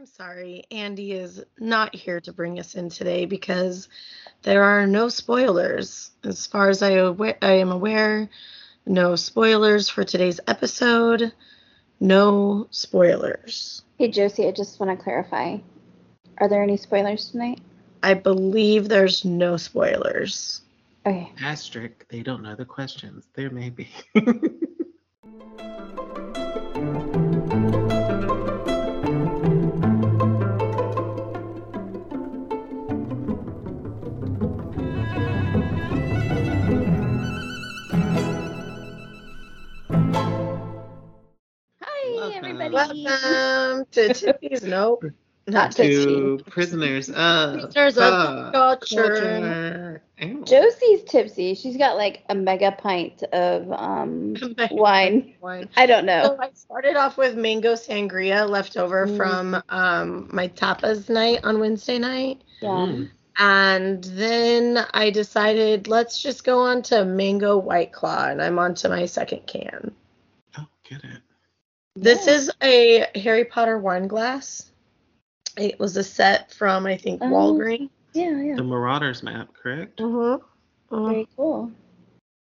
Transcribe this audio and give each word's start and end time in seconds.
I'm 0.00 0.06
sorry, 0.06 0.64
Andy 0.70 1.12
is 1.12 1.44
not 1.58 1.94
here 1.94 2.22
to 2.22 2.32
bring 2.32 2.58
us 2.58 2.74
in 2.74 2.88
today 2.88 3.26
because 3.26 3.90
there 4.40 4.62
are 4.62 4.86
no 4.86 5.10
spoilers. 5.10 6.10
As 6.24 6.46
far 6.46 6.70
as 6.70 6.82
I, 6.82 6.96
awa- 6.96 7.36
I 7.42 7.52
am 7.58 7.70
aware, 7.70 8.30
no 8.86 9.14
spoilers 9.14 9.90
for 9.90 10.02
today's 10.02 10.40
episode. 10.48 11.34
No 12.00 12.66
spoilers. 12.70 13.82
Hey 13.98 14.10
Josie, 14.10 14.48
I 14.48 14.52
just 14.52 14.80
want 14.80 14.98
to 14.98 15.04
clarify. 15.04 15.58
Are 16.38 16.48
there 16.48 16.62
any 16.62 16.78
spoilers 16.78 17.30
tonight? 17.30 17.60
I 18.02 18.14
believe 18.14 18.88
there's 18.88 19.26
no 19.26 19.58
spoilers. 19.58 20.62
Okay. 21.04 21.30
Asterisk, 21.42 22.08
they 22.08 22.22
don't 22.22 22.42
know 22.42 22.56
the 22.56 22.64
questions. 22.64 23.26
There 23.34 23.50
may 23.50 23.68
be. 23.68 23.90
Welcome 43.04 43.86
to 43.92 44.14
Tiffy's. 44.14 44.62
Nope. 44.62 45.04
Not 45.46 45.74
That's 45.74 45.76
to 45.76 46.38
prisoners 46.48 47.08
of 47.10 47.72
Prisoners 47.72 47.96
of 47.98 48.12
the 48.12 48.50
culture. 48.52 50.02
Ow. 50.22 50.42
Josie's 50.44 51.02
tipsy. 51.04 51.54
She's 51.54 51.76
got 51.76 51.96
like 51.96 52.22
a 52.28 52.34
mega 52.34 52.70
pint 52.72 53.22
of 53.24 53.72
um 53.72 54.36
wine. 54.70 55.34
Wine. 55.40 55.68
I 55.76 55.86
don't 55.86 56.04
know. 56.04 56.22
So 56.24 56.38
I 56.40 56.50
started 56.52 56.94
off 56.94 57.16
with 57.16 57.36
mango 57.36 57.72
sangria 57.72 58.48
left 58.48 58.76
over 58.76 59.06
Mm. 59.06 59.16
from 59.16 59.62
um, 59.70 60.28
my 60.32 60.48
tapas 60.48 61.08
night 61.08 61.40
on 61.42 61.58
Wednesday 61.58 61.98
night. 61.98 62.42
Yeah. 62.60 62.68
Mm. 62.68 63.10
And 63.38 64.04
then 64.04 64.84
I 64.92 65.08
decided 65.10 65.88
let's 65.88 66.20
just 66.22 66.44
go 66.44 66.60
on 66.60 66.82
to 66.82 67.04
mango 67.04 67.56
white 67.56 67.92
claw, 67.92 68.26
and 68.28 68.42
I'm 68.42 68.58
on 68.58 68.74
to 68.76 68.88
my 68.90 69.06
second 69.06 69.46
can. 69.46 69.90
Oh, 70.58 70.66
get 70.84 71.02
it. 71.02 71.22
This 72.00 72.26
Yeah. 72.26 72.32
is 72.32 72.50
a 72.62 73.06
Harry 73.20 73.44
Potter 73.44 73.78
wine 73.78 74.08
glass. 74.08 74.70
It 75.58 75.78
was 75.78 75.98
a 75.98 76.02
set 76.02 76.50
from 76.52 76.86
I 76.86 76.96
think 76.96 77.20
Oh. 77.22 77.26
Walgreens. 77.26 77.90
Yeah, 78.14 78.40
yeah. 78.40 78.56
The 78.56 78.64
Marauders 78.64 79.22
map, 79.22 79.52
correct? 79.52 79.98
Mm-hmm. 80.00 81.06
Very 81.06 81.28
cool. 81.36 81.70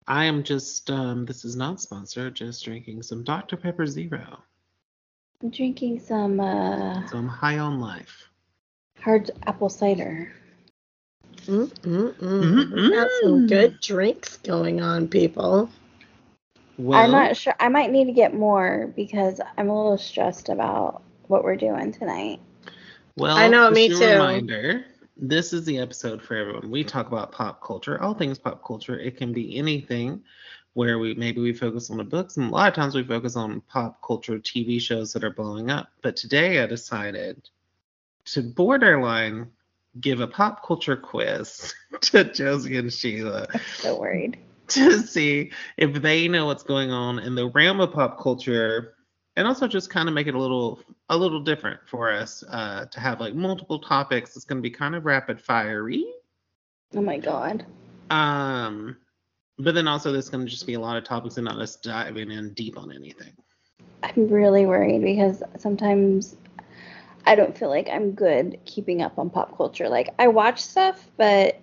I 0.07 0.25
am 0.25 0.41
just, 0.43 0.89
um, 0.89 1.25
this 1.25 1.43
is 1.45 1.55
not 1.55 1.79
sponsored, 1.81 2.33
just 2.35 2.63
drinking 2.65 3.03
some 3.03 3.23
Dr. 3.23 3.57
Pepper 3.57 3.85
Zero. 3.85 4.39
I'm 5.43 5.49
drinking 5.49 5.99
some 5.99 6.39
uh 6.39 7.05
So 7.07 7.17
I'm 7.17 7.27
high 7.27 7.59
on 7.59 7.79
life. 7.81 8.29
hard 9.01 9.31
apple 9.47 9.69
cider. 9.69 10.31
Mm-mm-mm. 11.47 12.13
Mm-mm. 12.19 12.71
We 12.71 12.89
got 12.91 13.09
some 13.21 13.47
good 13.47 13.79
drinks 13.81 14.37
going 14.37 14.79
on, 14.81 15.07
people. 15.09 15.69
Well, 16.77 16.99
I'm 16.99 17.11
not 17.11 17.37
sure. 17.37 17.55
I 17.59 17.69
might 17.69 17.91
need 17.91 18.05
to 18.05 18.11
get 18.11 18.33
more 18.33 18.91
because 18.95 19.39
I'm 19.57 19.69
a 19.69 19.75
little 19.75 19.97
stressed 19.97 20.49
about 20.49 21.03
what 21.27 21.43
we're 21.43 21.55
doing 21.55 21.91
tonight. 21.91 22.39
well, 23.15 23.37
I 23.37 23.47
know, 23.47 23.69
me 23.69 23.89
too. 23.89 23.99
Reminder, 23.99 24.85
this 25.17 25.53
is 25.53 25.65
the 25.65 25.77
episode 25.79 26.21
for 26.21 26.35
everyone. 26.35 26.71
We 26.71 26.83
talk 26.83 27.07
about 27.07 27.31
pop 27.31 27.63
culture, 27.63 28.01
all 28.01 28.13
things 28.13 28.39
pop 28.39 28.65
culture. 28.65 28.99
It 28.99 29.17
can 29.17 29.31
be 29.33 29.57
anything 29.57 30.23
where 30.73 30.99
we 30.99 31.13
maybe 31.13 31.41
we 31.41 31.53
focus 31.53 31.89
on 31.89 31.97
the 31.97 32.03
books, 32.03 32.37
and 32.37 32.47
a 32.47 32.53
lot 32.53 32.69
of 32.69 32.73
times 32.73 32.95
we 32.95 33.03
focus 33.03 33.35
on 33.35 33.61
pop 33.61 34.01
culture 34.01 34.39
TV 34.39 34.79
shows 34.81 35.13
that 35.13 35.23
are 35.23 35.33
blowing 35.33 35.69
up. 35.69 35.89
But 36.01 36.15
today 36.15 36.63
I 36.63 36.65
decided 36.65 37.49
to 38.25 38.41
borderline 38.41 39.51
give 39.99 40.21
a 40.21 40.27
pop 40.27 40.65
culture 40.65 40.95
quiz 40.95 41.73
to 42.01 42.23
Josie 42.23 42.77
and 42.77 42.91
Sheila 42.91 43.47
I'm 43.53 43.59
So 43.75 43.99
worried. 43.99 44.37
to 44.75 44.99
see 44.99 45.51
if 45.77 45.93
they 46.01 46.27
know 46.27 46.45
what's 46.45 46.63
going 46.63 46.91
on 46.91 47.19
in 47.19 47.35
the 47.35 47.49
realm 47.49 47.79
of 47.79 47.91
pop 47.91 48.19
culture 48.21 48.95
and 49.35 49.47
also 49.47 49.67
just 49.67 49.89
kind 49.89 50.07
of 50.09 50.15
make 50.15 50.27
it 50.27 50.35
a 50.35 50.39
little 50.39 50.81
a 51.09 51.17
little 51.17 51.41
different 51.41 51.79
for 51.87 52.11
us 52.11 52.43
uh, 52.49 52.85
to 52.85 52.99
have 52.99 53.19
like 53.19 53.33
multiple 53.33 53.79
topics 53.79 54.35
it's 54.35 54.45
going 54.45 54.57
to 54.57 54.61
be 54.61 54.69
kind 54.69 54.95
of 54.95 55.05
rapid 55.05 55.39
fiery 55.41 56.05
Oh 56.95 57.01
my 57.01 57.17
god. 57.17 57.65
um 58.09 58.97
but 59.57 59.75
then 59.75 59.87
also 59.87 60.11
there's 60.11 60.29
going 60.29 60.45
to 60.45 60.49
just 60.49 60.65
be 60.65 60.73
a 60.73 60.79
lot 60.79 60.97
of 60.97 61.03
topics 61.03 61.37
and 61.37 61.45
not 61.45 61.59
us 61.59 61.75
diving 61.77 62.31
in 62.31 62.53
deep 62.53 62.77
on 62.77 62.91
anything 62.91 63.33
I'm 64.03 64.27
really 64.27 64.65
worried 64.65 65.01
because 65.01 65.43
sometimes 65.57 66.35
I 67.25 67.35
don't 67.35 67.57
feel 67.57 67.69
like 67.69 67.89
I'm 67.89 68.13
good 68.13 68.59
keeping 68.65 69.01
up 69.01 69.19
on 69.19 69.29
pop 69.29 69.55
culture. 69.55 69.89
Like 69.89 70.09
I 70.17 70.27
watch 70.27 70.59
stuff, 70.59 71.07
but 71.17 71.59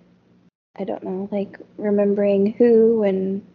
I 0.79 0.85
don't 0.85 1.03
know, 1.03 1.27
like 1.31 1.59
remembering 1.77 2.53
who 2.53 3.03
and 3.03 3.45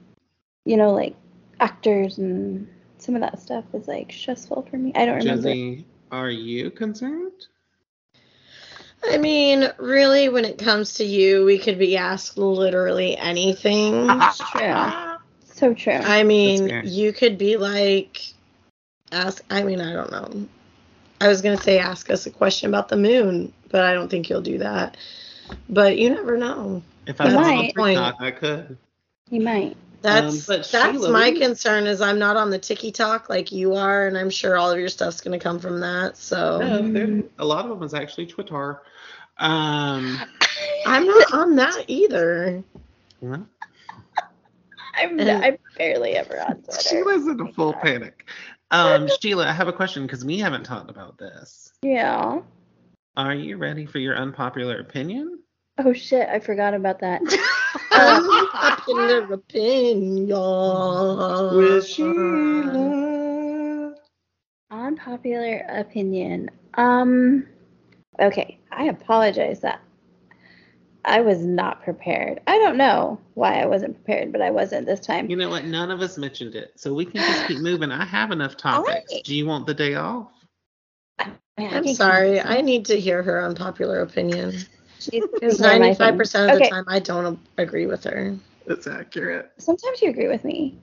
you 0.65 0.77
know, 0.77 0.93
like 0.93 1.17
actors 1.61 2.19
and 2.19 2.69
some 2.99 3.15
of 3.15 3.21
that 3.23 3.41
stuff 3.41 3.65
is 3.73 3.89
like 3.89 4.13
stressful 4.13 4.67
for 4.71 4.77
me. 4.77 4.93
I 4.95 5.07
don't 5.07 5.17
remember. 5.17 5.49
Josie, 5.49 5.87
are 6.11 6.31
you 6.31 6.71
concerned 6.71 7.47
I 9.11 9.19
mean, 9.19 9.71
really, 9.79 10.29
when 10.29 10.45
it 10.45 10.59
comes 10.59 10.95
to 10.95 11.05
you, 11.05 11.45
we 11.45 11.59
could 11.59 11.79
be 11.79 11.97
asked 11.97 12.39
literally 12.39 13.17
anything. 13.17 14.09
true. 14.53 15.17
So 15.45 15.75
true. 15.75 15.93
I 15.93 16.23
mean, 16.23 16.83
you 16.85 17.13
could 17.13 17.39
be 17.39 17.57
like, 17.57 18.23
ask. 19.13 19.43
I 19.51 19.63
mean, 19.63 19.81
I 19.81 19.93
don't 19.93 20.11
know. 20.11 20.49
I 21.21 21.29
was 21.29 21.43
gonna 21.43 21.61
say 21.61 21.79
ask 21.79 22.11
us 22.11 22.27
a 22.27 22.31
question 22.31 22.69
about 22.69 22.89
the 22.89 22.97
moon, 22.97 23.53
but 23.71 23.83
I 23.83 23.93
don't 23.93 24.09
think 24.09 24.29
you'll 24.29 24.41
do 24.41 24.59
that. 24.59 24.97
But 25.69 25.99
you 25.99 26.11
never 26.11 26.37
know. 26.37 26.83
If 27.07 27.21
i 27.21 27.25
was 27.25 27.35
That's 27.35 27.49
on 27.49 27.57
my 27.57 27.91
TikTok, 27.93 28.17
i 28.21 28.31
could 28.31 28.79
you 29.31 29.41
might. 29.41 29.77
That's 30.03 30.47
but 30.47 30.69
that's 30.71 30.93
Sheila, 30.93 31.11
my 31.11 31.29
you- 31.29 31.41
concern 31.41 31.87
is 31.87 32.03
I'm 32.03 32.19
not 32.19 32.37
on 32.37 32.51
the 32.51 32.59
TikTok 32.59 33.31
like 33.31 33.51
you 33.51 33.75
are, 33.75 34.07
and 34.07 34.19
I'm 34.19 34.29
sure 34.29 34.59
all 34.59 34.71
of 34.71 34.79
your 34.79 34.91
stuff's 34.91 35.23
gonna 35.23 35.39
come 35.39 35.59
from 35.59 35.81
that. 35.81 36.19
So 36.19 36.59
no, 36.83 37.23
a 37.39 37.45
lot 37.45 37.65
of 37.65 37.71
them 37.71 37.83
is 37.83 37.95
actually 37.95 38.27
twitter 38.27 38.83
um 39.39 40.21
I'm 40.87 41.07
not 41.07 41.33
on 41.33 41.57
that 41.57 41.85
either. 41.89 42.63
well, 43.21 43.47
I'm 44.95 45.19
And- 45.19 45.45
I'm 45.45 45.57
barely 45.79 46.17
ever 46.17 46.41
on 46.41 46.57
Twitter. 46.63 46.81
Sheila's 46.83 47.27
in 47.27 47.41
a 47.41 47.53
full 47.53 47.73
panic. 47.73 48.29
Um, 48.71 49.09
Sheila, 49.21 49.47
I 49.49 49.53
have 49.53 49.69
a 49.69 49.73
question 49.73 50.03
because 50.07 50.25
we 50.25 50.39
haven't 50.39 50.65
talked 50.65 50.91
about 50.91 51.17
this. 51.17 51.73
Yeah. 51.83 52.41
Are 53.17 53.35
you 53.35 53.57
ready 53.57 53.87
for 53.87 53.99
your 54.01 54.17
unpopular 54.17 54.81
opinion? 54.81 55.39
Oh 55.79 55.93
shit, 55.93 56.29
I 56.29 56.39
forgot 56.39 56.75
about 56.75 57.01
that. 57.01 57.21
Unpopular 57.91 59.33
opinion. 59.33 60.31
Unpopular 64.71 65.65
opinion. 65.69 66.51
Um 66.75 67.47
okay, 68.21 68.59
I 68.71 68.85
apologize 68.85 69.61
that 69.61 69.81
I 71.05 71.21
was 71.21 71.41
not 71.41 71.83
prepared. 71.83 72.41
I 72.47 72.59
don't 72.59 72.77
know 72.77 73.21
why 73.35 73.61
I 73.61 73.67
wasn't 73.67 73.95
prepared, 73.95 74.33
but 74.33 74.41
I 74.41 74.51
wasn't 74.51 74.87
this 74.87 75.01
time. 75.01 75.29
You 75.29 75.37
know 75.37 75.51
what? 75.51 75.65
None 75.65 75.91
of 75.91 76.01
us 76.01 76.17
mentioned 76.17 76.55
it, 76.55 76.73
so 76.77 76.95
we 76.95 77.05
can 77.05 77.17
just 77.21 77.49
keep 77.49 77.59
moving. 77.63 77.91
I 77.91 78.05
have 78.05 78.31
enough 78.31 78.57
topics. 78.57 78.89
Alright. 78.89 79.25
Do 79.25 79.35
you 79.35 79.45
want 79.47 79.67
the 79.67 79.75
day 79.75 79.95
off? 79.97 80.31
I 81.19 81.33
I'm 81.59 81.87
sorry. 81.95 82.41
I 82.41 82.61
need 82.61 82.87
to 82.87 82.99
hear 82.99 83.23
her 83.23 83.45
unpopular 83.45 84.01
opinion. 84.01 84.55
She's 85.11 85.25
Because 85.33 85.59
95% 85.59 86.47
thing. 86.47 86.47
of 86.47 86.53
the 86.53 86.61
time 86.61 86.85
I 86.89 86.99
don't 87.01 87.39
agree 87.59 87.87
with 87.87 88.05
her. 88.05 88.37
That's 88.67 88.87
accurate. 88.87 89.51
Sometimes 89.59 90.03
you 90.03 90.11
agree 90.11 90.29
with 90.29 90.45
me. 90.45 90.79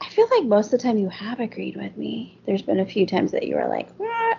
I 0.00 0.08
feel 0.08 0.26
like 0.30 0.44
most 0.44 0.66
of 0.66 0.72
the 0.72 0.78
time 0.78 0.98
you 0.98 1.08
have 1.08 1.40
agreed 1.40 1.76
with 1.76 1.96
me. 1.96 2.38
There's 2.46 2.62
been 2.62 2.80
a 2.80 2.86
few 2.86 3.06
times 3.06 3.32
that 3.32 3.46
you 3.46 3.56
were 3.56 3.68
like, 3.68 3.90
what? 3.96 4.38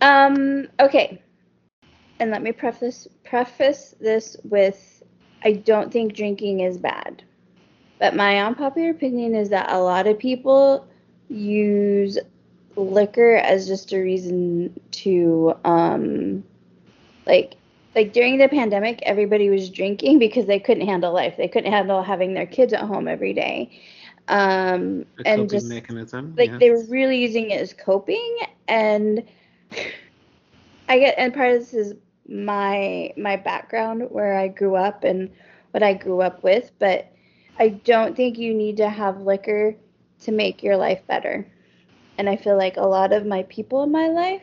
Um, 0.00 0.68
okay. 0.80 1.22
And 2.18 2.30
let 2.30 2.42
me 2.42 2.52
preface 2.52 3.08
preface 3.24 3.94
this 4.00 4.36
with 4.44 5.02
I 5.42 5.52
don't 5.52 5.90
think 5.92 6.14
drinking 6.14 6.60
is 6.60 6.78
bad. 6.78 7.22
But 7.98 8.14
my 8.16 8.38
unpopular 8.40 8.90
opinion 8.90 9.34
is 9.34 9.50
that 9.50 9.70
a 9.72 9.78
lot 9.78 10.06
of 10.06 10.18
people 10.18 10.86
use 11.28 12.18
liquor 12.76 13.36
as 13.36 13.66
just 13.66 13.92
a 13.92 13.98
reason 13.98 14.78
to 14.92 15.54
um 15.64 16.44
like 17.26 17.56
like 17.94 18.12
during 18.12 18.38
the 18.38 18.48
pandemic 18.48 19.00
everybody 19.02 19.48
was 19.50 19.68
drinking 19.70 20.18
because 20.18 20.46
they 20.46 20.58
couldn't 20.58 20.86
handle 20.86 21.12
life 21.12 21.36
they 21.36 21.48
couldn't 21.48 21.72
handle 21.72 22.02
having 22.02 22.34
their 22.34 22.46
kids 22.46 22.72
at 22.72 22.80
home 22.80 23.08
every 23.08 23.32
day 23.32 23.70
um 24.28 25.04
A 25.18 25.24
and 25.24 25.48
just 25.48 25.74
mechanism. 25.74 26.36
like 26.36 26.58
they 26.58 26.70
were 26.70 26.84
really 26.88 27.18
using 27.18 27.50
it 27.50 27.60
as 27.60 27.72
coping 27.72 28.36
and 28.68 29.22
i 30.88 30.98
get 30.98 31.14
and 31.18 31.34
part 31.34 31.52
of 31.54 31.60
this 31.60 31.74
is 31.74 31.94
my 32.28 33.10
my 33.16 33.36
background 33.36 34.02
where 34.10 34.36
i 34.38 34.48
grew 34.48 34.74
up 34.76 35.04
and 35.04 35.30
what 35.72 35.82
i 35.82 35.92
grew 35.92 36.20
up 36.20 36.42
with 36.42 36.70
but 36.78 37.12
i 37.58 37.68
don't 37.68 38.16
think 38.16 38.38
you 38.38 38.54
need 38.54 38.76
to 38.76 38.88
have 38.88 39.20
liquor 39.20 39.74
to 40.20 40.32
make 40.32 40.62
your 40.62 40.76
life 40.76 41.00
better 41.06 41.46
and 42.18 42.28
i 42.28 42.36
feel 42.36 42.56
like 42.56 42.76
a 42.76 42.86
lot 42.86 43.12
of 43.12 43.26
my 43.26 43.42
people 43.44 43.82
in 43.82 43.90
my 43.92 44.08
life 44.08 44.42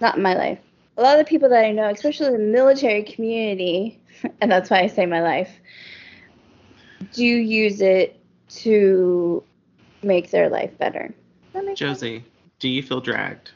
Not 0.00 0.16
in 0.16 0.22
my 0.22 0.34
life. 0.34 0.58
A 0.96 1.02
lot 1.02 1.18
of 1.18 1.24
the 1.24 1.28
people 1.28 1.48
that 1.50 1.64
I 1.64 1.72
know, 1.72 1.88
especially 1.90 2.30
the 2.30 2.38
military 2.38 3.02
community, 3.02 4.00
and 4.40 4.50
that's 4.50 4.70
why 4.70 4.80
I 4.80 4.86
say 4.86 5.06
my 5.06 5.22
life, 5.22 5.50
do 7.12 7.24
use 7.24 7.80
it 7.80 8.18
to 8.48 9.42
make 10.02 10.30
their 10.30 10.48
life 10.48 10.76
better. 10.78 11.08
Does 11.08 11.52
that 11.52 11.64
make 11.64 11.78
sense? 11.78 12.00
Josie, 12.00 12.24
do 12.58 12.68
you 12.68 12.82
feel 12.82 13.00
dragged? 13.00 13.50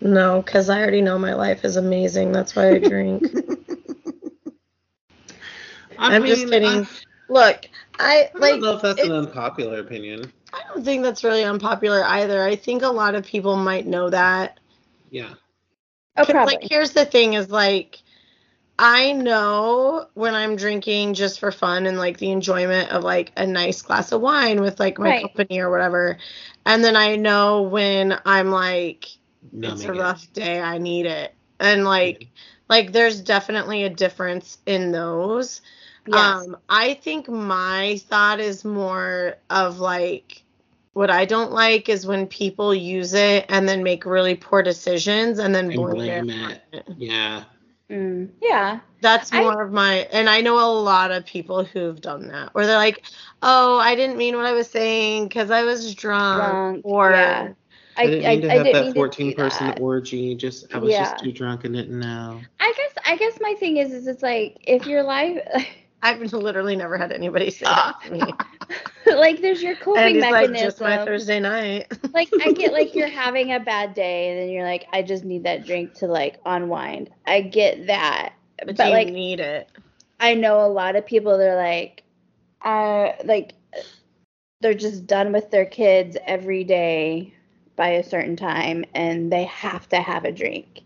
No, 0.00 0.42
because 0.42 0.68
I 0.68 0.80
already 0.80 1.00
know 1.02 1.18
my 1.18 1.34
life 1.34 1.64
is 1.64 1.76
amazing. 1.76 2.32
That's 2.32 2.54
why 2.54 2.74
I 2.74 2.78
drink. 2.78 3.24
I 5.98 6.16
I'm 6.16 6.26
just 6.26 6.48
kidding. 6.48 6.68
I, 6.68 6.86
Look, 7.28 7.66
I 7.98 8.30
I 8.34 8.38
like. 8.38 8.50
don't 8.52 8.60
know 8.60 8.76
if 8.76 8.82
that's 8.82 9.02
an 9.02 9.12
unpopular 9.12 9.80
opinion. 9.80 10.30
I 10.52 10.62
don't 10.68 10.84
think 10.84 11.02
that's 11.02 11.24
really 11.24 11.44
unpopular 11.44 12.04
either. 12.04 12.42
I 12.42 12.56
think 12.56 12.82
a 12.82 12.88
lot 12.88 13.14
of 13.14 13.24
people 13.24 13.56
might 13.56 13.86
know 13.86 14.10
that. 14.10 14.60
Yeah. 15.10 15.34
Oh, 16.18 16.24
'Cause, 16.24 16.32
probably. 16.32 16.58
Like, 16.60 16.62
here's 16.62 16.92
the 16.92 17.04
thing: 17.06 17.34
is 17.34 17.50
like, 17.50 18.02
I 18.78 19.12
know 19.12 20.08
when 20.14 20.34
I'm 20.34 20.56
drinking 20.56 21.14
just 21.14 21.40
for 21.40 21.52
fun 21.52 21.86
and 21.86 21.98
like 21.98 22.18
the 22.18 22.32
enjoyment 22.32 22.90
of 22.92 23.04
like 23.04 23.32
a 23.36 23.46
nice 23.46 23.82
glass 23.82 24.12
of 24.12 24.22
wine 24.22 24.60
with 24.62 24.80
like 24.80 24.98
my 25.00 25.12
Right. 25.12 25.14
company 25.14 25.60
or 25.60 25.70
whatever, 25.70 26.18
and 26.66 26.84
then 26.84 26.96
I 26.96 27.16
know 27.16 27.62
when 27.64 28.18
I'm 28.26 28.50
like, 28.52 29.06
it's 29.62 29.86
a 29.88 29.92
Numbing 29.92 29.96
it. 29.96 30.02
rough 30.02 30.32
day, 30.34 30.60
I 30.62 30.78
need 30.78 31.06
it, 31.06 31.36
and 31.60 31.84
like, 31.84 32.28
like 32.70 32.92
there's 32.92 33.20
definitely 33.22 33.84
a 33.84 33.90
difference 33.90 34.58
in 34.66 34.92
those. 34.92 35.62
yes. 36.06 36.48
Um, 36.48 36.58
I 36.70 36.94
think 36.96 37.28
my 37.28 37.98
thought 38.08 38.40
is 38.40 38.64
more 38.64 39.36
of 39.50 39.80
like 39.80 40.44
what 40.96 41.10
I 41.10 41.26
don't 41.26 41.52
like 41.52 41.90
is 41.90 42.06
when 42.06 42.26
people 42.26 42.74
use 42.74 43.12
it 43.12 43.44
and 43.50 43.68
then 43.68 43.82
make 43.82 44.06
really 44.06 44.34
poor 44.34 44.62
decisions 44.62 45.38
and 45.38 45.54
then 45.54 45.68
blame, 45.68 45.90
blame 45.90 46.30
it. 46.30 46.62
it. 46.72 46.88
Yeah. 46.96 47.44
Mm, 47.90 48.30
yeah. 48.40 48.80
That's 49.02 49.30
I- 49.30 49.42
more 49.42 49.62
of 49.62 49.72
my, 49.72 50.08
and 50.10 50.26
I 50.28 50.40
know 50.40 50.58
a 50.58 50.72
lot 50.72 51.12
of 51.12 51.26
people 51.26 51.64
who've 51.64 52.00
done 52.00 52.28
that, 52.28 52.54
where 52.54 52.66
they're 52.66 52.78
like, 52.78 53.04
"Oh, 53.42 53.78
I 53.78 53.94
didn't 53.94 54.16
mean 54.16 54.36
what 54.36 54.46
I 54.46 54.52
was 54.52 54.70
saying 54.70 55.28
because 55.28 55.50
I 55.50 55.64
was 55.64 55.94
drunk,", 55.94 56.38
Drunk, 56.38 56.80
or 56.82 57.10
yeah. 57.12 57.48
I, 57.98 58.02
I, 58.02 58.06
didn't 58.06 58.24
I, 58.26 58.28
mean 58.30 58.40
to 58.40 58.50
I 58.50 58.54
have 58.54 58.64
didn't 58.64 58.72
that 58.72 58.84
mean 58.86 58.94
14 58.94 59.34
person 59.34 59.66
that. 59.66 59.80
orgy. 59.80 60.34
Just 60.34 60.74
I 60.74 60.78
was 60.78 60.92
Yeah. 60.92 61.00
just 61.00 61.18
too 61.18 61.30
drunk 61.30 61.64
and 61.64 61.74
didn't 61.74 62.00
know. 62.00 62.40
I 62.58 62.72
guess 62.74 63.04
I 63.06 63.16
guess 63.16 63.38
my 63.40 63.54
thing 63.60 63.76
is 63.76 63.92
is 63.92 64.06
it's 64.06 64.22
like 64.22 64.56
if 64.66 64.86
your 64.86 65.02
life 65.02 65.38
I've 66.02 66.32
literally 66.32 66.76
never 66.76 66.96
had 66.96 67.12
anybody 67.12 67.50
say 67.50 67.64
that 67.64 68.00
to 68.04 68.12
me. 68.12 68.22
like 69.06 69.40
there's 69.40 69.62
your 69.62 69.72
and 69.72 69.80
coping 69.80 70.14
he's 70.14 70.22
like, 70.22 70.32
mechanism. 70.32 70.66
"Just 70.66 70.80
my 70.80 71.04
Thursday 71.04 71.40
night." 71.40 71.86
like 72.14 72.28
I 72.40 72.52
get 72.52 72.72
like 72.72 72.94
you're 72.94 73.08
having 73.08 73.52
a 73.52 73.60
bad 73.60 73.94
day 73.94 74.30
and 74.30 74.40
then 74.40 74.50
you're 74.50 74.64
like 74.64 74.86
I 74.92 75.02
just 75.02 75.24
need 75.24 75.44
that 75.44 75.64
drink 75.66 75.94
to 75.94 76.06
like 76.06 76.38
unwind. 76.44 77.10
I 77.26 77.40
get 77.40 77.86
that. 77.86 78.34
but, 78.58 78.76
But, 78.76 78.86
you 78.86 78.92
like 78.92 79.08
need 79.08 79.40
it. 79.40 79.70
I 80.20 80.34
know 80.34 80.64
a 80.64 80.68
lot 80.68 80.96
of 80.96 81.06
people 81.06 81.38
they're 81.38 81.56
like 81.56 82.02
uh 82.62 83.12
like 83.24 83.54
they're 84.60 84.74
just 84.74 85.06
done 85.06 85.32
with 85.32 85.50
their 85.50 85.66
kids 85.66 86.16
every 86.26 86.64
day 86.64 87.32
by 87.76 87.88
a 87.88 88.02
certain 88.02 88.36
time 88.36 88.84
and 88.94 89.30
they 89.30 89.44
have 89.44 89.88
to 89.90 90.00
have 90.00 90.24
a 90.24 90.32
drink. 90.32 90.82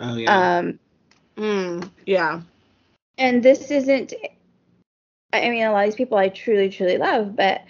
Oh 0.00 0.16
yeah. 0.16 0.58
Um 0.58 0.78
Mm, 1.36 1.90
yeah. 2.06 2.40
and 3.18 3.42
this 3.42 3.70
isn't 3.70 4.12
I 5.42 5.50
mean 5.50 5.64
a 5.64 5.72
lot 5.72 5.84
of 5.84 5.88
these 5.90 5.96
people 5.96 6.16
I 6.18 6.28
truly 6.28 6.68
truly 6.68 6.98
love, 6.98 7.36
but 7.36 7.62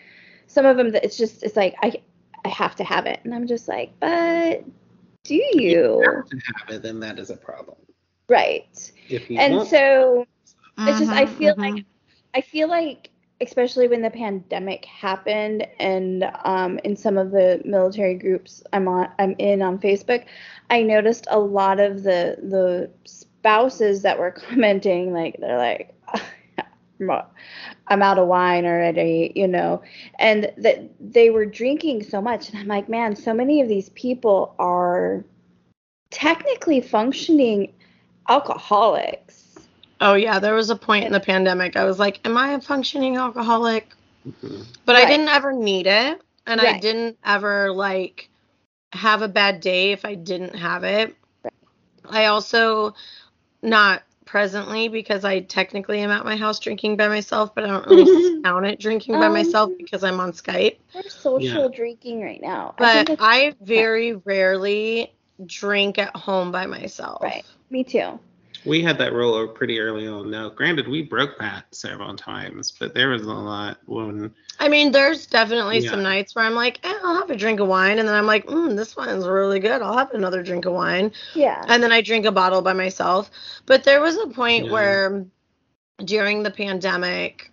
some 0.46 0.66
of 0.66 0.76
them 0.76 0.90
that 0.92 1.04
it's 1.04 1.16
just 1.16 1.42
it's 1.42 1.56
like 1.56 1.74
I 1.82 1.92
I 2.44 2.48
have 2.48 2.74
to 2.76 2.84
have 2.84 3.06
it 3.06 3.20
and 3.24 3.34
I'm 3.34 3.46
just 3.46 3.68
like, 3.68 3.92
but 4.00 4.64
do 5.24 5.34
you? 5.34 6.24
have 6.24 6.26
to 6.28 6.36
have 6.56 6.70
it, 6.76 6.82
then 6.82 7.00
that 7.00 7.18
is 7.18 7.30
a 7.30 7.36
problem. 7.36 7.76
Right. 8.28 8.90
If 9.08 9.30
you 9.30 9.36
And 9.36 9.50
won't, 9.50 9.68
so 9.68 10.24
it's 10.86 10.98
just 10.98 11.12
I 11.12 11.26
Mhm, 11.26 11.26
feel 11.26 11.54
mhm. 11.56 11.58
like 11.58 11.84
I 12.34 12.40
feel 12.40 12.68
like 12.68 13.10
especially 13.40 13.88
when 13.88 14.02
the 14.02 14.10
pandemic 14.10 14.84
happened 14.86 15.66
and 15.78 16.24
um, 16.44 16.78
in 16.84 16.96
some 16.96 17.18
of 17.18 17.30
the 17.30 17.60
military 17.64 18.14
groups 18.14 18.62
I'm 18.72 18.88
on 18.88 19.08
I'm 19.18 19.34
in 19.38 19.62
on 19.62 19.78
Facebook, 19.78 20.24
I 20.70 20.82
noticed 20.82 21.26
a 21.30 21.38
lot 21.38 21.80
of 21.80 22.02
the 22.02 22.38
the 22.42 22.90
spouses 23.04 24.02
that 24.02 24.18
were 24.18 24.30
commenting 24.32 25.12
like 25.12 25.36
they're 25.40 25.58
like 25.58 25.94
I'm 27.88 28.02
out 28.02 28.18
of 28.18 28.28
wine 28.28 28.64
already, 28.64 29.32
you 29.34 29.48
know, 29.48 29.82
and 30.18 30.52
that 30.58 30.90
they 31.00 31.30
were 31.30 31.46
drinking 31.46 32.04
so 32.04 32.20
much 32.20 32.48
and 32.48 32.58
I'm 32.58 32.66
like, 32.66 32.88
man, 32.88 33.16
so 33.16 33.34
many 33.34 33.60
of 33.60 33.68
these 33.68 33.88
people 33.90 34.54
are 34.58 35.24
technically 36.10 36.80
functioning 36.80 37.72
alcoholics. 38.28 39.58
Oh 40.00 40.14
yeah, 40.14 40.38
there 40.38 40.54
was 40.54 40.70
a 40.70 40.76
point 40.76 41.04
in 41.04 41.12
the 41.12 41.20
pandemic 41.20 41.76
I 41.76 41.84
was 41.84 41.98
like, 41.98 42.20
"Am 42.26 42.36
I 42.36 42.52
a 42.52 42.60
functioning 42.60 43.16
alcoholic?" 43.16 43.88
Mhm. 44.26 44.66
But 44.84 44.96
I 44.96 45.04
didn't 45.06 45.28
ever 45.28 45.52
need 45.52 45.86
it, 45.86 46.20
and 46.46 46.60
I 46.60 46.78
didn't 46.78 47.18
ever 47.24 47.72
like 47.72 48.28
have 48.92 49.22
a 49.22 49.28
bad 49.28 49.60
day 49.60 49.92
if 49.92 50.04
I 50.04 50.14
didn't 50.14 50.56
have 50.56 50.84
it. 50.84 51.14
I 52.08 52.26
also 52.26 52.94
not 53.62 54.02
presently 54.34 54.88
because 54.88 55.24
I 55.24 55.38
technically 55.38 56.00
am 56.00 56.10
at 56.10 56.24
my 56.24 56.34
house 56.34 56.58
drinking 56.58 56.96
by 56.96 57.06
myself, 57.06 57.54
but 57.54 57.62
I 57.62 57.68
don't 57.68 57.86
really 57.86 58.42
count 58.42 58.66
it 58.66 58.80
drinking 58.80 59.14
by 59.14 59.26
Um, 59.26 59.32
myself 59.32 59.70
because 59.78 60.02
I'm 60.02 60.18
on 60.18 60.32
Skype. 60.32 60.78
We're 60.92 61.08
social 61.08 61.62
Yeah. 61.62 61.68
drinking 61.68 62.20
right 62.20 62.42
now. 62.42 62.74
But 62.76 63.06
think 63.06 63.10
it's 63.10 63.22
I 63.22 63.54
very 63.62 64.14
rarely 64.14 65.14
drink 65.46 65.98
at 65.98 66.16
home 66.16 66.50
by 66.50 66.66
myself. 66.66 67.22
right. 67.22 67.44
Me 67.70 67.84
too. 67.84 68.18
We 68.64 68.82
had 68.82 68.98
that 68.98 69.12
rule 69.12 69.46
pretty 69.48 69.78
early 69.80 70.06
on. 70.06 70.30
Now, 70.30 70.48
granted, 70.48 70.88
we 70.88 71.02
broke 71.02 71.38
that 71.38 71.66
several 71.74 72.14
times, 72.16 72.72
but 72.72 72.94
there 72.94 73.10
was 73.10 73.22
a 73.22 73.26
lot 73.32 73.78
when 73.86 74.34
I 74.60 74.68
mean, 74.68 74.92
there's 74.92 75.26
definitely 75.26 75.80
Yeah. 75.80 75.90
some 75.90 76.02
nights 76.02 76.34
where 76.34 76.44
I'm 76.44 76.54
like, 76.54 76.78
eh, 76.84 76.94
I'll 77.02 77.16
have 77.16 77.30
a 77.30 77.36
drink 77.36 77.58
of 77.60 77.66
wine, 77.68 77.98
and 77.98 78.06
then 78.08 78.14
I'm 78.14 78.26
like, 78.26 78.46
mm, 78.46 78.76
this 78.76 78.96
wine's 78.96 79.26
really 79.26 79.58
good. 79.58 79.82
I'll 79.82 79.98
have 79.98 80.12
another 80.12 80.42
drink 80.42 80.64
of 80.64 80.72
wine, 80.72 81.12
Yeah. 81.34 81.64
and 81.68 81.82
then 81.82 81.90
I 81.92 82.00
drink 82.00 82.24
a 82.24 82.32
bottle 82.32 82.62
by 82.62 82.72
myself. 82.72 83.30
But 83.66 83.82
there 83.84 84.00
was 84.00 84.16
a 84.16 84.28
point 84.28 84.66
Yeah. 84.66 84.72
where 84.72 85.26
during 86.04 86.42
the 86.42 86.50
pandemic, 86.50 87.50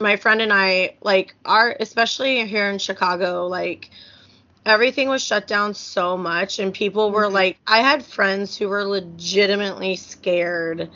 my 0.00 0.16
friend 0.16 0.40
and 0.42 0.52
I, 0.52 0.96
like, 1.02 1.34
our, 1.44 1.76
especially 1.78 2.46
here 2.46 2.68
in 2.68 2.78
Chicago, 2.78 3.46
like, 3.46 3.90
everything 4.66 5.08
was 5.08 5.22
shut 5.22 5.46
down 5.46 5.74
so 5.74 6.16
much, 6.16 6.58
and 6.58 6.72
people 6.72 7.10
were 7.10 7.28
Mhm. 7.28 7.32
like, 7.32 7.58
I 7.66 7.78
had 7.78 8.04
friends 8.04 8.56
who 8.56 8.68
were 8.68 8.84
legitimately 8.84 9.96
scared 9.96 10.90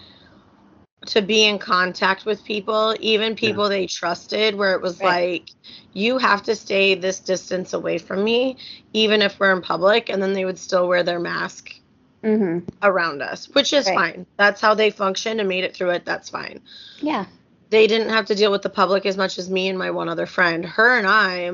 to 1.06 1.20
be 1.20 1.44
in 1.44 1.58
contact 1.58 2.24
with 2.24 2.44
people, 2.44 2.94
even 3.00 3.36
people 3.36 3.68
they 3.68 3.86
trusted, 3.86 4.54
where 4.54 4.74
it 4.74 4.80
was 4.80 5.00
Right. 5.00 5.42
like, 5.42 5.50
you 5.92 6.18
have 6.18 6.42
to 6.44 6.56
stay 6.56 6.94
this 6.94 7.20
distance 7.20 7.74
away 7.74 7.98
from 7.98 8.24
me, 8.24 8.56
even 8.94 9.20
if 9.20 9.38
we're 9.38 9.52
in 9.52 9.60
public, 9.60 10.08
and 10.08 10.22
then 10.22 10.32
they 10.32 10.44
would 10.44 10.58
still 10.58 10.88
wear 10.88 11.02
their 11.02 11.20
mask 11.20 11.74
hmm 12.22 12.60
around 12.82 13.20
us, 13.22 13.48
which 13.50 13.72
is 13.74 13.86
Right. 13.86 13.94
fine. 13.94 14.26
That's 14.38 14.60
how 14.60 14.74
they 14.74 14.90
functioned 14.90 15.40
and 15.40 15.48
made 15.48 15.64
it 15.64 15.74
through 15.74 15.90
it. 15.90 16.04
That's 16.06 16.30
fine. 16.30 16.60
Yeah. 17.00 17.26
They 17.70 17.86
didn't 17.86 18.10
have 18.10 18.26
to 18.26 18.34
deal 18.34 18.50
with 18.50 18.62
the 18.62 18.70
public 18.70 19.04
as 19.04 19.16
much 19.16 19.38
as 19.38 19.50
me 19.50 19.68
and 19.68 19.78
my 19.78 19.90
one 19.90 20.08
other 20.08 20.26
friend. 20.26 20.64
Her 20.64 20.96
and 20.96 21.06
I 21.06 21.50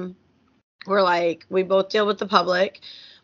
were 0.87 1.03
like, 1.03 1.47
we 1.49 1.63
both 1.63 1.91
deal 1.91 2.07
with 2.07 2.19
the 2.19 2.27
public. 2.27 2.81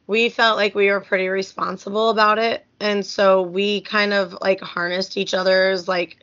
We 0.06 0.28
felt 0.28 0.56
like 0.56 0.74
we 0.74 0.90
were 0.90 1.00
pretty 1.00 1.28
responsible 1.28 2.10
about 2.10 2.38
it. 2.38 2.64
And 2.80 3.04
so 3.04 3.42
we 3.42 3.80
kind 3.80 4.12
of 4.12 4.36
like 4.40 4.60
harnessed 4.60 5.16
each 5.16 5.34
other's 5.34 5.88
like 5.88 6.18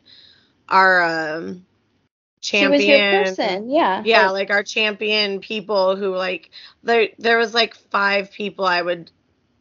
our 0.68 1.02
um 1.02 1.66
She 2.40 2.66
was 2.66 2.84
your 2.84 2.98
person. 3.24 3.70
Yeah. 3.70 4.02
yeah, 4.04 4.30
Like, 4.30 4.48
like 4.48 4.50
our 4.50 4.62
champion 4.62 5.40
people 5.40 5.96
who 5.96 6.14
like 6.14 6.50
there 6.82 7.08
there 7.18 7.38
was 7.38 7.54
like 7.54 7.74
five 7.74 8.30
people 8.32 8.64
I 8.64 8.80
would 8.82 9.10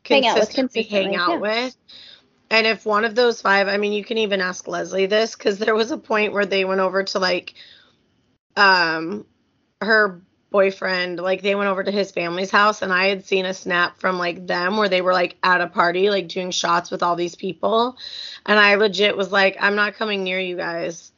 Hang 0.05 0.25
out 0.25 0.39
with 0.39 0.53
consistently 0.53 0.83
hang 0.83 1.15
out 1.15 1.29
yeah. 1.31 1.37
with. 1.39 1.77
And 2.49 2.67
if 2.67 2.85
one 2.85 3.05
of 3.05 3.15
those 3.15 3.41
five, 3.41 3.67
I 3.67 3.77
mean, 3.77 3.93
you 3.93 4.03
can 4.03 4.17
even 4.19 4.41
ask 4.41 4.67
Leslie 4.67 5.07
this 5.07 5.35
because 5.35 5.57
there 5.59 5.75
was 5.75 5.91
a 5.91 5.97
point 5.97 6.33
where 6.33 6.45
they 6.45 6.65
went 6.65 6.81
over 6.81 7.03
to 7.03 7.19
like, 7.19 7.55
um, 8.55 9.25
her 9.81 10.21
boyfriend, 10.53 11.19
like 11.19 11.43
they 11.43 11.55
went 11.55 11.69
over 11.69 11.83
to 11.83 11.91
his 11.91 12.13
family's 12.13 12.51
house, 12.51 12.81
and 12.83 12.93
I 12.93 13.07
had 13.09 13.25
seen 13.25 13.45
a 13.45 13.53
snap 13.53 13.99
from 13.99 14.19
like 14.19 14.47
them 14.47 14.77
where 14.77 14.89
they 14.89 15.01
were 15.01 15.13
like 15.13 15.37
at 15.43 15.61
a 15.61 15.67
party, 15.67 16.11
like 16.11 16.29
doing 16.29 16.51
shots 16.51 16.91
with 16.91 17.03
all 17.03 17.17
these 17.17 17.35
people, 17.35 17.97
and 18.45 18.59
I 18.59 18.75
legit 18.75 19.17
was 19.17 19.31
like, 19.33 19.57
I'm 19.61 19.75
not 19.75 19.95
coming 19.95 20.23
near 20.23 20.39
you 20.39 20.57
guys. 20.57 21.11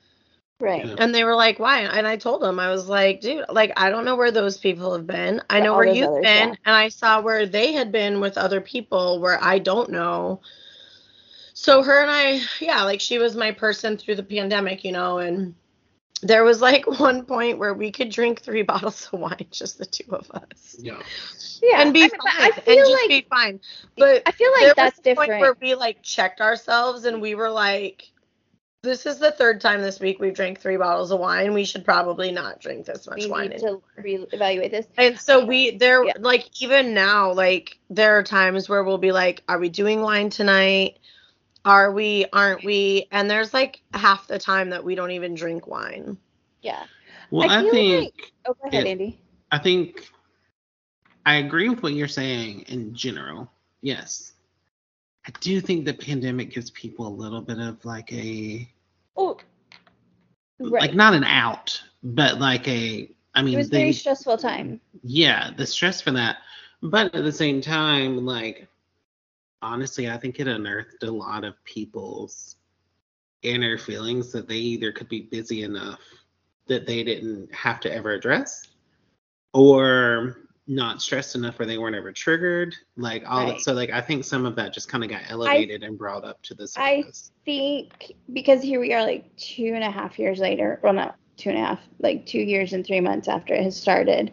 right. 0.60 0.86
Yeah. 0.86 0.98
And 0.98 1.13
they 1.15 1.24
were 1.24 1.36
like, 1.36 1.60
why? 1.60 1.82
And 1.82 2.08
I 2.08 2.18
told 2.18 2.42
them, 2.42 2.60
I 2.60 2.70
was 2.72 2.88
like, 2.89 3.22
dude, 3.22 3.46
like, 3.50 3.74
I 3.77 3.89
don't 3.89 4.06
know 4.06 4.15
where 4.15 4.32
those 4.32 4.58
people 4.58 4.94
have 4.94 5.08
been. 5.08 5.42
I 5.50 5.60
Yeah, 5.60 5.65
know 5.65 5.74
all 5.74 5.77
where 5.77 5.86
you've 5.86 6.10
others, 6.10 6.22
been. 6.22 6.50
yeah. 6.50 6.56
And 6.65 6.75
I 6.75 6.89
saw 6.89 7.22
where 7.22 7.46
they 7.48 7.74
had 7.74 7.92
been 7.92 8.22
with 8.22 8.38
other 8.38 8.62
people 8.62 9.20
where 9.22 9.42
I 9.44 9.60
don't 9.60 9.92
know. 9.92 10.42
So 11.54 11.84
her 11.84 12.01
and 12.01 12.12
I, 12.12 12.42
yeah, 12.60 12.84
like 12.84 13.01
she 13.01 13.18
was 13.20 13.36
my 13.36 13.51
person 13.51 13.98
through 13.98 14.15
the 14.15 14.24
pandemic, 14.24 14.84
you 14.86 14.92
know, 14.92 15.20
and 15.20 15.56
there 16.22 16.44
was 16.44 16.62
like 16.62 16.86
one 17.00 17.26
point 17.26 17.58
where 17.60 17.74
we 17.74 17.92
could 17.92 18.10
drink 18.10 18.42
three 18.42 18.62
bottles 18.72 19.10
of 19.12 19.20
wine, 19.20 19.48
just 19.52 19.78
the 19.78 19.86
two 19.86 20.12
of 20.16 20.30
us, 20.32 20.76
Yeah. 20.80 21.02
Yeah, 21.62 21.82
and 21.82 21.94
be 21.94 22.02
I 22.04 22.04
mean, 22.04 22.12
fine, 22.12 22.52
but 22.52 22.54
I 22.54 22.62
and 22.66 22.66
feel 22.66 22.78
just 22.78 22.92
like 22.92 23.10
be 23.10 23.28
fine. 23.30 23.60
But 23.98 24.24
I 24.26 24.32
feel 24.32 24.52
there 24.60 24.68
like 24.68 24.76
that's 24.76 24.98
was 24.98 25.08
a 25.08 25.16
point 25.16 25.30
where 25.40 25.56
we 25.62 25.76
like 25.76 26.02
checked 26.04 26.42
ourselves 26.42 27.06
and 27.06 27.22
we 27.22 27.36
were 27.36 27.50
like, 27.50 28.12
"This 28.84 29.06
is 29.06 29.20
the 29.20 29.32
third 29.32 29.62
time 29.62 29.82
this 29.82 30.00
week 30.00 30.20
we've 30.20 30.34
drank 30.34 30.60
three 30.60 30.78
bottles 30.78 31.12
of 31.12 31.20
wine. 31.20 31.54
We 31.54 31.66
should 31.66 31.86
probably 31.86 32.32
not 32.32 32.60
drink 32.60 32.86
this 32.86 33.08
much 33.08 33.24
we 33.24 33.28
wine." 33.32 33.50
need 33.50 33.64
anymore." 33.64 33.82
to 33.98 34.02
reevaluate 34.02 34.72
this. 34.72 34.86
And 34.98 35.20
so 35.20 35.46
we 35.46 35.78
there 35.78 36.04
Yeah. 36.06 36.14
like 36.20 36.62
even 36.62 36.94
now 36.94 37.32
like 37.34 37.80
there 37.90 38.18
are 38.18 38.24
times 38.24 38.70
where 38.70 38.84
we'll 38.84 38.98
be 38.98 39.12
like, 39.12 39.44
"Are 39.48 39.60
we 39.60 39.70
doing 39.70 40.02
wine 40.02 40.30
tonight? 40.30 41.00
Are 41.66 41.92
we? 41.92 42.26
Aren't 42.32 42.64
we?" 42.64 43.08
And 43.12 43.30
there's 43.30 43.54
like 43.54 43.82
half 43.94 44.28
the 44.28 44.40
time 44.40 44.70
that 44.70 44.84
we 44.84 44.96
don't 44.96 45.12
even 45.12 45.34
drink 45.36 45.68
wine. 45.68 46.18
Yeah. 46.62 46.84
Well, 47.32 47.50
I 47.50 47.60
I, 47.60 47.62
feel 47.64 47.72
think 47.72 48.14
Oh, 48.46 48.54
go 48.54 48.70
ahead, 48.70 48.86
it- 48.86 48.90
Andy. 48.90 49.20
I 49.52 49.58
think 49.58 50.10
I 51.26 51.36
agree 51.38 51.70
with 51.70 51.82
what 51.84 51.94
you're 51.94 52.08
saying 52.08 52.62
in 52.68 52.94
general. 52.94 53.52
Yes. 53.82 54.34
I 55.28 55.32
do 55.40 55.60
think 55.60 55.86
the 55.86 55.94
pandemic 55.94 56.52
gives 56.54 56.70
people 56.72 57.08
a 57.08 57.10
little 57.10 57.42
bit 57.42 57.58
of 57.60 57.84
like 57.84 58.12
a 58.14 58.70
Oh, 59.18 59.38
right. 60.60 60.82
like 60.84 60.94
not 60.94 61.14
an 61.16 61.24
out, 61.24 61.82
but 62.04 62.40
like 62.40 62.68
a 62.68 63.10
I 63.34 63.42
mean 63.42 63.56
it 63.56 63.58
was 63.58 63.70
they 63.70 63.80
very 63.80 63.94
stressful 63.94 64.38
time. 64.38 64.80
yeah, 65.04 65.50
the 65.58 65.66
stress 65.66 66.00
for 66.02 66.12
that. 66.12 66.38
But 66.84 67.16
at 67.16 67.24
the 67.24 67.32
same 67.32 67.60
time, 67.62 68.24
like 68.26 68.68
honestly, 69.66 70.10
I 70.10 70.18
think 70.18 70.40
it 70.40 70.48
unearthed 70.48 71.04
a 71.04 71.12
lot 71.12 71.44
of 71.44 71.62
people's 71.64 72.56
inner 73.42 73.78
feelings 73.78 74.32
that 74.32 74.48
they 74.48 74.56
either 74.58 74.92
could 74.92 75.10
be 75.10 75.22
busy 75.22 75.64
enough 75.64 76.00
that 76.68 76.88
they 76.88 77.04
didn't 77.04 77.54
have 77.54 77.80
to 77.82 77.94
ever 77.94 78.12
address 78.12 78.68
or 79.54 80.38
not 80.68 81.02
stressed 81.02 81.36
enough 81.36 81.60
where 81.60 81.68
they 81.68 81.78
weren't 81.78 81.96
ever 81.96 82.12
triggered. 82.12 82.76
Like 82.98 83.24
all 83.28 83.48
that 83.48 83.62
so 83.62 83.74
like 83.74 83.92
I 83.92 84.02
think 84.02 84.24
some 84.24 84.46
of 84.46 84.56
that 84.56 84.74
just 84.74 84.90
kind 84.90 85.04
of 85.04 85.10
got 85.10 85.22
elevated 85.30 85.84
and 85.84 85.98
brought 85.98 86.24
up 86.24 86.42
to 86.44 86.56
the 86.56 86.68
surface 86.68 87.32
I- 87.32 87.46
think 87.46 88.14
because 88.34 88.64
here 88.64 88.80
we 88.80 88.94
are 88.94 89.04
like 89.04 89.36
two 89.38 89.74
and 89.76 89.84
a 89.84 89.92
half 89.92 90.18
years 90.18 90.40
later 90.40 90.80
well 90.82 90.94
not 90.94 91.16
two 91.38 91.50
and 91.50 91.60
a 91.60 91.62
half 91.62 91.80
like 92.00 92.26
two 92.26 92.40
years 92.40 92.74
and 92.74 92.86
three 92.86 93.02
months 93.02 93.28
after 93.28 93.54
it 93.54 93.62
has 93.62 93.80
started 93.80 94.32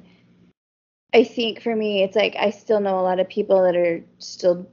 i 1.13 1.23
think 1.23 1.61
for 1.61 1.77
me 1.77 2.03
it's 2.03 2.17
like 2.17 2.35
i 2.39 2.49
still 2.49 2.81
know 2.81 2.99
a 2.99 3.03
lot 3.03 3.21
of 3.21 3.29
people 3.29 3.63
that 3.63 3.77
are 3.77 4.03
still 4.19 4.67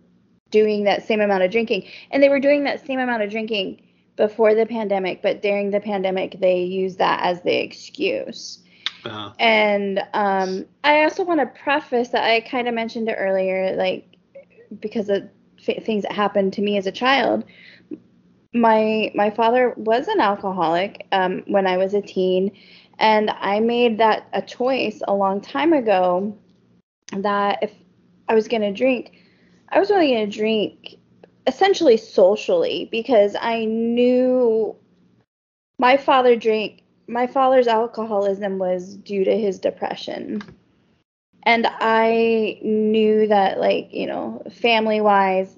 doing 0.51 0.83
that 0.83 1.05
same 1.05 1.21
amount 1.21 1.43
of 1.43 1.51
drinking. 1.51 1.87
And 2.11 2.21
they 2.21 2.29
were 2.29 2.39
doing 2.39 2.63
that 2.63 2.85
same 2.85 2.99
amount 2.99 3.23
of 3.23 3.29
drinking 3.29 3.81
before 4.15 4.53
the 4.53 4.65
pandemic 4.65 5.21
but 5.21 5.41
during 5.41 5.71
the 5.71 5.79
pandemic 5.79 6.41
they 6.41 6.61
use 6.61 6.97
that 6.97 7.21
as 7.23 7.41
the 7.41 7.55
excuse. 7.55 8.59
Uh, 9.05 9.31
and 9.39 10.03
um, 10.13 10.65
I 10.83 11.03
also 11.03 11.23
want 11.23 11.39
to 11.39 11.45
preface 11.45 12.09
that 12.09 12.23
I 12.23 12.41
kind 12.41 12.67
of 12.67 12.73
mentioned 12.73 13.07
it 13.07 13.15
earlier, 13.17 13.75
like 13.77 14.17
because 14.81 15.09
of 15.09 15.23
f- 15.65 15.83
things 15.83 16.03
that 16.03 16.11
happened 16.11 16.53
to 16.53 16.61
me 16.61 16.77
as 16.77 16.85
a 16.85 16.91
child. 16.91 17.45
My 18.53 19.11
my 19.15 19.29
father 19.29 19.73
was 19.77 20.07
an 20.07 20.19
alcoholic 20.19 21.07
um, 21.11 21.43
when 21.47 21.65
I 21.65 21.77
was 21.77 21.93
a 21.93 22.01
teen, 22.01 22.51
and 22.97 23.29
I 23.29 23.61
made 23.61 23.99
that 23.99 24.27
a 24.33 24.41
choice 24.41 25.01
a 25.07 25.13
long 25.13 25.39
time 25.39 25.71
ago 25.71 26.37
that 27.15 27.59
if 27.61 27.71
I 28.27 28.35
was 28.35 28.47
going 28.47 28.63
to 28.63 28.73
drink, 28.73 29.18
I 29.71 29.79
was 29.79 29.91
only 29.91 30.11
going 30.11 30.29
to 30.29 30.37
drink 30.37 30.97
essentially 31.47 31.97
socially 31.97 32.87
because 32.91 33.35
I 33.39 33.65
knew 33.65 34.75
my 35.77 35.97
father 35.97 36.35
drank 36.35 36.83
my 37.07 37.25
father's 37.25 37.67
alcoholism 37.67 38.59
was 38.59 38.95
due 38.97 39.23
to 39.23 39.37
his 39.37 39.59
depression. 39.59 40.43
And 41.43 41.67
i 41.79 42.59
knew 42.61 43.27
that 43.27 43.59
like 43.59 43.91
you 43.91 44.05
know 44.05 44.43
family 44.51 45.01
wise 45.01 45.57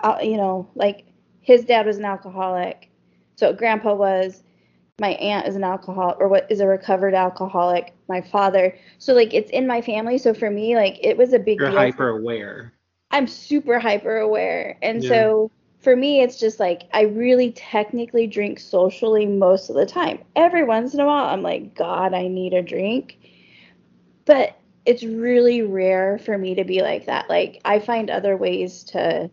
uh, 0.00 0.18
you 0.22 0.36
know 0.36 0.68
like 0.74 1.06
his 1.40 1.64
dad 1.64 1.86
was 1.86 1.98
an 1.98 2.04
alcoholic. 2.04 2.90
So 3.36 3.52
grandpa 3.52 3.94
was 3.94 4.42
my 5.00 5.10
aunt 5.14 5.48
is 5.48 5.56
an 5.56 5.64
alcoholic 5.64 6.18
or 6.20 6.28
what 6.28 6.46
is 6.50 6.60
a 6.60 6.66
recovered 6.66 7.14
alcoholic 7.14 7.94
my 8.08 8.20
father. 8.20 8.78
So 8.98 9.12
like 9.14 9.34
it's 9.34 9.50
in 9.50 9.66
my 9.66 9.80
family. 9.80 10.18
So 10.18 10.34
for 10.34 10.50
me 10.50 10.76
like 10.76 10.98
it 11.02 11.16
was 11.16 11.32
a 11.32 11.38
big 11.38 11.58
you're 11.58 11.70
deal 11.70 11.76
hyper 11.76 12.08
aware. 12.08 12.72
I'm 13.14 13.28
super 13.28 13.78
hyper 13.78 14.18
aware. 14.18 14.76
And 14.82 15.02
Yeah. 15.02 15.08
so 15.08 15.50
for 15.80 15.94
me, 15.96 16.20
it's 16.22 16.38
just 16.38 16.58
like 16.60 16.82
I 16.92 17.02
really 17.02 17.52
technically 17.52 18.26
drink 18.26 18.58
socially 18.58 19.26
most 19.26 19.70
of 19.70 19.76
the 19.76 19.86
time. 19.86 20.24
Every 20.36 20.64
once 20.64 20.94
in 20.94 21.00
a 21.00 21.06
while, 21.06 21.26
I'm 21.26 21.42
like, 21.42 21.74
God, 21.76 22.12
I 22.12 22.28
need 22.28 22.54
a 22.54 22.62
drink. 22.62 23.18
But 24.26 24.58
it's 24.84 25.02
really 25.02 25.62
rare 25.62 26.18
for 26.18 26.36
me 26.36 26.56
to 26.56 26.64
be 26.64 26.82
like 26.82 27.06
that. 27.06 27.28
Like, 27.30 27.60
I 27.64 27.78
find 27.78 28.10
other 28.10 28.36
ways 28.36 28.84
to, 28.84 29.30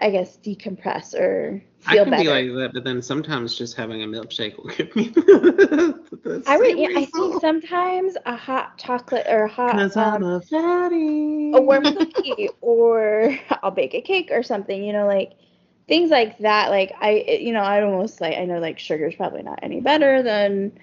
I 0.00 0.10
guess, 0.10 0.36
decompress 0.38 1.14
or 1.14 1.62
feel 1.80 1.84
better. 1.84 1.86
I 1.86 1.94
feel 1.94 2.04
can 2.04 2.10
better. 2.10 2.22
be 2.22 2.28
like 2.28 2.56
that, 2.56 2.74
but 2.74 2.84
then 2.84 3.02
sometimes 3.02 3.56
just 3.56 3.76
having 3.76 4.02
a 4.02 4.06
milkshake 4.06 4.56
will 4.56 4.70
give 4.70 4.94
me. 4.96 5.08
the 5.08 6.42
I 6.46 6.56
would, 6.56 6.78
yeah, 6.78 6.88
I 6.94 7.04
think 7.06 7.40
sometimes 7.40 8.16
a 8.26 8.36
hot 8.36 8.78
chocolate 8.78 9.26
or 9.28 9.44
a 9.44 9.48
hot, 9.48 9.72
Cause 9.72 9.96
I'm 9.96 10.22
um, 10.22 10.22
a 10.24 10.40
fatty. 10.40 11.52
a 11.54 11.60
warm 11.60 11.84
cookie 11.96 12.48
or 12.60 13.38
I'll 13.62 13.70
bake 13.70 13.94
a 13.94 14.00
cake 14.00 14.30
or 14.32 14.42
something, 14.42 14.82
you 14.84 14.92
know, 14.92 15.06
like 15.06 15.32
things 15.88 16.10
like 16.10 16.38
that. 16.38 16.70
Like 16.70 16.92
I, 17.00 17.38
you 17.40 17.52
know, 17.52 17.62
I'd 17.62 17.82
almost 17.84 18.20
like, 18.20 18.36
I 18.36 18.44
know 18.44 18.58
like 18.58 18.78
sugar's 18.78 19.14
probably 19.14 19.42
not 19.42 19.60
any 19.62 19.80
better 19.80 20.22
than, 20.22 20.78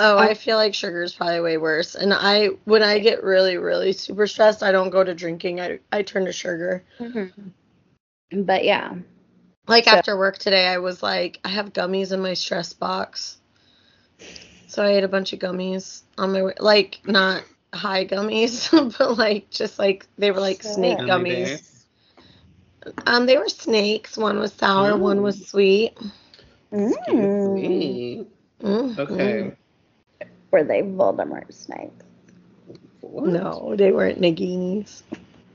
Oh, 0.00 0.18
I- 0.18 0.30
I 0.30 0.34
feel 0.34 0.56
like 0.56 0.74
sugar 0.74 1.02
is 1.02 1.14
probably 1.14 1.40
way 1.40 1.56
worse. 1.56 1.94
And 1.94 2.12
I, 2.12 2.46
when 2.64 2.82
I 2.82 2.98
get 2.98 3.22
really, 3.22 3.56
really 3.58 3.92
super 3.92 4.26
stressed, 4.26 4.62
I 4.64 4.72
don't 4.72 4.90
go 4.90 5.04
to 5.04 5.14
drinking. 5.14 5.60
I, 5.60 5.78
I 5.92 6.02
turn 6.02 6.24
to 6.24 6.32
sugar. 6.32 6.82
But 8.42 8.64
yeah. 8.64 8.94
Like 9.66 9.84
So- 9.84 9.92
after 9.92 10.16
work 10.18 10.38
today, 10.38 10.66
I 10.66 10.78
was 10.78 11.02
like, 11.02 11.38
I 11.44 11.48
have 11.48 11.72
gummies 11.72 12.12
in 12.12 12.20
my 12.20 12.34
stress 12.34 12.72
box. 12.72 13.38
So 14.66 14.82
I 14.82 14.88
ate 14.96 15.04
a 15.04 15.08
bunch 15.08 15.32
of 15.32 15.38
gummies 15.38 16.02
on 16.18 16.32
my 16.32 16.42
way. 16.42 16.54
Like, 16.58 17.00
not 17.06 17.44
high 17.72 18.04
gummies, 18.04 18.70
but 18.98 19.16
like, 19.16 19.48
just 19.50 19.78
like, 19.78 20.06
they 20.18 20.30
were 20.32 20.40
like 20.40 20.62
snake 20.62 20.98
Sure. 20.98 21.06
Gummy 21.06 21.30
gummies. 21.30 21.44
bears. 21.44 21.70
Um, 23.06 23.24
they 23.26 23.38
were 23.38 23.48
snakes. 23.48 24.16
One 24.18 24.38
was 24.38 24.52
sour, 24.52 24.96
one 24.98 25.22
was 25.22 25.46
sweet. 25.48 25.96
Mm. 26.72 27.54
me. 27.54 28.26
Mm, 28.62 28.98
Okay. 28.98 29.52
Were 30.50 30.64
they 30.64 30.82
Voldemort 30.82 31.52
snakes? 31.54 32.04
What? 33.00 33.24
mm. 33.24 33.32
No, 33.32 33.74
they 33.76 33.92
weren't 33.92 34.20
naginis. 34.20 35.02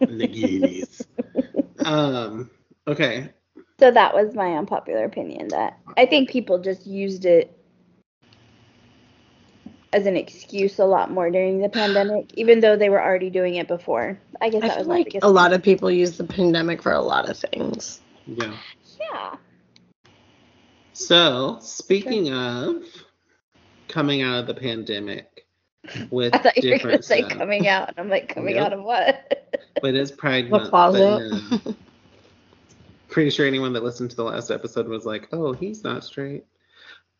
Naginis. 0.01 1.05
um. 1.85 2.49
Okay. 2.89 3.29
So 3.79 3.91
that 3.91 4.13
was 4.13 4.35
my 4.35 4.57
unpopular 4.57 5.05
opinion 5.05 5.47
that 5.49 5.79
I 5.95 6.05
think 6.05 6.29
people 6.29 6.59
just 6.59 6.85
used 6.85 7.23
it 7.25 7.55
as 9.93 10.05
an 10.05 10.17
excuse 10.17 10.79
a 10.79 10.85
lot 10.85 11.11
more 11.11 11.29
during 11.31 11.59
the 11.61 11.69
pandemic, 11.69 12.31
even 12.35 12.59
though 12.59 12.75
they 12.75 12.89
were 12.89 13.01
already 13.01 13.29
doing 13.29 13.55
it 13.55 13.67
before. 13.67 14.19
I 14.41 14.49
guess 14.49 14.63
I 14.63 14.67
that 14.67 14.77
feel 14.77 14.87
was 14.87 14.87
like 14.87 15.15
a 15.21 15.29
lot 15.29 15.53
of 15.53 15.63
people 15.63 15.89
use 15.89 16.17
the 16.17 16.23
pandemic 16.23 16.81
for 16.81 16.91
a 16.91 17.01
lot 17.01 17.29
of 17.29 17.37
things. 17.37 18.01
Yeah. 18.25 18.55
Yeah. 18.99 19.35
So 20.93 21.57
speaking 21.61 22.33
of 22.33 22.83
coming 23.87 24.21
out 24.21 24.39
of 24.39 24.47
the 24.47 24.53
pandemic 24.53 25.45
with 26.09 26.35
I 26.35 26.39
thought 26.39 26.57
you 26.57 26.69
were 26.69 26.75
different 26.75 26.95
gonna 26.95 27.03
say 27.03 27.23
coming 27.23 27.67
out, 27.67 27.89
and 27.89 27.99
I'm 27.99 28.09
like, 28.09 28.33
coming 28.33 28.55
Nope. 28.55 28.65
out 28.65 28.73
of 28.73 28.83
what? 28.83 29.55
but 29.81 29.95
it's 29.95 30.11
Pride 30.11 30.47
The 30.47 30.49
Month. 30.49 30.63
but 30.65 30.69
closet. 30.69 31.63
no. 31.65 31.75
Pretty 33.09 33.29
sure 33.31 33.47
anyone 33.47 33.73
that 33.73 33.83
listened 33.83 34.11
to 34.11 34.15
the 34.15 34.23
last 34.23 34.51
episode 34.51 34.87
was 34.87 35.05
like, 35.05 35.27
"Oh, 35.31 35.51
he's 35.53 35.83
not 35.83 36.03
straight." 36.03 36.45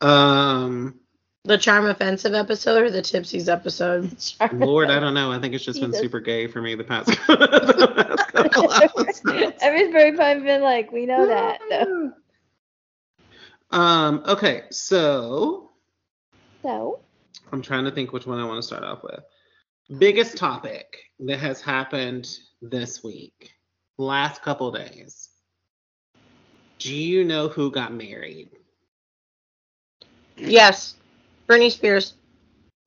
Um, 0.02 1.00
The 1.46 1.58
charm 1.58 1.86
offensive 1.88 2.34
episode 2.34 2.84
or 2.84 2.92
the 2.92 3.02
tipsies 3.02 3.48
episode? 3.50 4.12
Lord, 4.54 4.90
I 4.90 5.00
don't 5.00 5.14
know. 5.14 5.32
I 5.32 5.40
think 5.40 5.54
it's 5.56 5.64
just 5.66 5.82
been 5.82 5.94
super 5.94 6.20
gay 6.20 6.48
for 6.48 6.62
me 6.62 6.76
the 6.76 6.84
past, 6.84 7.08
the 7.28 7.92
past 7.96 8.54
couple 8.54 8.72
episodes. 8.84 9.58
Everybody's 9.62 10.16
probably 10.16 10.44
been 10.44 10.62
like, 10.62 10.92
we 10.92 11.06
know 11.06 11.26
that. 11.28 11.60
though. 11.70 12.12
Um. 13.72 14.24
Okay. 14.28 14.64
So 14.72 15.72
So, 16.64 17.00
I'm 17.52 17.62
trying 17.62 17.86
to 17.86 17.92
think 17.92 18.14
which 18.14 18.26
one 18.28 18.40
I 18.40 18.46
want 18.46 18.58
to 18.62 18.68
start 18.68 18.84
off 18.84 19.04
with. 19.04 19.20
Biggest 20.00 20.38
topic 20.38 20.98
that 21.22 21.40
has 21.40 21.62
happened 21.62 22.30
this 22.62 23.04
week, 23.04 23.52
last 23.98 24.42
couple 24.44 24.72
days. 24.72 25.30
Do 26.80 26.96
you 26.96 27.26
know 27.26 27.50
who 27.50 27.70
got 27.72 27.94
married? 27.94 28.50
Yes, 30.38 30.96
Britney 31.48 31.72
Spears. 31.72 32.14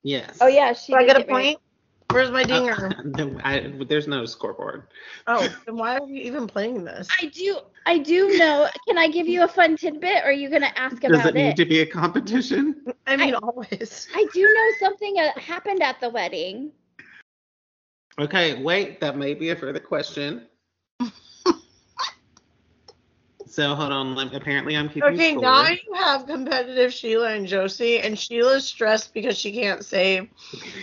Yes. 0.02 0.38
oh 0.40 0.46
yeah, 0.46 0.72
she. 0.72 0.92
Do 0.92 0.98
I 0.98 1.02
did 1.02 1.06
get 1.08 1.16
a 1.16 1.20
get 1.20 1.28
married. 1.28 1.44
point? 1.44 1.58
Where's 2.10 2.30
my 2.30 2.44
dinger? 2.44 2.90
No, 3.04 3.38
I, 3.44 3.72
there's 3.88 4.06
no 4.06 4.26
scoreboard. 4.26 4.88
oh, 5.26 5.48
then 5.66 5.76
why 5.76 5.96
are 5.96 6.04
we 6.04 6.20
even 6.22 6.46
playing 6.46 6.84
this? 6.84 7.08
I 7.20 7.26
do 7.26 7.58
I 7.86 7.98
do 7.98 8.36
know. 8.38 8.68
Can 8.86 8.98
I 8.98 9.08
give 9.08 9.28
you 9.28 9.44
a 9.44 9.48
fun 9.48 9.76
tidbit 9.76 10.24
or 10.24 10.28
are 10.28 10.32
you 10.32 10.48
gonna 10.50 10.72
ask 10.76 11.00
Does 11.00 11.10
about 11.20 11.28
it 11.28 11.34
need 11.34 11.40
it? 11.40 11.44
need 11.48 11.56
to 11.56 11.64
be 11.66 11.80
a 11.80 11.86
competition? 11.86 12.76
I 13.06 13.16
mean, 13.16 13.34
I- 13.34 13.38
always. 13.38 14.08
I 14.14 14.26
do 14.32 14.42
know 14.42 14.70
something 14.78 15.18
uh, 15.18 15.38
happened 15.38 15.82
at 15.82 16.00
the 16.00 16.08
wedding. 16.10 16.70
Okay, 18.18 18.62
wait, 18.62 19.00
that 19.00 19.16
may 19.16 19.32
be 19.34 19.50
a 19.50 19.56
further 19.56 19.80
question. 19.80 20.46
So 23.52 23.74
hold 23.74 23.92
on. 23.92 24.18
Apparently, 24.34 24.76
I'm 24.76 24.88
keeping 24.88 25.14
Okay, 25.14 25.32
score. 25.32 25.42
now 25.42 25.68
you 25.68 25.94
have 25.94 26.26
competitive 26.26 26.92
Sheila 26.92 27.32
and 27.32 27.46
Josie, 27.46 28.00
and 28.00 28.18
Sheila's 28.18 28.66
stressed 28.66 29.12
because 29.12 29.36
she 29.36 29.52
can't 29.52 29.84
say, 29.84 30.30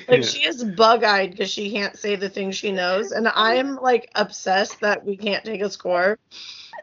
like, 0.07 0.21
Yeah. 0.21 0.27
she 0.27 0.45
is 0.45 0.63
bug 0.63 1.03
eyed 1.03 1.31
because 1.31 1.49
she 1.49 1.71
can't 1.71 1.97
say 1.97 2.15
the 2.15 2.29
things 2.29 2.55
she 2.55 2.71
knows, 2.71 3.11
and 3.11 3.27
I'm 3.27 3.77
like 3.77 4.09
obsessed 4.15 4.81
that 4.81 5.03
we 5.05 5.17
can't 5.17 5.43
take 5.43 5.61
a 5.61 5.69
score. 5.69 6.17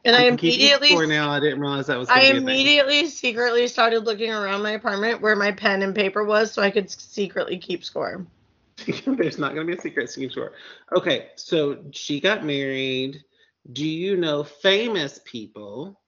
And 0.05 0.14
I 0.14 0.26
I'm 0.26 0.37
keeping 0.37 0.55
immediately, 0.55 0.88
score 0.88 1.07
now. 1.07 1.31
I 1.31 1.40
didn't 1.40 1.61
realize 1.61 1.87
that 1.87 1.99
was. 1.99 2.09
I 2.11 2.21
gonna 2.21 2.26
be 2.26 2.31
a 2.31 2.40
thing. 2.40 2.43
immediately 2.43 3.07
secretly 3.07 3.66
started 3.69 4.05
looking 4.05 4.33
around 4.33 4.62
my 4.62 4.73
apartment 4.73 5.21
where 5.21 5.37
my 5.37 5.52
pen 5.52 5.83
and 5.83 5.95
paper 5.95 6.25
was, 6.25 6.52
so 6.52 6.62
I 6.62 6.71
could 6.71 6.90
secretly 6.90 7.59
keep 7.59 7.85
score. 7.85 8.26
There's 9.07 9.38
not 9.38 9.55
going 9.55 9.66
to 9.66 9.73
be 9.73 9.78
a 9.78 9.81
secret 9.81 10.11
sure. 10.33 10.52
Okay, 10.97 11.28
so 11.37 11.78
she 11.93 12.21
got 12.21 12.45
married. 12.45 13.25
Do 13.73 13.87
you 13.87 14.16
know 14.16 14.44
famous 14.44 15.20
people 15.25 16.00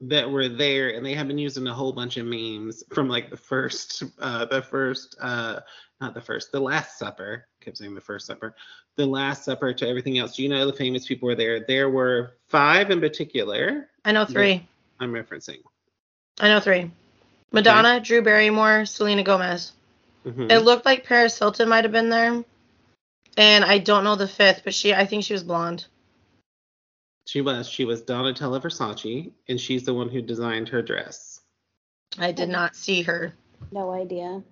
that 0.00 0.30
were 0.30 0.48
there 0.48 0.90
and 0.90 1.04
they 1.04 1.14
have 1.14 1.28
been 1.28 1.38
using 1.38 1.66
a 1.66 1.72
whole 1.72 1.92
bunch 1.92 2.16
of 2.16 2.26
memes 2.26 2.82
from 2.92 3.08
like 3.08 3.30
the 3.30 3.36
first 3.36 4.02
uh 4.20 4.44
the 4.44 4.60
first 4.60 5.16
uh 5.20 5.60
not 6.00 6.12
the 6.12 6.20
first, 6.20 6.52
the 6.52 6.60
last 6.60 6.98
supper. 6.98 7.46
I 7.60 7.64
kept 7.64 7.78
saying 7.78 7.94
the 7.94 8.00
first 8.00 8.26
supper. 8.26 8.54
The 8.96 9.06
last 9.06 9.44
supper 9.44 9.72
to 9.72 9.88
everything 9.88 10.18
else. 10.18 10.36
Do 10.36 10.42
you 10.42 10.48
know 10.48 10.66
the 10.66 10.72
famous 10.72 11.06
people 11.06 11.26
were 11.26 11.34
there? 11.34 11.64
There 11.66 11.88
were 11.88 12.36
five 12.48 12.90
in 12.90 13.00
particular 13.00 13.88
I 14.04 14.12
know 14.12 14.24
three. 14.24 14.66
I'm 15.00 15.12
referencing. 15.12 15.62
I 16.40 16.48
know 16.48 16.60
three. 16.60 16.90
Madonna, 17.52 18.00
Drew 18.00 18.20
Barrymore, 18.20 18.84
Selena 18.84 19.22
Gomez. 19.22 19.72
Mhm. 20.26 20.50
It 20.50 20.60
looked 20.60 20.84
like 20.84 21.04
Paris 21.04 21.38
Hilton 21.38 21.68
might 21.68 21.84
have 21.84 21.92
been 21.92 22.10
there. 22.10 22.44
And 23.36 23.64
I 23.64 23.78
don't 23.78 24.04
know 24.04 24.16
the 24.16 24.28
fifth, 24.28 24.62
but 24.64 24.74
she 24.74 24.92
I 24.92 25.06
think 25.06 25.24
she 25.24 25.32
was 25.32 25.44
blonde. 25.44 25.86
She 27.26 27.40
was. 27.40 27.68
She 27.68 27.84
was 27.84 28.02
Donatella 28.02 28.60
Versace, 28.60 29.32
and 29.48 29.60
she's 29.60 29.84
the 29.84 29.94
one 29.94 30.08
who 30.08 30.20
designed 30.20 30.68
her 30.68 30.82
dress. 30.82 31.40
I 32.18 32.32
did 32.32 32.48
not 32.48 32.76
see 32.76 33.02
her. 33.02 33.34
No 33.72 33.92
idea. 33.92 34.42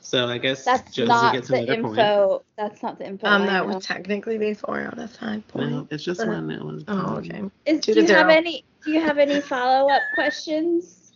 So 0.00 0.28
I 0.28 0.38
guess 0.38 0.64
That's 0.64 0.94
Josie 0.94 1.08
not 1.08 1.32
gets 1.34 1.48
the 1.48 1.56
another 1.56 1.82
point. 1.82 1.98
info. 1.98 2.44
That's 2.56 2.82
not 2.82 2.98
the 2.98 3.06
info. 3.06 3.26
Um, 3.26 3.46
that 3.46 3.66
know. 3.66 3.74
would 3.74 3.82
technically 3.82 4.38
be 4.38 4.54
four 4.54 4.80
out 4.80 4.98
of 4.98 5.10
five 5.10 5.46
points. 5.48 5.70
No, 5.70 5.88
it's 5.90 6.04
just 6.04 6.24
one 6.24 6.46
that 6.46 6.64
was. 6.64 6.84
Oh, 6.86 7.16
okay. 7.16 7.42
Is, 7.66 7.80
do 7.80 7.94
to 7.94 8.02
you 8.02 8.08
have 8.08 8.28
any? 8.28 8.64
Do 8.84 8.92
you 8.92 9.00
have 9.00 9.18
any 9.18 9.40
follow 9.40 9.90
up 9.90 10.02
questions? 10.14 11.12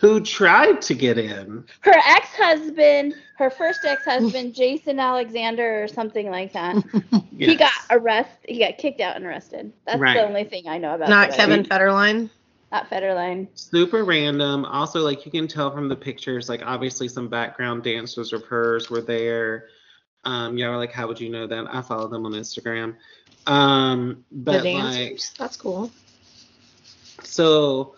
Who 0.00 0.20
tried 0.20 0.82
to 0.82 0.94
get 0.94 1.16
in? 1.18 1.64
Her 1.80 1.94
ex 2.06 2.28
husband, 2.34 3.14
her 3.38 3.48
first 3.50 3.80
ex 3.84 4.04
husband, 4.04 4.54
Jason 4.54 5.00
Alexander 5.00 5.82
or 5.82 5.88
something 5.88 6.30
like 6.30 6.52
that. 6.52 6.76
He 7.38 7.54
got 7.54 7.70
arrested. 7.90 8.48
He 8.48 8.58
got 8.60 8.78
kicked 8.78 9.00
out 9.02 9.14
and 9.16 9.26
arrested. 9.26 9.70
That's 9.84 10.00
Right. 10.00 10.14
the 10.14 10.26
only 10.26 10.44
thing 10.44 10.68
I 10.68 10.78
know 10.78 10.94
about. 10.94 11.10
Not 11.10 11.32
Kevin. 11.32 11.64
Federline. 11.64 12.30
Not 12.72 12.88
Federline. 12.88 13.46
super 13.54 14.04
random. 14.04 14.64
Also, 14.64 15.00
like 15.00 15.26
you 15.26 15.30
can 15.30 15.46
tell 15.46 15.70
from 15.70 15.88
the 15.90 15.96
pictures, 15.96 16.48
like 16.48 16.62
obviously 16.64 17.08
some 17.08 17.28
background 17.28 17.82
dancers 17.84 18.32
of 18.32 18.42
hers 18.44 18.88
were 18.88 19.02
there. 19.02 19.66
Um, 20.24 20.56
y'all 20.56 20.70
are 20.70 20.78
like, 20.78 20.92
how 20.92 21.06
would 21.08 21.20
you 21.20 21.28
know 21.28 21.46
that? 21.46 21.66
I 21.70 21.82
follow 21.82 22.08
them 22.08 22.24
on 22.24 22.32
Instagram. 22.32 22.96
Um, 23.46 24.24
The 24.32 24.36
but 24.38 24.54
like, 24.54 24.62
dancers. 24.64 25.32
That's 25.38 25.58
cool. 25.58 25.90
so 27.22 27.95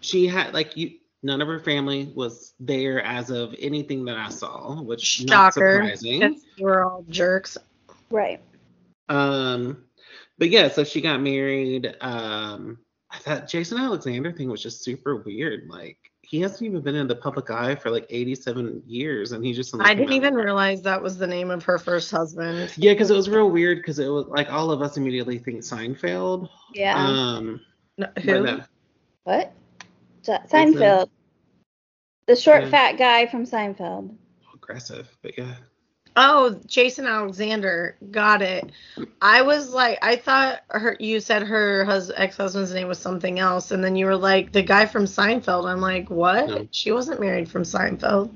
she 0.00 0.26
had 0.26 0.54
like 0.54 0.76
you. 0.76 0.92
None 1.22 1.42
of 1.42 1.48
her 1.48 1.60
family 1.60 2.10
was 2.14 2.54
there 2.58 3.02
as 3.02 3.28
of 3.28 3.54
anything 3.58 4.06
that 4.06 4.16
I 4.16 4.30
saw, 4.30 4.80
which 4.80 5.22
not 5.26 5.52
Shocker. 5.52 5.74
surprising. 5.82 6.20
Because 6.20 6.42
they 6.56 6.64
were 6.64 6.82
all 6.84 7.04
jerks. 7.10 7.58
Right. 8.10 8.40
Um, 9.10 9.84
but 10.38 10.48
yeah, 10.48 10.68
so 10.68 10.82
she 10.82 11.02
got 11.02 11.20
married. 11.20 11.94
Um, 12.00 12.78
I 13.10 13.18
thought 13.18 13.48
Jason 13.48 13.76
Alexander 13.76 14.32
thing 14.32 14.48
was 14.48 14.62
just 14.62 14.82
super 14.82 15.16
weird. 15.16 15.68
Like 15.68 15.98
he 16.22 16.40
hasn't 16.40 16.62
even 16.62 16.80
been 16.80 16.94
in 16.94 17.06
the 17.06 17.16
public 17.16 17.50
eye 17.50 17.74
for 17.74 17.90
like 17.90 18.06
87 18.08 18.84
years, 18.86 19.32
and 19.32 19.44
he 19.44 19.52
just. 19.52 19.74
I 19.78 19.92
didn't 19.92 20.12
even 20.14 20.34
realize 20.34 20.80
that 20.82 21.02
was 21.02 21.18
the 21.18 21.26
name 21.26 21.50
of 21.50 21.62
her 21.64 21.78
first 21.78 22.10
husband. 22.10 22.72
Yeah, 22.76 22.94
because 22.94 23.10
it 23.10 23.16
was 23.16 23.28
real 23.28 23.50
weird 23.50 23.78
because 23.78 23.98
it 23.98 24.08
was 24.08 24.26
like 24.28 24.50
all 24.50 24.70
of 24.70 24.80
us 24.80 24.96
immediately 24.96 25.38
think 25.38 25.60
Seinfeld. 25.60 26.48
Yeah. 26.72 26.94
Um, 26.96 27.60
No, 27.98 28.06
who? 28.22 28.42
no. 28.44 28.60
what? 29.24 29.52
Se- 30.48 30.56
Seinfeld. 30.56 31.08
The 32.26 32.36
short, 32.36 32.64
Yeah. 32.64 32.70
fat 32.70 32.92
guy 32.98 33.26
from 33.26 33.44
Seinfeld. 33.46 34.14
aggressive, 34.54 35.08
but 35.22 35.36
yeah. 35.36 35.54
Oh, 36.16 36.60
Jason 36.66 37.06
Alexander. 37.06 37.96
Got 38.10 38.42
it. 38.42 38.70
I 39.22 39.42
was 39.42 39.72
like, 39.72 39.98
I 40.02 40.16
thought 40.16 40.60
her. 40.68 40.96
You 41.00 41.18
said 41.20 41.42
her 41.44 41.84
hus- 41.84 42.10
ex-husband's 42.14 42.72
name 42.74 42.88
was 42.88 42.98
something 42.98 43.38
else, 43.38 43.70
and 43.70 43.82
then 43.82 43.96
you 43.96 44.06
were 44.06 44.16
like, 44.16 44.52
the 44.52 44.62
guy 44.62 44.86
from 44.86 45.04
Seinfeld. 45.04 45.68
I'm 45.68 45.80
like, 45.80 46.10
what? 46.10 46.46
No. 46.48 46.68
She 46.72 46.92
wasn't 46.92 47.20
married 47.20 47.48
from 47.48 47.62
Seinfeld. 47.62 48.30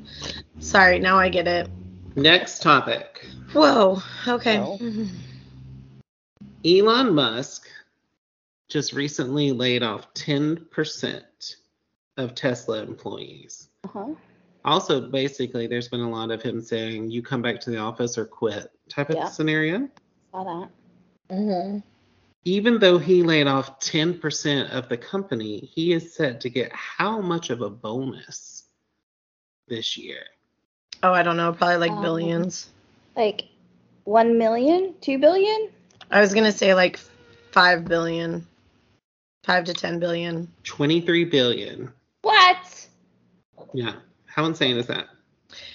Sorry, 0.61 0.98
now 0.98 1.18
I 1.18 1.28
get 1.28 1.46
it. 1.46 1.68
Next 2.16 2.62
topic. 2.62 3.26
Whoa. 3.52 4.00
Okay. 4.26 4.59
No. 4.59 4.78
Elon 6.64 7.14
Musk 7.14 7.68
just 8.68 8.92
recently 8.92 9.52
laid 9.52 9.83
off 9.83 10.12
10% 10.14 11.22
of 12.16 12.35
Tesla 12.35 12.83
employees. 12.83 13.68
Uh-huh. 13.85 14.14
Also, 14.64 15.00
basically, 15.00 15.66
there's 15.66 15.88
been 15.88 16.00
a 16.00 16.11
lot 16.11 16.31
of 16.31 16.42
him 16.42 16.61
saying, 16.61 17.11
you 17.11 17.22
come 17.22 17.42
back 17.42 17.61
to 17.61 17.70
the 17.70 17.77
office 17.77 18.16
or 18.16 18.24
quit 18.24 18.70
type 18.88 19.11
of 19.11 19.29
scenario. 19.29 19.88
Saw 20.33 20.44
that. 20.44 20.70
Mhm. 21.31 21.83
Even 22.46 22.79
though 22.79 22.98
he 22.98 23.22
laid 23.22 23.46
off 23.46 23.79
10% 23.81 24.70
of 24.70 24.88
the 24.88 24.96
company, 24.96 25.61
he 25.61 25.92
is 25.92 26.14
set 26.14 26.40
to 26.42 26.50
get 26.50 26.72
how 26.72 27.20
much 27.20 27.50
of 27.50 27.62
a 27.62 27.70
bonus 27.70 28.64
this 29.68 29.96
year? 29.96 30.24
Oh, 31.03 31.12
I 31.12 31.22
don't 31.22 31.37
know. 31.37 31.53
Probably 31.53 31.77
like 31.77 31.92
Um, 31.92 32.03
billions. 32.03 32.70
Like 33.16 33.44
one 34.05 34.38
million, 34.38 34.94
two 35.00 35.18
billion. 35.18 35.70
I 36.11 36.20
was 36.20 36.35
gonna 36.35 36.53
say 36.53 36.74
like 36.74 36.98
five 37.53 37.85
billion, 37.87 38.46
five 39.44 39.64
to 39.64 39.74
ten 39.74 39.98
billion. 39.98 40.53
23 40.64 41.24
billion. 41.24 41.92
What? 43.74 43.84
Yeah. 43.84 43.94
How 44.26 44.44
insane 44.46 44.76
is 44.76 44.87
that? 44.87 45.08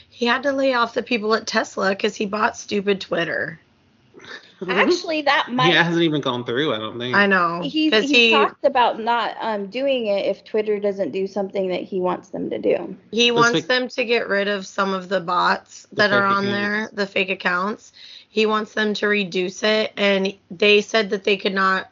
He 0.10 0.26
had 0.26 0.44
to 0.44 0.52
lay 0.52 0.74
off 0.74 0.94
the 0.94 1.04
people 1.04 1.34
at 1.36 1.48
Tesla 1.48 1.90
because 1.90 2.16
he 2.16 2.26
bought 2.26 2.58
stupid 2.58 3.00
Twitter. 3.00 3.60
Actually, 4.68 5.22
that 5.22 5.48
might. 5.50 5.72
yeah, 5.74 5.80
it 5.80 5.86
hasn't 5.86 6.04
even 6.04 6.20
gone 6.20 6.44
through, 6.44 6.74
I 6.74 6.80
don't 6.80 7.00
think. 7.00 7.16
I 7.16 7.26
know. 7.28 7.62
He's, 7.64 7.92
Because 7.92 8.10
he, 8.10 8.26
he 8.28 8.32
talked 8.32 8.66
about 8.66 9.00
not 9.00 9.38
um, 9.40 9.68
doing 9.68 10.08
it 10.08 10.26
if 10.26 10.44
Twitter 10.44 10.78
doesn't 10.82 11.12
do 11.12 11.28
something 11.28 11.70
that 11.70 11.84
he 11.84 12.02
wants 12.02 12.28
them 12.30 12.50
to 12.50 12.58
do. 12.60 12.98
he 13.12 13.30
Those 13.30 13.38
wants 13.38 13.60
fake- 13.60 13.68
them 13.68 13.88
to 13.88 14.04
get 14.04 14.28
rid 14.28 14.50
of 14.50 14.68
some 14.68 14.94
of 14.94 15.08
the 15.08 15.22
bots 15.22 15.84
The 15.92 15.96
that 15.96 16.12
are 16.12 16.28
fake 16.28 16.38
on 16.38 16.46
there, 16.46 16.90
the 16.92 17.08
fake 17.08 17.30
accounts. 17.30 17.94
He 18.28 18.46
wants 18.46 18.74
them 18.74 18.94
to 18.96 19.08
reduce 19.08 19.64
it, 19.64 19.94
and 19.96 20.36
they 20.52 20.82
said 20.82 21.10
that 21.12 21.24
they 21.24 21.38
could 21.38 21.54
not. 21.54 21.90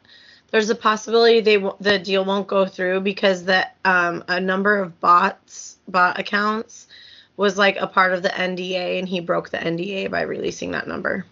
There's 0.52 0.70
a 0.70 0.76
possibility 0.76 1.42
they 1.42 1.56
w- 1.56 1.76
the 1.82 2.00
deal 2.00 2.24
won't 2.24 2.48
go 2.48 2.66
through 2.66 3.02
because 3.02 3.44
that 3.46 3.76
um, 3.86 4.24
a 4.28 4.40
number 4.40 4.78
of 4.78 5.00
bots 5.00 5.78
bot 5.88 6.20
accounts 6.20 6.88
was 7.36 7.58
like 7.58 7.78
a 7.78 7.88
part 7.88 8.14
of 8.14 8.24
the 8.24 8.30
NDA, 8.30 9.00
and 9.00 9.08
he 9.08 9.20
broke 9.20 9.50
the 9.50 9.58
NDA 9.58 10.10
by 10.10 10.22
releasing 10.22 10.72
that 10.72 10.88
number. 10.88 11.26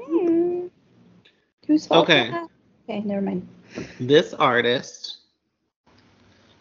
Hmm. 0.00 0.66
Whose 1.66 1.90
Okay. 1.90 2.30
that? 2.30 2.48
Okay, 2.88 3.00
never 3.00 3.20
mind. 3.22 3.46
This 4.00 4.34
artist 4.34 5.18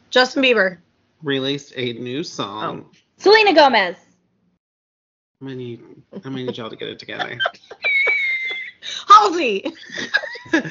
Justin 0.10 0.44
Bieber. 0.44 0.78
released 1.24 1.74
a 1.76 1.94
new 1.94 2.24
song. 2.24 2.86
Selena 3.18 3.54
Gomez. 3.54 3.96
I'm 5.40 5.48
gonna 5.48 5.56
need, 5.56 5.82
I'm 6.14 6.22
gonna 6.22 6.36
need 6.44 6.58
y'all 6.58 6.70
to 6.70 6.76
get 6.76 6.90
it 6.90 7.00
together. 7.00 7.40
Halsey. 9.08 9.66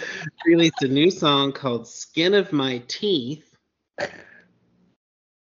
released 0.46 0.82
a 0.82 0.88
new 0.88 1.10
song 1.10 1.52
called 1.52 1.86
Skin 1.88 2.34
of 2.34 2.52
My 2.52 2.82
Teeth. 2.88 3.54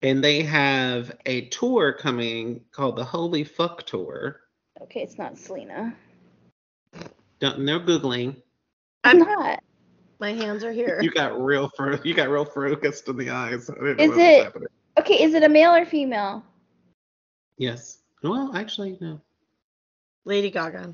And 0.04 0.24
they 0.24 0.42
have 0.44 1.12
a 1.26 1.46
tour 1.50 1.94
coming 1.94 2.62
called 2.72 2.96
the 2.96 3.04
Holy 3.04 3.44
Fuck 3.44 3.86
Tour. 3.86 4.40
Okay, 4.82 5.02
it's 5.02 5.18
not 5.18 5.38
Selena. 5.38 5.96
Don't 7.40 7.60
no 7.60 7.80
googling. 7.80 8.36
I'm 9.04 9.22
I'm- 9.24 9.32
not. 9.40 9.60
My 10.20 10.34
hands 10.34 10.64
are 10.64 10.72
here. 10.72 11.00
You 11.04 11.10
got 11.12 11.42
real 11.42 11.70
fro- 11.76 12.00
you 12.04 12.14
got 12.14 12.30
real 12.30 12.46
focused 12.46 13.08
in 13.10 13.18
the 13.18 13.30
eyes. 13.32 13.70
I 13.70 13.74
didn't 13.74 13.98
know 13.98 14.04
Is 14.04 14.10
what 14.10 14.20
it- 14.20 14.44
happening. 14.44 14.68
Okay, 15.00 15.24
is 15.24 15.34
it 15.34 15.44
a 15.44 15.50
male 15.50 15.74
or 15.74 15.86
female? 15.86 16.44
Yes. 17.58 18.00
Well, 18.24 18.52
actually, 18.56 18.98
no. 19.02 19.22
Lady 20.26 20.52
Gaga. 20.52 20.94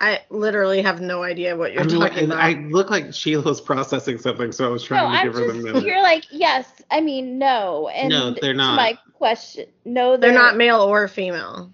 I 0.00 0.20
literally 0.28 0.82
have 0.82 1.00
no 1.00 1.22
idea 1.22 1.56
what 1.56 1.72
you're 1.72 1.82
I'm 1.82 1.88
talking 1.88 2.18
li- 2.18 2.24
about. 2.26 2.38
I 2.38 2.52
look 2.68 2.90
like 2.90 3.14
Sheila 3.14 3.42
was 3.44 3.60
processing 3.62 4.18
something, 4.18 4.52
so 4.52 4.66
I 4.66 4.68
was 4.68 4.82
No, 4.82 4.88
trying 4.88 5.12
to 5.12 5.18
I'm 5.18 5.24
give 5.26 5.34
her 5.34 5.46
the 5.46 5.52
just. 5.54 5.64
minute. 5.64 5.84
You're 5.84 6.02
like 6.02 6.24
yes. 6.30 6.70
I 6.90 7.00
mean 7.00 7.38
no. 7.38 7.88
And 7.88 8.10
No, 8.10 8.30
they're 8.32 8.52
not. 8.54 8.76
my 8.76 8.98
question, 9.14 9.66
no, 9.86 10.16
They're 10.18 10.32
not 10.32 10.56
male 10.56 10.80
or 10.82 11.08
female. 11.08 11.72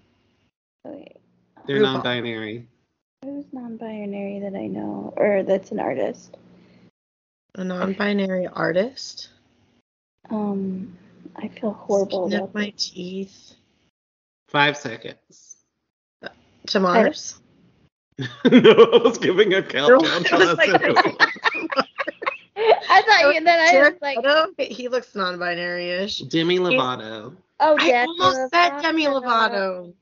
Okay. 0.87 1.15
They're 1.65 1.79
RuPaul. 1.79 1.81
non-binary. 1.81 2.67
Who's 3.25 3.45
non-binary 3.51 4.39
that 4.39 4.55
I 4.55 4.67
know, 4.67 5.13
or 5.17 5.43
that's 5.43 5.71
an 5.71 5.79
artist? 5.79 6.35
A 7.55 7.63
non-binary 7.63 8.47
artist. 8.47 9.29
Um, 10.29 10.97
I 11.35 11.49
feel 11.49 11.71
horrible 11.73 12.27
Snip 12.29 12.39
about 12.43 12.53
my 12.55 12.71
this. 12.71 12.89
teeth. 12.89 13.53
Five 14.49 14.77
seconds. 14.77 15.57
To 16.67 16.79
Mars. 16.79 17.39
no, 18.45 18.71
I 18.71 18.99
was 19.03 19.17
giving 19.17 19.53
a 19.53 19.63
countdown. 19.63 20.05
I 20.05 20.19
to 20.23 20.35
was 20.35 20.49
us. 20.49 20.59
I 22.89 23.01
thought 23.01 23.33
you. 23.33 23.43
Then 23.43 23.59
I 23.59 23.89
was 23.89 23.99
like, 24.01 24.17
Leto, 24.17 24.47
he 24.57 24.87
looks 24.87 25.15
non-binary-ish. 25.15 26.19
Demi 26.19 26.59
Lovato. 26.59 27.35
oh, 27.59 27.77
yeah, 27.79 28.01
I 28.01 28.05
Demi 28.05 28.19
almost 28.19 28.53
said 28.53 28.81
Demi 28.81 29.05
Lovato. 29.05 29.23
Lovato. 29.23 29.93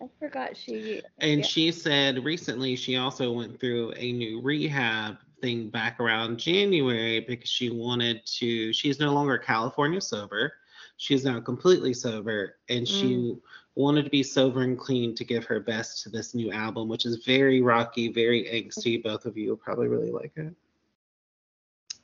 I 0.00 0.08
forgot 0.18 0.56
she. 0.56 1.02
And 1.18 1.40
yeah. 1.40 1.46
she 1.46 1.72
said 1.72 2.24
recently 2.24 2.76
she 2.76 2.96
also 2.96 3.32
went 3.32 3.58
through 3.58 3.92
a 3.96 4.12
new 4.12 4.40
rehab 4.40 5.16
thing 5.40 5.68
back 5.68 6.00
around 6.00 6.38
January 6.38 7.20
because 7.20 7.48
she 7.48 7.70
wanted 7.70 8.24
to, 8.26 8.72
she's 8.72 9.00
no 9.00 9.12
longer 9.12 9.38
California 9.38 10.00
sober. 10.00 10.52
She's 10.98 11.24
now 11.24 11.40
completely 11.40 11.94
sober 11.94 12.56
and 12.68 12.86
she 12.86 13.14
mm. 13.14 13.40
Wanted 13.76 14.04
to 14.04 14.10
be 14.10 14.22
sober 14.22 14.62
and 14.62 14.78
clean 14.78 15.14
to 15.14 15.24
give 15.24 15.44
her 15.44 15.60
best 15.60 16.02
to 16.02 16.08
this 16.08 16.34
new 16.34 16.50
album, 16.50 16.88
which 16.88 17.04
is 17.04 17.24
very 17.24 17.60
rocky, 17.60 18.10
very 18.10 18.44
angsty. 18.44 19.02
Both 19.02 19.26
of 19.26 19.36
you 19.36 19.50
will 19.50 19.56
probably 19.56 19.86
really 19.86 20.10
like 20.10 20.32
it. 20.36 20.54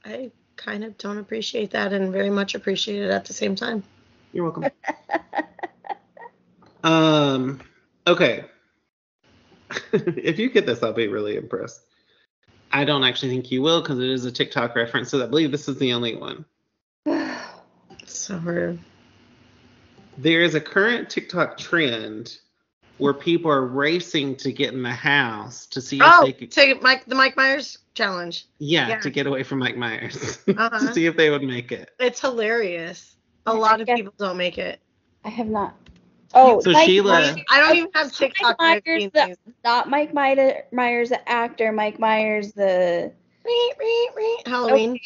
I 0.05 0.31
kind 0.57 0.85
of 0.85 0.99
don't 0.99 1.19
appreciate 1.19 1.71
that 1.71 1.93
and 1.93 2.13
very 2.13 2.31
much 2.31 2.55
appreciate 2.55 3.03
it 3.03 3.11
at 3.11 3.25
the 3.25 3.33
same 3.33 3.57
time. 3.57 3.83
You're 4.33 4.45
welcome. 4.45 4.67
um, 6.85 7.61
okay. 8.07 8.45
if 9.93 10.39
you 10.39 10.51
get 10.51 10.67
this, 10.67 10.83
I'll 10.83 10.93
be 10.93 11.09
really 11.09 11.37
impressed. 11.37 11.81
I 12.71 12.85
don't 12.85 13.05
actually 13.05 13.31
think 13.31 13.51
you 13.51 13.63
will 13.63 13.81
because 13.81 13.99
it 13.99 14.09
is 14.09 14.25
a 14.25 14.33
TikTok 14.33 14.75
reference, 14.75 15.11
so 15.11 15.23
I 15.23 15.27
believe 15.27 15.51
this 15.51 15.69
is 15.69 15.79
the 15.79 15.93
only 15.93 16.17
one. 16.17 16.45
So 18.05 18.37
rude. 18.39 18.79
There 20.19 20.43
is 20.43 20.55
a 20.55 20.61
current 20.61 21.09
TikTok 21.11 21.59
trend 21.59 22.39
where 22.99 23.15
people 23.15 23.51
are 23.51 23.67
racing 23.67 24.37
to 24.37 24.53
get 24.53 24.73
in 24.73 24.83
the 24.83 24.91
house 24.91 25.67
to 25.67 25.81
see 25.81 25.97
if 25.97 26.03
Oh, 26.07 26.25
they 26.25 26.33
could, 26.33 26.51
take 26.53 26.83
Mike 26.83 27.05
the 27.07 27.15
Mike 27.15 27.37
Myers 27.37 27.79
challenge. 27.95 28.47
yeah, 28.59 28.89
yeah. 28.89 29.01
to 29.01 29.11
get 29.11 29.27
away 29.27 29.43
from 29.43 29.59
Mike 29.59 29.77
Myers 29.77 30.39
Uh-huh. 30.49 30.79
to 30.87 30.93
see 30.95 31.07
if 31.07 31.17
they 31.17 31.31
would 31.31 31.43
make 31.43 31.73
it. 31.73 31.91
It's 31.99 32.21
hilarious. 32.21 33.17
A 33.47 33.53
lot 33.55 33.81
of 33.81 33.89
people 33.89 34.13
don't 34.19 34.37
make 34.37 34.59
it. 34.59 34.79
I 35.25 35.31
have 35.31 35.49
not. 35.49 35.75
Oh, 36.35 36.61
So 36.61 36.71
Mike 36.73 36.87
Sheila- 36.87 37.13
Myers- 37.13 37.37
I 37.51 37.61
don't 37.61 37.77
even 37.77 37.91
have 37.95 38.13
TikTok. 38.13 38.57
and 38.61 38.69
I've 38.77 38.83
Myers, 38.87 39.11
the- 39.13 39.37
not 39.65 39.91
Mike 39.91 40.15
Myers, 40.15 40.63
Myers, 40.73 41.09
the 41.09 41.29
actor. 41.29 41.73
Mike 41.73 41.99
Myers, 41.99 42.53
the. 42.53 43.13
Halloween. 44.47 44.93
reet, 44.93 45.03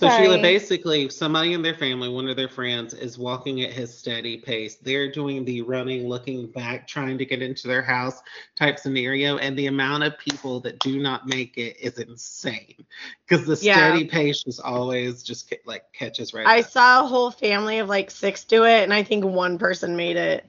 reet. 0.00 0.06
Halloween. 0.06 0.22
So 0.22 0.22
Sheila, 0.22 0.38
basically, 0.38 1.08
somebody 1.10 1.52
in 1.54 1.62
their 1.62 1.74
family, 1.74 2.08
one 2.08 2.28
of 2.28 2.36
their 2.36 2.48
friends, 2.48 2.94
is 2.94 3.18
walking 3.18 3.62
at 3.62 3.72
his 3.72 3.96
steady 3.96 4.38
pace. 4.38 4.76
They're 4.76 5.10
doing 5.10 5.44
the 5.44 5.62
running, 5.62 6.08
looking 6.08 6.46
back, 6.52 6.86
trying 6.86 7.18
to 7.18 7.24
get 7.24 7.42
into 7.42 7.68
their 7.68 7.82
house 7.82 8.20
type 8.56 8.78
scenario, 8.78 9.38
and 9.38 9.58
the 9.58 9.66
amount 9.66 10.04
of 10.04 10.18
people 10.18 10.60
that 10.60 10.78
do 10.80 10.98
not 10.98 11.26
make 11.26 11.58
it 11.58 11.76
is 11.80 11.98
insane. 11.98 12.86
Because 13.26 13.46
the 13.46 13.56
Yeah. 13.56 13.88
steady 13.88 14.04
pace 14.06 14.42
just 14.44 14.60
always 14.60 15.22
just 15.22 15.52
like 15.66 15.84
catches 15.92 16.34
right. 16.34 16.46
I 16.46 16.60
up. 16.60 16.70
saw 16.70 17.04
a 17.04 17.06
whole 17.06 17.30
family 17.30 17.78
of 17.78 17.88
like 17.88 18.10
six 18.10 18.44
do 18.44 18.64
it, 18.64 18.82
and 18.84 18.92
I 18.94 19.02
think 19.02 19.24
one 19.24 19.58
person 19.58 19.96
made 19.96 20.16
it. 20.16 20.44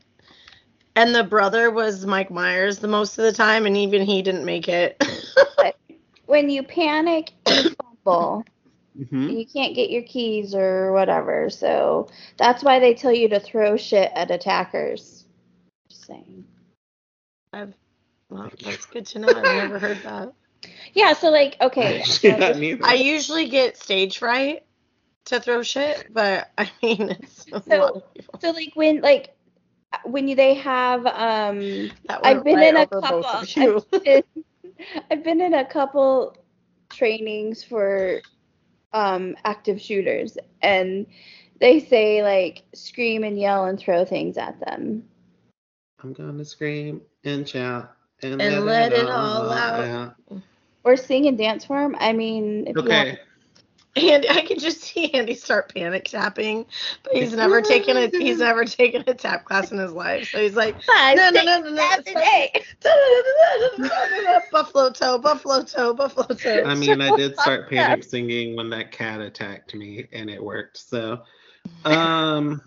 And 0.96 1.16
the 1.16 1.24
brother 1.24 1.72
was 1.72 2.06
Mike 2.06 2.30
Myers 2.30 2.80
the 2.80 2.88
most 2.88 3.18
of 3.18 3.24
the 3.24 3.32
time, 3.32 3.66
and 3.66 3.78
even 3.78 4.02
he 4.04 4.22
didn't 4.22 4.46
make 4.46 4.68
it. 4.68 5.02
When 6.26 6.50
you 6.52 6.62
panic, 6.62 7.32
you 7.48 7.64
fumble. 8.06 8.46
Mhm. 9.00 9.38
You 9.40 9.46
can't 9.46 9.76
get 9.76 9.90
your 9.90 10.02
keys 10.02 10.54
or 10.54 10.92
whatever. 10.92 11.50
So 11.50 12.10
that's 12.38 12.64
why 12.64 12.80
they 12.80 12.94
tell 12.94 13.14
you 13.14 13.30
to 13.30 13.40
throw 13.40 13.78
shit 13.78 14.12
at 14.14 14.30
attackers. 14.30 15.26
Just 15.90 16.06
saying. 16.06 16.44
well, 17.54 17.72
that's 18.64 18.86
good 18.88 19.06
to 19.08 19.20
know. 19.20 19.30
I've 19.30 19.44
never 19.44 19.80
heard 19.80 20.02
that. 20.04 20.34
Yeah. 20.94 21.14
So 21.14 21.30
like, 21.30 21.56
okay. 21.62 22.04
Yeah, 22.22 22.52
neither. 22.52 22.86
I 22.86 22.96
usually 22.96 23.48
get 23.48 23.78
stage 23.78 24.18
fright 24.18 24.64
to 25.26 25.40
throw 25.40 25.64
shit, 25.64 26.08
but 26.12 26.52
I 26.58 26.70
mean, 26.84 27.10
it's 27.22 27.46
a 27.54 27.62
So- 27.62 27.78
lot 27.78 27.96
of. 27.96 28.04
So 28.42 28.52
like 28.52 28.72
when 28.76 29.00
like 29.00 29.34
when 30.04 30.28
you 30.28 30.36
they 30.36 30.56
have 30.56 31.06
um 31.06 31.90
I've 32.10 32.44
been 32.44 32.56
right 32.58 32.68
in 32.70 32.78
a 32.78 32.88
couple. 32.88 33.26
I've 33.26 33.90
been, 34.04 34.24
I've 35.10 35.24
been 35.24 35.40
in 35.40 35.54
a 35.54 35.64
couple 35.66 36.36
trainings 36.90 37.64
for 37.64 38.22
um, 38.93 39.36
active 39.43 39.82
shooters, 39.82 40.38
and 40.62 41.06
they 41.60 41.80
say 41.80 42.23
like 42.23 42.63
scream 42.73 43.23
and 43.23 43.39
yell 43.39 43.65
and 43.65 43.80
throw 43.80 44.06
things 44.06 44.38
at 44.38 44.60
them. 44.60 45.04
I'm 46.04 46.13
gonna 46.13 46.45
scream 46.45 47.02
and 47.23 47.47
shout 47.47 47.91
and, 48.21 48.41
And 48.41 48.65
let 48.65 48.91
it 48.93 49.10
all 49.10 49.52
out. 49.52 50.15
Or 50.84 50.95
sing 50.95 51.28
and 51.28 51.38
dance 51.38 51.65
for 51.65 51.82
them. 51.82 51.95
I 51.99 52.13
mean, 52.13 52.67
if 52.67 52.75
you 52.75 52.84
Okay. 52.84 53.19
Want, 53.95 54.25
And 54.25 54.25
I 54.38 54.41
can 54.41 54.60
just 54.60 54.82
see 54.82 55.13
Andy 55.13 55.36
start 55.36 55.73
panic 55.73 56.06
tapping, 56.06 56.65
but 57.04 57.13
he's 57.13 57.34
never 57.34 57.62
taken 57.62 57.97
a 57.97 58.08
he's 58.08 58.39
never 58.39 58.65
taken 58.65 59.04
a 59.08 59.13
tap 59.13 59.45
class 59.45 59.71
in 59.71 59.78
his 59.78 59.91
life. 59.91 60.30
So 60.32 60.39
he's 60.39 60.56
like, 60.56 60.82
five, 60.84 61.17
no, 61.17 61.30
no, 61.30 61.39
six, 61.41 61.45
no, 61.45 61.60
no, 61.62 61.69
no, 61.71 61.89
seven, 61.89 62.04
it's 62.08 62.56
eight. 63.75 64.49
buffalo 64.52 64.89
toe, 64.91 65.17
buffalo 65.17 65.63
toe, 65.63 65.93
buffalo 65.93 66.28
toe. 66.36 66.63
I 66.65 66.75
mean, 66.75 67.02
I 67.02 67.15
did 67.15 67.38
start 67.39 67.69
panic 67.69 68.04
singing 68.04 68.56
when 68.56 68.69
that 68.71 68.91
cat 68.91 69.21
attacked 69.21 69.73
me, 69.75 70.08
and 70.13 70.30
it 70.30 70.43
worked. 70.43 70.78
So, 70.78 71.21
um, 71.86 72.62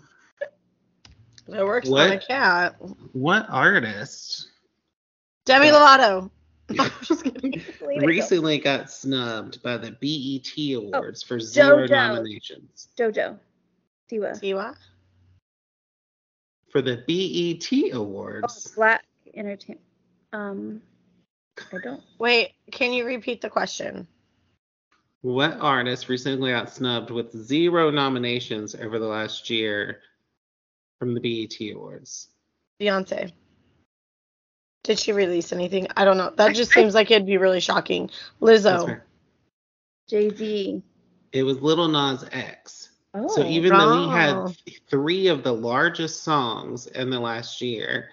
That 1.47 1.65
works 1.65 1.89
What? 1.89 2.07
on 2.11 2.17
a 2.17 2.19
cat. 2.19 2.75
what 3.13 3.45
artist 3.49 4.49
Demi 5.45 5.67
Lovato. 5.67 6.29
Just 7.01 7.23
kidding. 7.23 7.51
Leave 7.85 8.03
it 8.03 8.05
recently 8.05 8.57
got 8.57 8.89
snubbed 8.89 9.61
by 9.63 9.77
the 9.77 9.91
BET 9.91 10.75
Awards 10.75 11.21
for 11.23 11.39
zero 11.39 11.87
JoJo. 11.87 11.89
nominations? 11.89 12.87
go. 12.97 13.11
Jojo. 13.11 13.39
Siwa. 14.11 14.39
Siwa? 14.41 14.75
For 16.71 16.81
the 16.81 16.97
BET 17.07 17.93
Oh, 17.93 18.01
Awards, 18.01 18.71
Black 18.75 19.03
Entertainment. 19.35 19.81
Um, 20.31 20.81
I 21.71 21.77
don't. 21.83 22.01
Wait, 22.17 22.53
can 22.71 22.93
you 22.93 23.05
repeat 23.05 23.41
the 23.41 23.49
question? 23.49 24.07
what 25.21 25.57
artist 25.61 26.09
recently 26.09 26.51
got 26.51 26.69
snubbed 26.69 27.09
with 27.09 27.31
zero 27.31 27.89
nominations 27.89 28.75
over 28.75 28.99
the 28.99 29.05
last 29.07 29.49
year 29.49 29.99
from 30.99 31.13
the 31.13 31.19
BET 31.21 31.55
Awards? 31.73 32.27
Beyonce. 32.81 33.31
Did 34.83 34.99
she 34.99 35.13
release 35.13 35.53
anything? 35.53 35.87
I 35.95 36.03
don't 36.05 36.17
know. 36.17 36.31
That 36.35 36.55
just 36.55 36.71
seems 36.71 36.93
like 36.93 37.09
it'd 37.09 37.25
be 37.25 37.37
really 37.37 37.61
shocking. 37.61 38.09
Lizzo. 38.41 38.85
fair. 38.85 39.05
Jay 40.09 40.29
Z. 40.29 40.83
It 41.31 41.43
was 41.43 41.61
Lil 41.61 41.87
Nas 41.87 42.25
X. 42.31 42.89
Oh. 43.13 43.27
So 43.29 43.45
even 43.45 43.71
though 43.71 44.03
he 44.03 44.09
had 44.09 44.57
three 44.89 45.27
of 45.27 45.43
the 45.43 45.53
largest 45.53 46.23
songs 46.23 46.87
in 46.87 47.09
the 47.09 47.19
last 47.19 47.61
year, 47.61 48.09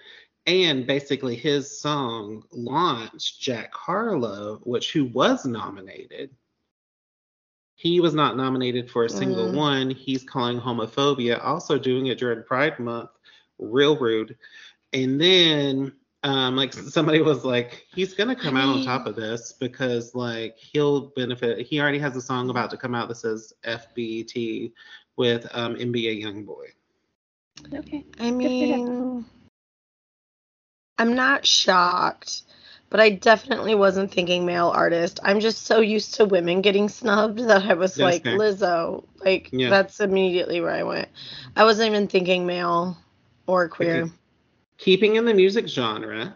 and 0.47 0.87
basically 0.87 1.35
his 1.35 1.79
song 1.79 2.43
launched 2.51 3.41
Jack 3.41 3.73
Harlow, 3.73 4.59
which 4.63 4.91
who 4.93 5.05
was 5.05 5.45
nominated. 5.45 6.29
He 7.75 7.99
was 7.99 8.13
not 8.13 8.37
nominated 8.37 8.89
for 8.89 9.05
a 9.05 9.09
single 9.09 9.47
Mm. 9.49 9.55
one. 9.55 9.89
He's 9.89 10.23
calling 10.23 10.59
homophobia, 10.59 11.43
also 11.43 11.79
doing 11.79 12.07
it 12.07 12.19
during 12.19 12.43
Pride 12.43 12.79
Month. 12.79 13.09
Real 13.57 13.97
rude. 13.97 14.37
And 14.93 15.19
then 15.19 15.91
um 16.23 16.55
like 16.55 16.73
somebody 16.73 17.21
was 17.21 17.43
like 17.43 17.85
he's 17.93 18.13
gonna 18.13 18.35
come 18.35 18.55
out 18.55 18.69
on 18.69 18.85
top 18.85 19.07
of 19.07 19.15
this 19.15 19.53
because 19.53 20.13
like 20.13 20.57
he'll 20.57 21.07
benefit 21.15 21.65
he 21.65 21.79
already 21.81 21.99
has 21.99 22.15
a 22.15 22.21
song 22.21 22.49
about 22.49 22.69
to 22.69 22.77
come 22.77 22.93
out 22.93 23.07
that 23.07 23.15
says 23.15 23.53
fbt 23.65 24.71
with 25.17 25.47
um 25.53 25.75
nba 25.75 26.21
youngboy 26.23 26.67
okay. 27.73 28.05
I 28.19 28.31
mean, 28.31 29.25
I'm 30.97 31.15
not 31.15 31.45
shocked, 31.45 32.43
but 32.89 32.99
I 32.99 33.09
definitely 33.09 33.75
wasn't 33.75 34.11
thinking 34.11 34.45
male 34.45 34.69
artist. 34.69 35.19
I'm 35.23 35.39
just 35.39 35.65
so 35.65 35.79
used 35.79 36.15
to 36.15 36.25
women 36.25 36.61
getting 36.61 36.89
snubbed 36.89 37.39
that 37.47 37.63
I 37.63 37.73
was 37.73 37.95
That's 37.95 37.99
like, 37.99 38.23
fair. 38.23 38.37
Lizzo. 38.37 39.03
Like, 39.23 39.49
Yeah. 39.51 39.69
that's 39.69 39.99
immediately 39.99 40.61
where 40.61 40.71
I 40.71 40.83
went. 40.83 41.09
I 41.55 41.63
wasn't 41.63 41.89
even 41.89 42.07
thinking 42.07 42.45
male 42.45 42.97
or 43.47 43.67
queer. 43.69 44.09
Keeping 44.81 45.15
in 45.15 45.23
the 45.25 45.33
music 45.33 45.67
genre 45.67 46.35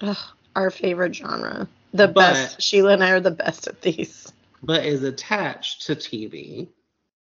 Ugh, 0.00 0.16
our 0.56 0.70
favorite 0.70 1.14
genre. 1.14 1.68
The 1.92 2.08
But- 2.08 2.34
best. 2.34 2.60
Sheila 2.62 2.92
and 2.94 3.04
I 3.04 3.10
are 3.10 3.20
the 3.20 3.30
best 3.30 3.66
at 3.68 3.80
these. 3.82 4.32
but 4.62 4.84
is 4.84 5.02
attached 5.04 5.86
to 5.86 5.94
TV. 5.94 6.68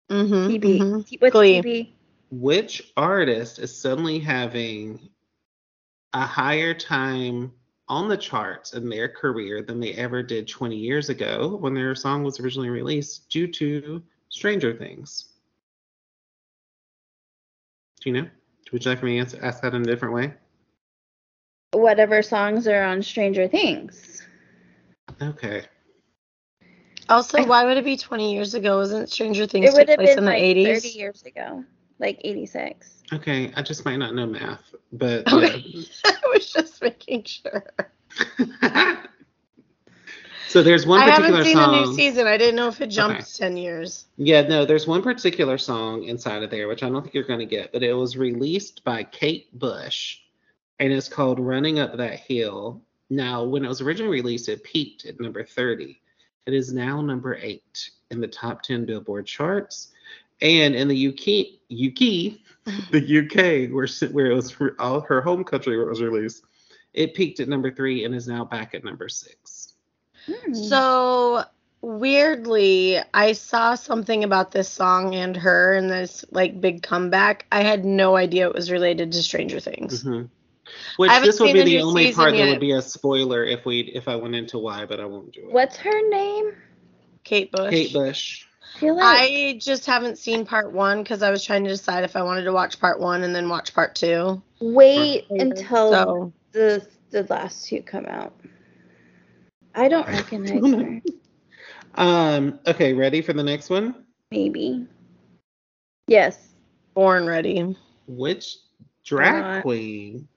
Mm-hmm, 0.08 0.34
TB. 0.48 1.06
T- 1.06 1.16
What's 1.20 1.32
Glee. 1.32 1.60
TB? 1.62 1.88
Which 2.30 2.90
artist 2.96 3.58
is 3.58 3.76
suddenly 3.76 4.18
having 4.18 5.08
a 6.14 6.24
higher 6.26 6.72
time 6.74 7.52
on 7.88 8.08
the 8.08 8.16
charts 8.16 8.72
in 8.74 8.88
their 8.88 9.08
career 9.08 9.62
than 9.62 9.78
they 9.80 9.92
ever 9.94 10.22
did 10.22 10.48
20 10.48 10.76
years 10.76 11.08
ago 11.10 11.56
when 11.60 11.74
their 11.74 11.94
song 11.94 12.22
was 12.24 12.40
originally 12.40 12.70
released 12.70 13.28
due 13.30 13.46
to 13.48 14.02
Stranger 14.30 14.74
Things? 14.76 15.28
Do 18.00 18.10
you 18.10 18.22
know? 18.22 18.28
Would 18.72 18.84
you 18.84 18.90
like 18.90 19.02
me 19.02 19.14
to 19.14 19.18
answer, 19.20 19.38
ask 19.42 19.62
that 19.62 19.74
in 19.74 19.82
a 19.82 19.84
different 19.84 20.14
way? 20.14 20.34
Whatever 21.72 22.22
songs 22.22 22.66
are 22.66 22.82
on 22.82 23.02
Stranger 23.02 23.48
Things. 23.48 24.22
Okay. 25.22 25.62
Also, 27.08 27.38
I- 27.38 27.44
why 27.46 27.64
would 27.64 27.76
it 27.78 27.84
be 27.84 27.96
20 27.96 28.34
years 28.34 28.54
ago? 28.54 28.76
Wasn't 28.78 29.08
Stranger 29.10 29.46
Things 29.46 29.66
It 29.66 29.68
took 29.70 29.78
would 29.78 29.88
have 29.88 29.98
place 29.98 30.10
been 30.10 30.18
in 30.18 30.24
the 30.24 30.30
like 30.30 30.42
80s? 30.42 30.82
30 30.82 30.88
years 30.98 31.22
ago, 31.24 31.64
like 31.98 32.20
86. 32.22 33.02
Okay. 33.12 33.52
I 33.56 33.62
just 33.62 33.84
might 33.84 33.96
not 33.96 34.14
know 34.14 34.26
math, 34.26 34.74
but 34.92 35.30
Okay. 35.32 35.64
I 36.04 36.18
was 36.32 36.52
just 36.52 36.82
making 36.82 37.24
sure. 37.24 37.64
so 40.48 40.62
there's 40.62 40.86
one 40.86 41.00
particular 41.00 41.28
song. 41.28 41.34
I 41.34 41.36
haven't 41.36 41.44
seen 41.44 41.56
song. 41.56 41.72
the 41.72 41.86
new 41.86 41.94
season. 41.94 42.26
I 42.26 42.36
didn't 42.36 42.56
know 42.56 42.68
if 42.68 42.80
it 42.80 42.88
jumped 42.88 43.20
Okay. 43.20 43.30
10 43.36 43.56
years. 43.56 44.06
Yeah, 44.16 44.42
no, 44.42 44.64
there's 44.64 44.86
one 44.86 45.02
particular 45.02 45.58
song 45.58 46.04
inside 46.04 46.42
of 46.42 46.50
there, 46.50 46.68
which 46.68 46.82
I 46.82 46.88
don't 46.88 47.02
think 47.02 47.14
you're 47.14 47.24
going 47.24 47.40
to 47.40 47.46
get, 47.46 47.72
but 47.72 47.82
it 47.82 47.92
was 47.92 48.16
released 48.16 48.82
by 48.84 49.04
Kate 49.04 49.56
Bush, 49.58 50.18
and 50.78 50.92
it's 50.92 51.08
called 51.08 51.38
Running 51.38 51.78
Up 51.78 51.96
That 51.96 52.20
Hill. 52.20 52.82
Now, 53.10 53.44
when 53.44 53.64
it 53.64 53.68
was 53.68 53.80
originally 53.80 54.12
released, 54.12 54.48
it 54.48 54.64
peaked 54.64 55.06
at 55.06 55.20
number 55.20 55.44
30. 55.44 56.00
It 56.46 56.54
is 56.54 56.72
now 56.72 57.00
number 57.00 57.36
eight 57.40 57.90
in 58.10 58.20
the 58.20 58.28
top 58.28 58.62
10 58.62 58.86
Billboard 58.86 59.26
charts. 59.26 59.92
And 60.40 60.74
in 60.74 60.88
the 60.88 61.08
UK, 61.08 61.58
UK 61.72 62.38
the 62.90 63.18
UK, 63.18 63.72
where, 63.72 63.86
where 64.12 64.30
it 64.30 64.34
was 64.34 64.56
all 64.78 65.00
her 65.00 65.20
home 65.20 65.42
country 65.44 65.76
where 65.76 65.86
it 65.86 65.90
was 65.90 66.02
released, 66.02 66.44
it 66.94 67.14
peaked 67.14 67.40
at 67.40 67.48
number 67.48 67.70
three 67.70 68.04
and 68.04 68.14
is 68.14 68.28
now 68.28 68.44
back 68.44 68.74
at 68.74 68.84
number 68.84 69.08
six. 69.08 69.57
Hmm. 70.28 70.54
So 70.54 71.44
weirdly, 71.80 72.98
I 73.14 73.32
saw 73.32 73.74
something 73.74 74.24
about 74.24 74.52
this 74.52 74.68
song 74.68 75.14
and 75.14 75.36
her 75.36 75.74
and 75.74 75.90
this 75.90 76.24
like 76.30 76.60
big 76.60 76.82
comeback. 76.82 77.46
I 77.50 77.62
had 77.62 77.84
no 77.84 78.16
idea 78.16 78.48
it 78.48 78.54
was 78.54 78.70
related 78.70 79.12
to 79.12 79.22
Stranger 79.22 79.60
Things. 79.60 80.02
hmm 80.02 80.22
Which 80.96 81.10
I 81.10 81.14
haven't 81.14 81.30
this 81.30 81.40
would 81.40 81.46
seen 81.48 81.54
be 81.54 81.62
the 81.62 81.76
the 81.78 81.82
only 81.82 82.06
season 82.06 82.24
part 82.24 82.36
that 82.36 82.48
would 82.48 82.60
be 82.60 82.72
a 82.72 82.82
spoiler 82.82 83.44
if 83.44 83.64
we 83.64 83.80
if 83.80 84.08
I 84.08 84.16
went 84.16 84.34
into 84.34 84.58
why, 84.58 84.86
but 84.86 85.00
I 85.00 85.04
won't 85.06 85.32
do 85.32 85.40
it. 85.40 85.52
What's 85.52 85.76
her 85.76 86.10
name? 86.10 86.52
Kate 87.24 87.50
Bush. 87.52 87.70
Kate 87.70 87.92
Bush. 87.92 88.44
I 88.80 88.90
like 88.90 89.04
I 89.04 89.58
just 89.60 89.86
haven't 89.86 90.18
seen 90.18 90.44
part 90.44 90.72
one 90.72 91.02
because 91.02 91.22
I 91.22 91.30
was 91.30 91.44
trying 91.44 91.64
to 91.64 91.70
decide 91.70 92.04
if 92.04 92.16
I 92.16 92.22
wanted 92.22 92.44
to 92.44 92.52
watch 92.52 92.80
part 92.80 93.00
one 93.00 93.22
and 93.22 93.34
then 93.34 93.48
watch 93.48 93.74
part 93.74 93.94
two. 93.94 94.42
wait 94.60 95.26
until 95.30 95.90
So 95.90 96.32
the 96.52 96.86
the 97.10 97.22
last 97.24 97.66
two 97.66 97.82
come 97.82 98.06
out. 98.06 98.34
I 99.78 99.88
don't 99.88 100.08
recognize 100.08 100.72
her. 100.72 101.00
Um. 101.94 102.60
Okay, 102.66 102.92
ready 102.92 103.22
for 103.22 103.32
the 103.32 103.42
next 103.42 103.70
one? 103.70 104.06
Maybe. 104.30 104.86
Yes. 106.06 106.54
born 106.94 107.26
ready. 107.26 107.76
Which 108.06 108.56
drag 109.04 109.42
Not. 109.42 109.62
queen 109.62 110.28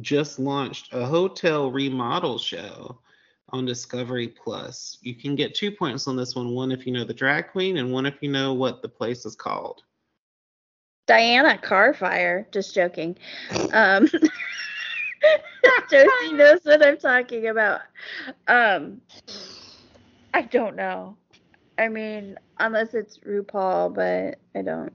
just 0.00 0.38
launched 0.38 0.92
a 0.92 1.04
hotel 1.06 1.70
remodel 1.70 2.38
show 2.38 2.98
on 3.50 3.64
Discovery 3.64 4.28
Plus? 4.28 4.98
You 5.02 5.14
can 5.14 5.34
get 5.34 5.54
two 5.54 5.70
points 5.70 6.06
on 6.08 6.16
this 6.16 6.34
one. 6.34 6.54
One 6.54 6.72
if 6.72 6.86
you 6.86 6.92
know 6.92 7.04
the 7.04 7.14
drag 7.14 7.50
queen, 7.52 7.76
and 7.78 7.92
one 7.92 8.06
if 8.06 8.16
you 8.20 8.30
know 8.30 8.54
what 8.54 8.82
the 8.82 8.88
place 8.88 9.24
is 9.24 9.34
called. 9.34 9.82
Diana 11.06 11.58
Carfire. 11.62 12.50
Just 12.50 12.74
joking. 12.74 13.16
Um, 13.72 14.08
Josie 15.90 16.32
knows 16.32 16.60
what 16.64 16.84
I'm 16.84 16.98
talking 16.98 17.46
about. 17.48 17.80
Um, 18.48 19.00
I 20.32 20.42
don't 20.42 20.76
know. 20.76 21.16
I 21.78 21.88
mean, 21.88 22.38
unless 22.58 22.94
it's 22.94 23.18
RuPaul, 23.18 23.94
but 23.94 24.38
I 24.58 24.62
don't. 24.62 24.92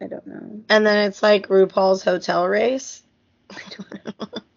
I 0.00 0.06
don't 0.06 0.26
know. 0.26 0.60
And 0.68 0.86
then 0.86 0.98
it's 1.08 1.22
like 1.22 1.48
RuPaul's 1.48 2.02
hotel 2.04 2.46
race. 2.46 3.02
I 3.50 3.60
don't 3.76 4.04
know. 4.20 4.28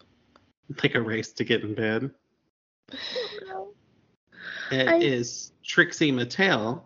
Like 0.82 0.94
a 0.94 1.02
race 1.02 1.32
to 1.32 1.44
get 1.44 1.62
in 1.62 1.74
bed. 1.74 2.10
It 4.70 4.88
I- 4.88 4.96
is 5.00 5.52
Trixie 5.62 6.12
Mattel. 6.12 6.82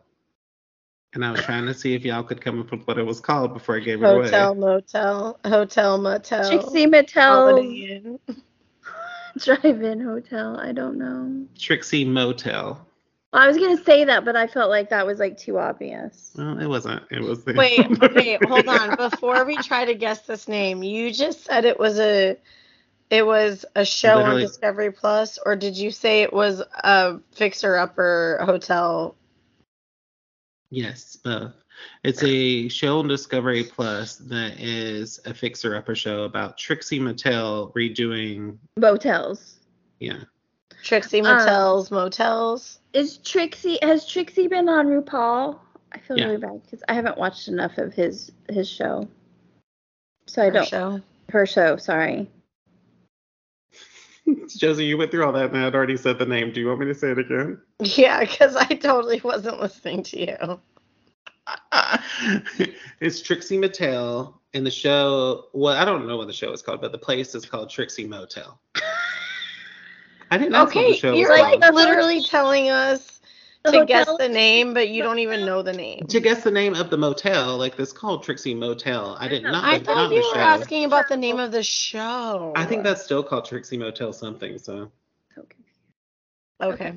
And 1.16 1.24
I 1.24 1.30
was 1.30 1.40
trying 1.40 1.64
to 1.64 1.72
see 1.72 1.94
if 1.94 2.04
y'all 2.04 2.22
could 2.22 2.42
come 2.42 2.60
up 2.60 2.70
with 2.70 2.86
what 2.86 2.98
it 2.98 3.02
was 3.02 3.20
called 3.20 3.54
before 3.54 3.76
I 3.76 3.80
gave 3.80 4.02
it 4.02 4.06
away. 4.06 4.24
Hotel, 4.24 4.54
motel, 4.54 5.40
hotel, 5.46 5.96
motel. 5.96 6.46
Trixie 6.46 6.86
Mattel 6.86 7.22
Holiday 7.22 8.02
Inn. 8.04 8.20
Drive-In 9.38 10.00
Hotel. 10.02 10.60
I 10.60 10.72
don't 10.72 10.98
know. 10.98 11.46
Trixie 11.58 12.04
Motel. 12.04 12.86
Well, 13.32 13.42
I 13.42 13.46
was 13.46 13.56
gonna 13.56 13.82
say 13.82 14.04
that, 14.04 14.26
but 14.26 14.36
I 14.36 14.46
felt 14.46 14.68
like 14.68 14.90
that 14.90 15.06
was 15.06 15.18
like 15.18 15.38
too 15.38 15.58
obvious. 15.58 16.32
Well, 16.36 16.60
it 16.60 16.66
wasn't. 16.66 17.02
It 17.10 17.22
was 17.22 17.44
the 17.44 17.54
Wait, 17.54 17.80
okay, 18.02 18.38
hold 18.46 18.68
on. 18.68 18.96
Before 18.96 19.46
we 19.46 19.56
try 19.56 19.86
to 19.86 19.94
guess 19.94 20.20
this 20.26 20.48
name, 20.48 20.82
you 20.82 21.10
just 21.14 21.46
said 21.46 21.64
it 21.64 21.80
was 21.80 21.98
a 21.98 22.36
it 23.08 23.24
was 23.24 23.64
a 23.74 23.86
show 23.86 24.16
Literally- 24.16 24.42
on 24.42 24.48
Discovery 24.48 24.92
Plus, 24.92 25.38
or 25.46 25.56
did 25.56 25.78
you 25.78 25.90
say 25.90 26.20
it 26.20 26.32
was 26.34 26.60
a 26.84 27.20
fixer 27.32 27.76
upper 27.76 28.38
hotel? 28.42 29.16
Yes, 30.70 31.16
both. 31.16 31.52
It's 32.04 32.22
a 32.22 32.68
show 32.68 32.98
on 32.98 33.08
Discovery 33.08 33.64
Plus 33.64 34.16
that 34.16 34.58
is 34.58 35.20
a 35.26 35.34
fixer-upper 35.34 35.94
show 35.94 36.24
about 36.24 36.56
Trixie 36.58 36.98
Mattel 37.00 37.72
redoing. 37.74 38.56
Motels. 38.78 39.56
Yeah, 40.00 40.20
Trixie 40.82 41.20
Um, 41.20 41.26
Mattel's 41.26 41.90
Motels. 41.90 42.80
Is 42.92 43.18
Trixie 43.18 43.78
has 43.82 44.06
Trixie 44.06 44.48
been 44.48 44.68
on 44.68 44.86
RuPaul? 44.86 45.58
I 45.92 45.98
feel 45.98 46.18
Yeah. 46.18 46.26
really 46.26 46.38
bad 46.38 46.62
because 46.64 46.82
I 46.88 46.94
haven't 46.94 47.16
watched 47.18 47.48
enough 47.48 47.78
of 47.78 47.94
his 47.94 48.32
his 48.48 48.68
show, 48.68 49.08
so 50.26 50.42
I 50.42 50.46
her 50.46 50.50
don't 50.50 50.68
show. 50.68 51.00
her 51.30 51.46
show. 51.46 51.76
Sorry. 51.76 52.28
Josie, 54.56 54.84
you 54.84 54.96
went 54.98 55.10
through 55.10 55.24
all 55.24 55.32
that 55.32 55.46
and 55.50 55.56
I 55.58 55.62
had 55.64 55.74
already 55.74 55.96
said 55.96 56.18
the 56.18 56.26
name. 56.26 56.52
Do 56.52 56.60
you 56.60 56.68
want 56.68 56.80
me 56.80 56.86
to 56.86 56.94
say 56.94 57.10
it 57.10 57.18
again? 57.18 57.60
Yeah, 57.80 58.20
because 58.20 58.56
I 58.56 58.66
totally 58.66 59.20
wasn't 59.22 59.60
listening 59.60 60.02
to 60.04 60.20
you. 60.20 60.60
it's 63.00 63.20
Trixie 63.22 63.58
Mattel, 63.58 64.34
and 64.54 64.66
the 64.66 64.70
show. 64.70 65.44
Well, 65.52 65.76
I 65.76 65.84
don't 65.84 66.06
know 66.08 66.16
what 66.16 66.26
the 66.26 66.32
show 66.32 66.52
is 66.52 66.62
called, 66.62 66.80
but 66.80 66.90
the 66.92 66.98
place 66.98 67.34
is 67.34 67.44
called 67.46 67.70
Trixie 67.70 68.06
Motel. 68.06 68.58
I 70.30 70.38
didn't 70.38 70.52
know 70.52 70.64
what 70.64 70.74
the 70.74 70.80
Okay, 70.80 70.96
show 70.96 71.14
you're 71.14 71.30
was 71.30 71.40
like 71.40 71.60
called. 71.60 71.74
literally 71.74 72.22
telling 72.22 72.68
us 72.70 73.15
The 73.66 73.80
to 73.80 73.84
guess 73.86 74.08
the 74.18 74.28
name, 74.28 74.74
but 74.74 74.88
you 74.88 75.02
don't 75.02 75.18
even 75.18 75.44
know 75.44 75.62
the 75.62 75.72
name. 75.72 76.06
to 76.06 76.20
guess 76.20 76.42
the 76.44 76.50
name 76.50 76.74
of 76.74 76.90
the 76.90 76.96
motel, 76.96 77.56
like 77.58 77.76
this 77.76 77.92
called 77.92 78.22
Trixie 78.22 78.54
Motel. 78.54 79.16
I 79.20 79.28
didn't 79.28 79.54
I 79.54 79.78
the, 79.78 79.84
thought 79.84 80.10
you 80.12 80.16
were 80.18 80.34
show. 80.34 80.40
asking 80.40 80.84
about 80.84 81.08
the 81.08 81.16
name 81.16 81.38
of 81.38 81.52
the 81.52 81.62
show. 81.62 82.52
I 82.56 82.64
think 82.64 82.82
that's 82.84 83.02
still 83.04 83.22
called 83.22 83.44
Trixie 83.44 83.76
Motel 83.78 84.12
something. 84.12 84.58
So 84.58 84.90
Okay. 85.38 85.56
okay. 86.62 86.94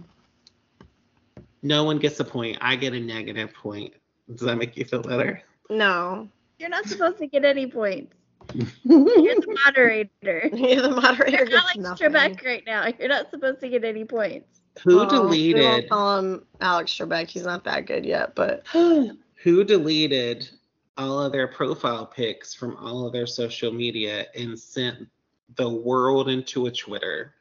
no 1.62 1.84
one 1.84 2.00
gets 2.00 2.20
a 2.20 2.24
point. 2.26 2.58
I 2.62 2.76
get 2.76 2.94
a 2.94 3.00
negative 3.00 3.54
point. 3.54 3.94
Does 4.30 4.42
that 4.48 4.56
make 4.58 4.78
you 4.78 4.86
feel 4.86 5.02
better? 5.02 5.42
No. 5.70 6.30
You're 6.60 6.70
not 6.70 6.86
supposed 6.88 7.18
to 7.20 7.28
get 7.28 7.46
any 7.46 7.68
points. 7.68 8.16
You're 8.84 9.36
the 9.36 9.58
moderator. 9.66 10.50
You're 10.54 10.82
the 10.82 10.90
moderator. 10.90 10.90
the 10.90 10.90
moderator. 11.02 11.32
You're 11.32 11.46
gets 11.46 11.64
Alex 11.64 11.78
nothing. 11.78 12.12
Trebek 12.12 12.46
right 12.46 12.64
now. 12.66 12.88
You're 13.00 13.08
not 13.10 13.30
supposed 13.32 13.60
to 13.62 13.70
get 13.70 13.84
any 13.84 14.06
points. 14.06 14.59
Who 14.84 14.96
Well, 14.98 15.08
We 15.08 15.10
won't 15.10 15.30
deleted? 15.30 15.90
call 15.90 16.20
him 16.20 16.46
Alex 16.62 16.94
Trebek. 16.94 17.28
He's 17.28 17.46
not 17.46 17.64
that 17.66 17.86
good 17.86 18.06
yet, 18.06 18.36
but 18.36 18.66
Who 18.72 19.64
deleted 19.64 20.50
all 20.98 21.22
of 21.22 21.32
their 21.32 21.48
profile 21.48 22.06
pics 22.06 22.54
from 22.54 22.76
all 22.78 23.06
of 23.06 23.14
their 23.14 23.28
social 23.28 23.72
media 23.72 24.28
and 24.36 24.58
sent 24.58 25.08
the 25.56 25.70
world 25.70 26.30
into 26.30 26.68
a 26.68 26.72
Twitter? 26.72 27.34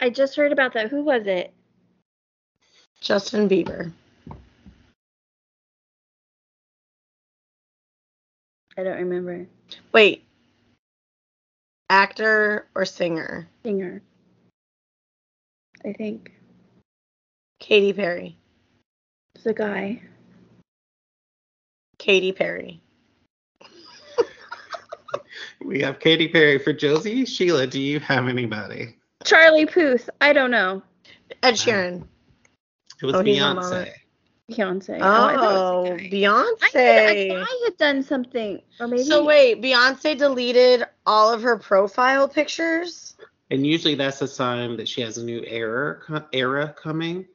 I 0.00 0.10
just 0.10 0.36
heard 0.36 0.52
about 0.52 0.72
that. 0.74 0.88
Who 0.90 1.02
was 1.02 1.26
it? 1.26 1.52
Justin 3.00 3.48
Bieber. 3.48 3.92
I 8.78 8.82
don't 8.82 8.98
remember. 8.98 9.46
Wait. 9.92 10.24
Actor 11.90 12.66
or 12.74 12.84
singer? 12.84 13.48
Singer. 13.62 14.00
I 15.84 15.92
think 15.92 16.32
Katy 17.58 17.92
Perry. 17.92 18.36
it's 19.34 19.46
a 19.46 19.52
guy. 19.54 20.02
Katy 21.98 22.32
Perry. 22.32 22.80
We 25.64 25.80
have 25.82 26.00
Katy 26.00 26.28
Perry 26.28 26.58
for 26.58 26.72
Josie. 26.72 27.24
Sheila, 27.24 27.66
do 27.66 27.80
you 27.80 28.00
have 28.00 28.28
anybody? 28.28 28.96
Charlie 29.24 29.66
Puth. 29.66 30.08
I 30.20 30.32
don't 30.32 30.50
know. 30.50 30.82
Ed 31.42 31.54
Sheeran. 31.54 32.06
It 33.00 33.06
was 33.06 33.14
Oh, 33.14 33.22
Beyonce. 33.22 33.86
it. 33.86 33.94
Beyonce. 34.50 34.98
Oh, 35.00 35.26
I 35.26 35.34
thought 35.36 35.54
a 35.54 35.58
oh, 35.58 35.96
guy. 35.96 36.08
Beyonce. 36.10 36.74
I, 36.74 36.78
had, 36.78 37.30
I 37.30 37.40
I 37.42 37.60
had 37.64 37.76
done 37.76 38.02
something, 38.02 38.60
or 38.80 38.88
maybe. 38.88 39.04
So 39.04 39.24
wait, 39.24 39.62
Beyonce 39.62 40.16
deleted 40.18 40.84
all 41.06 41.32
of 41.32 41.42
her 41.42 41.56
profile 41.58 42.26
pictures. 42.26 43.16
And 43.50 43.66
usually 43.66 43.94
that's 43.96 44.22
a 44.22 44.28
sign 44.28 44.76
that 44.76 44.88
she 44.88 45.00
has 45.00 45.18
a 45.18 45.24
new 45.24 45.42
era 45.46 46.26
era 46.32 46.74
coming. 46.80 47.26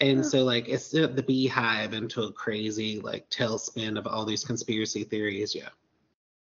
And 0.00 0.20
Oh. 0.20 0.22
so 0.22 0.44
like 0.44 0.68
it's 0.68 0.90
the 0.90 1.06
the 1.08 1.22
BeyHive 1.22 1.92
into 1.92 2.22
a 2.22 2.32
crazy 2.32 3.00
like 3.00 3.28
tailspin 3.30 3.98
of 3.98 4.06
all 4.06 4.24
these 4.24 4.44
conspiracy 4.44 5.04
theories. 5.04 5.54
Yeah. 5.54 5.68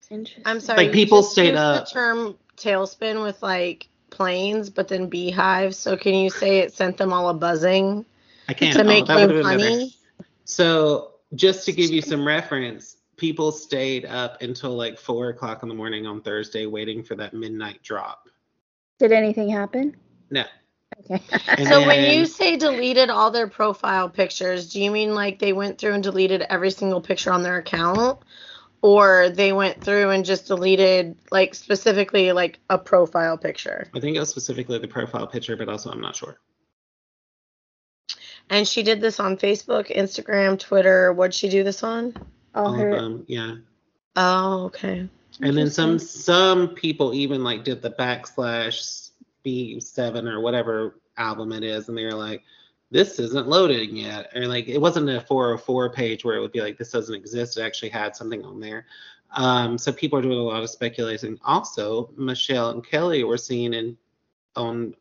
Interesting. 0.10 0.44
I'm 0.46 0.60
sorry. 0.60 0.78
Like, 0.78 0.88
you 0.88 0.94
people 0.94 1.22
just 1.22 1.32
stayed 1.32 1.50
used 1.52 1.58
up. 1.58 1.86
The 1.86 1.92
term 1.92 2.38
tailspin 2.58 3.24
with 3.24 3.42
like 3.42 3.88
planes, 4.10 4.70
but 4.70 4.88
then 4.88 5.08
beehives. 5.08 5.78
So 5.78 5.96
can 5.98 6.14
you 6.14 6.30
say 6.30 6.60
it 6.60 6.74
sent 6.74 6.98
them 6.98 7.14
all 7.14 7.30
a 7.30 7.34
buzzing 7.34 8.06
I 8.48 8.54
can't 8.54 8.74
to 8.76 8.82
oh, 8.82 8.84
make 8.84 9.06
that 9.08 9.16
would've 9.16 9.38
you 9.38 9.44
been 9.44 9.58
better. 9.58 9.70
honey? 9.70 9.96
So 10.46 11.14
just 11.36 11.66
to 11.66 11.72
give 11.72 11.92
you 11.92 12.02
some 12.02 12.28
reference, 12.28 12.98
people 13.16 13.52
stayed 13.54 14.06
up 14.06 14.42
until 14.42 14.72
like 14.72 15.00
four 15.00 15.30
o'clock 15.30 15.64
in 15.64 15.70
the 15.70 15.76
morning 15.76 16.06
on 16.06 16.22
Thursday 16.22 16.66
waiting 16.66 17.04
for 17.04 17.16
that 17.16 17.34
midnight 17.34 17.82
drop. 17.82 18.28
Did 19.02 19.14
anything 19.14 19.50
happen? 19.50 19.96
No. 20.30 20.44
Okay. 21.00 21.20
And 21.48 21.68
So 21.68 21.88
when 21.88 22.14
you 22.14 22.28
say 22.28 22.56
deleted 22.56 23.10
all 23.10 23.32
their 23.32 23.48
profile 23.48 24.08
pictures, 24.08 24.72
do 24.72 24.80
you 24.80 24.92
mean 24.92 25.16
like 25.16 25.40
they 25.40 25.54
went 25.54 25.80
through 25.80 25.94
and 25.94 26.04
deleted 26.04 26.44
every 26.44 26.70
single 26.70 27.02
picture 27.02 27.32
on 27.32 27.42
their 27.42 27.58
account? 27.58 28.20
Or 28.84 29.32
they 29.32 29.54
went 29.54 29.84
through 29.84 30.12
and 30.12 30.24
just 30.24 30.46
deleted 30.46 31.16
like 31.32 31.56
specifically 31.56 32.32
like 32.32 32.60
a 32.70 32.78
profile 32.78 33.40
picture? 33.40 33.88
I 33.96 34.00
think 34.00 34.16
it 34.16 34.20
was 34.20 34.30
specifically 34.30 34.78
the 34.78 34.88
profile 34.88 35.26
picture, 35.26 35.56
but 35.58 35.68
also 35.68 35.90
I'm 35.90 36.02
not 36.02 36.16
sure. 36.16 36.38
And 38.52 38.68
she 38.68 38.84
did 38.84 39.02
this 39.02 39.20
on 39.20 39.36
Facebook, 39.36 39.92
Instagram, 39.92 40.60
Twitter. 40.60 41.12
What'd 41.12 41.34
she 41.34 41.50
do 41.50 41.64
this 41.64 41.82
on? 41.82 42.14
All 42.54 42.68
All 42.68 42.74
her. 42.74 42.90
of 42.90 43.02
them, 43.02 43.26
yeah. 43.28 43.56
Oh, 44.16 44.66
okay. 44.66 45.10
And 45.40 45.58
then 45.58 45.70
some 45.70 45.98
some 45.98 46.70
people 46.70 47.14
even 47.14 47.44
like 47.44 47.64
did 47.64 47.82
the 47.82 47.92
backslash 47.92 49.12
B7 49.46 50.30
or 50.30 50.40
whatever 50.42 51.00
album 51.18 51.52
it 51.54 51.64
is, 51.64 51.88
and 51.88 51.98
they're 51.98 52.14
like, 52.14 52.44
this 52.92 53.20
isn't 53.20 53.48
loading 53.48 53.96
yet. 53.96 54.30
Or 54.36 54.46
like 54.48 54.68
it 54.68 54.80
wasn't 54.80 55.10
a 55.10 55.22
404 55.22 55.94
page 55.94 56.26
where 56.26 56.36
it 56.36 56.42
would 56.42 56.52
be 56.52 56.62
like 56.62 56.78
this 56.78 56.92
doesn't 56.92 57.16
exist. 57.16 57.58
It 57.58 57.64
actually 57.64 57.90
had 57.90 58.16
something 58.16 58.44
on 58.44 58.60
there. 58.60 58.86
Um, 59.34 59.78
so 59.78 59.94
people 59.94 60.20
are 60.20 60.22
doing 60.22 60.38
a 60.38 60.44
lot 60.44 60.62
of 60.62 60.70
speculating. 60.70 61.40
Also, 61.46 62.12
Michelle 62.18 62.72
and 62.72 62.86
Kelly 62.86 63.24
were 63.24 63.38
seen 63.38 63.74
in 63.74 63.98
on 64.58 64.94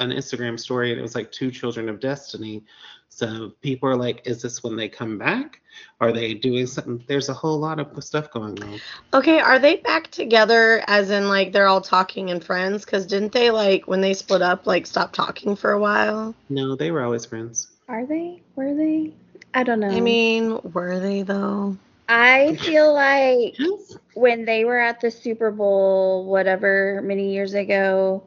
an 0.00 0.10
Instagram 0.10 0.58
story, 0.58 0.90
and 0.90 0.98
it 0.98 1.02
was 1.02 1.14
like 1.14 1.30
two 1.30 1.50
children 1.50 1.88
of 1.88 2.00
destiny. 2.00 2.64
So 3.08 3.52
people 3.60 3.88
are 3.88 3.96
like, 3.96 4.22
is 4.26 4.40
this 4.42 4.62
when 4.62 4.76
they 4.76 4.88
come 4.88 5.18
back? 5.18 5.60
Are 6.00 6.12
they 6.12 6.34
doing 6.34 6.66
something? 6.66 7.04
There's 7.06 7.28
a 7.28 7.34
whole 7.34 7.58
lot 7.58 7.78
of 7.78 8.02
stuff 8.02 8.30
going 8.30 8.62
on. 8.62 8.80
Okay, 9.12 9.40
are 9.40 9.58
they 9.58 9.76
back 9.76 10.10
together 10.10 10.82
as 10.86 11.10
in 11.10 11.28
like 11.28 11.52
they're 11.52 11.66
all 11.66 11.80
talking 11.80 12.30
and 12.30 12.42
friends? 12.42 12.84
Because 12.84 13.06
didn't 13.06 13.32
they 13.32 13.50
like 13.50 13.86
when 13.86 14.00
they 14.00 14.14
split 14.14 14.42
up, 14.42 14.66
like 14.66 14.86
stop 14.86 15.12
talking 15.12 15.54
for 15.54 15.72
a 15.72 15.78
while? 15.78 16.34
No, 16.48 16.76
they 16.76 16.90
were 16.90 17.02
always 17.02 17.26
friends. 17.26 17.68
Are 17.88 18.06
they? 18.06 18.40
Were 18.56 18.74
they? 18.74 19.12
I 19.52 19.64
don't 19.64 19.80
know. 19.80 19.88
I 19.88 20.00
mean, 20.00 20.58
were 20.72 20.98
they 20.98 21.22
though? 21.22 21.76
I 22.08 22.56
feel 22.56 22.92
like 22.92 23.58
Yes. 23.58 23.96
when 24.14 24.44
they 24.44 24.64
were 24.64 24.80
at 24.80 25.00
the 25.00 25.10
Super 25.10 25.50
Bowl, 25.50 26.24
whatever, 26.24 27.00
many 27.04 27.32
years 27.32 27.54
ago, 27.54 28.24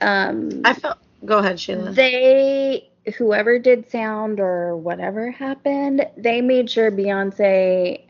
um, 0.00 0.62
I 0.64 0.74
felt. 0.74 0.98
Go 1.24 1.38
ahead, 1.38 1.58
Sheila. 1.58 1.92
they 1.92 2.88
whoever 3.16 3.58
did 3.58 3.90
sound 3.90 4.40
or 4.40 4.76
whatever 4.76 5.30
happened, 5.30 6.06
they 6.16 6.40
made 6.40 6.70
sure 6.70 6.90
Beyonce 6.90 8.02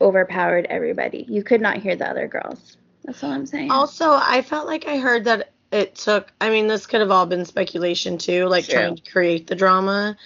overpowered 0.00 0.66
everybody. 0.68 1.24
You 1.28 1.42
could 1.42 1.60
not 1.60 1.78
hear 1.78 1.96
the 1.96 2.08
other 2.08 2.28
girls. 2.28 2.76
That's 3.04 3.22
all 3.24 3.32
I'm 3.32 3.46
saying. 3.46 3.70
Also, 3.70 4.10
I 4.10 4.42
felt 4.42 4.66
like 4.66 4.86
I 4.86 4.98
heard 4.98 5.24
that 5.24 5.52
it 5.72 5.94
took. 5.94 6.32
I 6.40 6.50
mean, 6.50 6.66
this 6.66 6.86
could 6.86 7.00
have 7.00 7.10
all 7.10 7.26
been 7.26 7.44
speculation 7.44 8.18
too, 8.18 8.46
like 8.46 8.64
True. 8.64 8.74
trying 8.74 8.96
to 8.96 9.10
create 9.10 9.46
the 9.46 9.54
drama. 9.54 10.16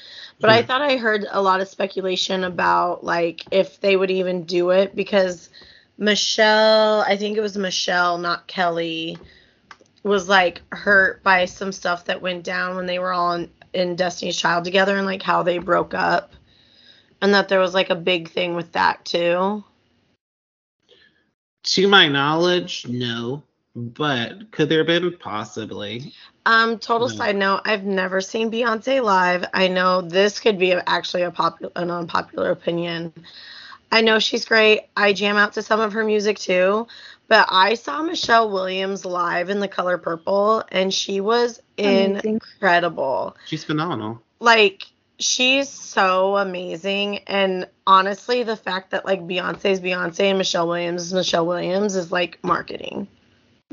But 0.41 0.51
I 0.51 0.63
Mhm. 0.63 0.67
thought 0.67 0.83
I 0.83 0.97
heard 0.97 1.27
a 1.31 1.43
lot 1.43 1.61
of 1.61 1.69
speculation 1.69 2.45
about 2.45 3.05
like 3.05 3.45
if 3.51 3.81
they 3.81 3.97
would 3.97 4.11
even 4.11 4.45
do 4.45 4.71
it 4.71 4.95
because 4.95 5.51
Michelle, 5.97 7.01
I 7.01 7.17
think 7.17 7.37
it 7.37 7.41
was 7.41 7.57
Michelle, 7.57 8.19
not 8.19 8.47
Kelly, 8.47 9.19
was 10.03 10.29
like 10.29 10.63
hurt 10.73 11.23
by 11.23 11.45
some 11.45 11.73
stuff 11.73 12.05
that 12.07 12.23
went 12.23 12.45
down 12.45 12.77
when 12.77 12.87
they 12.87 12.99
were 12.99 13.13
all 13.13 13.33
in, 13.33 13.51
in 13.73 13.97
Destiny's 13.97 14.37
Child 14.37 14.65
together 14.65 14.97
and 14.97 15.07
like 15.07 15.23
how 15.23 15.43
they 15.43 15.59
broke 15.59 15.95
up. 15.95 16.33
And 17.21 17.35
that 17.35 17.49
there 17.49 17.61
was 17.61 17.75
like 17.75 17.91
a 17.91 17.97
big 17.97 18.31
thing 18.31 18.55
with 18.55 18.73
that 18.73 19.05
too. 19.05 19.65
To 21.65 21.89
my 21.89 22.09
knowledge, 22.09 22.87
no. 22.89 23.43
But 23.75 24.51
could 24.51 24.69
there 24.69 24.79
have 24.79 24.87
been? 24.87 25.17
Possibly. 25.19 26.13
Um, 26.47 26.79
total 26.79 27.09
No. 27.09 27.15
side 27.15 27.37
note, 27.37 27.63
I've 27.65 27.85
never 27.85 28.21
seen 28.21 28.51
Beyonce 28.51 29.03
live. 29.03 29.45
I 29.53 29.69
know 29.69 30.01
this 30.01 30.41
could 30.41 30.59
be 30.59 30.73
actually 30.73 31.23
a 31.23 31.31
popular 31.31 31.73
an 31.77 31.91
unpopular 31.91 32.51
opinion. 32.51 33.13
I 33.93 34.01
know 34.01 34.19
she's 34.19 34.45
great. 34.45 34.83
I 34.97 35.13
jam 35.13 35.37
out 35.37 35.55
to 35.55 35.63
some 35.63 35.81
of 35.81 35.93
her 35.93 36.05
music 36.05 36.39
too, 36.39 36.87
but 37.29 37.47
I 37.51 37.75
saw 37.75 38.03
Michelle 38.03 38.51
Williams 38.51 39.05
live 39.05 39.51
in 39.51 39.61
The 39.61 39.69
Color 39.69 39.99
Purple 39.99 40.65
and 40.71 40.93
she 40.93 41.21
was 41.21 41.61
Amazing. 41.79 42.21
incredible. 42.25 43.37
She's 43.47 43.65
phenomenal. 43.65 44.23
Like 44.41 44.87
she's 45.21 45.69
so 45.69 46.37
amazing 46.37 47.19
and 47.27 47.67
honestly 47.87 48.45
the 48.45 48.57
fact 48.57 48.91
that 48.93 49.05
like 49.05 49.21
Beyonce's 49.27 49.81
Beyonce 49.81 50.21
and 50.31 50.39
Michelle 50.39 50.69
Williams 50.69 51.03
is 51.07 51.13
Michelle 51.13 51.47
Williams 51.47 51.97
is 51.97 52.11
like 52.13 52.39
marketing. 52.43 53.09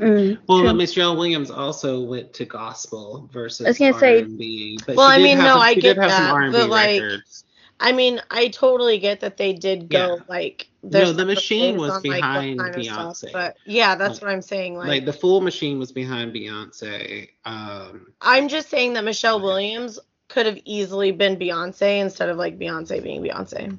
Mm, 0.00 0.36
Well, 0.46 0.60
true. 0.60 0.72
Michelle 0.74 1.16
Williams 1.16 1.50
also 1.50 2.00
went 2.02 2.34
to 2.34 2.44
gospel 2.44 3.30
versus 3.32 3.64
I 3.66 3.70
was 3.70 3.78
gonna 3.78 3.98
say- 3.98 4.20
R&B. 4.22 4.78
But 4.86 4.96
Well, 4.96 5.08
she 5.10 5.14
I 5.14 5.18
mean, 5.22 5.36
have 5.38 5.46
no, 5.46 5.56
I 5.58 5.72
get 5.74 5.80
did 5.82 5.96
have 5.98 6.10
some 6.10 6.24
that, 6.24 6.32
R&B 6.34 6.52
but, 6.52 6.68
like, 6.68 7.00
records. 7.00 7.44
I 7.78 7.92
mean, 7.92 8.20
I 8.30 8.48
totally 8.48 8.98
get 8.98 9.20
that 9.20 9.36
they 9.36 9.52
did 9.52 9.88
go 9.90 10.16
Yeah. 10.16 10.22
like. 10.28 10.68
No, 10.82 11.12
the 11.12 11.26
machine 11.26 11.76
was 11.76 11.90
on, 11.90 12.02
behind 12.02 12.60
kind 12.60 12.74
of 12.76 12.84
stuff, 12.84 12.96
Beyonce. 13.20 13.32
but 13.32 13.56
yeah, 13.66 13.96
that's 13.96 14.14
Like- 14.14 14.22
what 14.22 14.30
I'm 14.30 14.42
saying. 14.42 14.76
Like, 14.76 14.88
Like 14.88 15.04
the 15.04 15.12
full 15.12 15.40
machine 15.40 15.78
was 15.78 15.90
behind 15.92 16.32
Beyonce. 16.32 17.28
Um, 17.44 18.12
I'm 18.20 18.48
just 18.48 18.70
saying 18.70 18.92
that 18.94 19.04
Michelle. 19.04 19.40
Williams 19.40 19.98
could 20.28 20.46
have 20.46 20.58
easily 20.64 21.10
been 21.12 21.36
Beyonce 21.36 22.00
instead 22.00 22.28
of 22.28 22.36
like 22.36 22.58
Beyonce 22.58 23.02
being 23.02 23.22
Beyonce. 23.22 23.78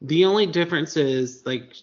The 0.00 0.24
only 0.24 0.46
difference 0.46 0.96
is 0.96 1.42
like, 1.46 1.74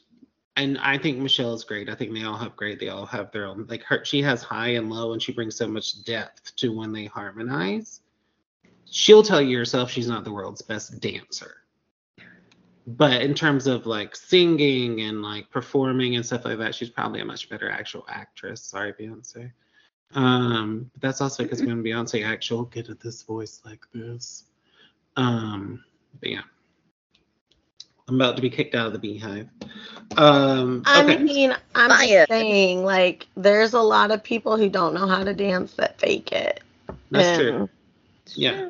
and 0.57 0.77
I 0.77 0.97
think 0.97 1.17
Michelle 1.17 1.53
is 1.53 1.63
great. 1.63 1.89
I 1.89 1.95
think 1.95 2.13
they 2.13 2.23
all 2.23 2.37
have 2.37 2.55
great. 2.55 2.79
They 2.79 2.89
all 2.89 3.05
have 3.05 3.31
their 3.31 3.45
own. 3.45 3.65
Like 3.69 3.83
her, 3.83 4.03
she 4.05 4.21
has 4.21 4.43
high 4.43 4.69
and 4.69 4.89
low, 4.91 5.13
and 5.13 5.21
she 5.23 5.31
brings 5.31 5.55
so 5.55 5.67
much 5.67 6.03
depth 6.03 6.55
to 6.57 6.71
when 6.75 6.91
they 6.91 7.05
harmonize. 7.05 8.00
She'll 8.93 9.23
tell 9.23 9.41
you 9.41 9.57
herself 9.57 9.89
she's 9.89 10.09
not 10.09 10.25
the 10.25 10.33
world's 10.33 10.61
best 10.61 10.99
dancer, 10.99 11.55
but 12.85 13.21
in 13.21 13.33
terms 13.33 13.65
of 13.65 13.85
like 13.85 14.17
singing 14.17 14.99
and 15.01 15.21
like 15.21 15.49
performing 15.49 16.17
and 16.17 16.25
stuff 16.25 16.43
like 16.43 16.57
that, 16.57 16.75
she's 16.75 16.89
probably 16.89 17.21
a 17.21 17.25
much 17.25 17.49
better 17.49 17.69
actual 17.69 18.05
actress. 18.09 18.61
Sorry, 18.61 18.91
Beyonce. 18.91 19.49
Um, 20.13 20.91
but 20.91 21.01
that's 21.01 21.21
also 21.21 21.43
because 21.43 21.61
when 21.63 21.81
Beyonce 21.81 22.27
acts, 22.27 22.47
she'll 22.47 22.63
get 22.65 22.89
at 22.89 22.99
this 22.99 23.23
voice 23.23 23.61
like 23.63 23.85
this. 23.93 24.43
Um, 25.15 25.85
but 26.19 26.29
yeah. 26.29 26.41
I'm 28.09 28.15
about 28.15 28.35
to 28.35 28.41
be 28.41 28.49
kicked 28.49 28.75
out 28.75 28.87
of 28.87 28.99
the 28.99 28.99
BeyHive. 28.99 29.47
Um, 30.17 30.83
I 30.85 31.03
okay. 31.03 31.23
mean, 31.23 31.55
I'm 31.75 31.91
Fire. 31.91 32.25
just 32.25 32.29
saying, 32.29 32.83
like, 32.83 33.27
there's 33.37 33.71
a 33.71 33.79
lot 33.79 34.11
of 34.11 34.21
people 34.21 34.57
who 34.57 34.67
don't 34.67 34.93
know 34.93 35.07
how 35.07 35.23
to 35.23 35.33
dance 35.33 35.75
that 35.75 35.97
fake 35.97 36.33
it. 36.33 36.61
That's 37.09 37.39
and, 37.39 37.39
true. 37.39 37.69
Yeah. 38.35 38.67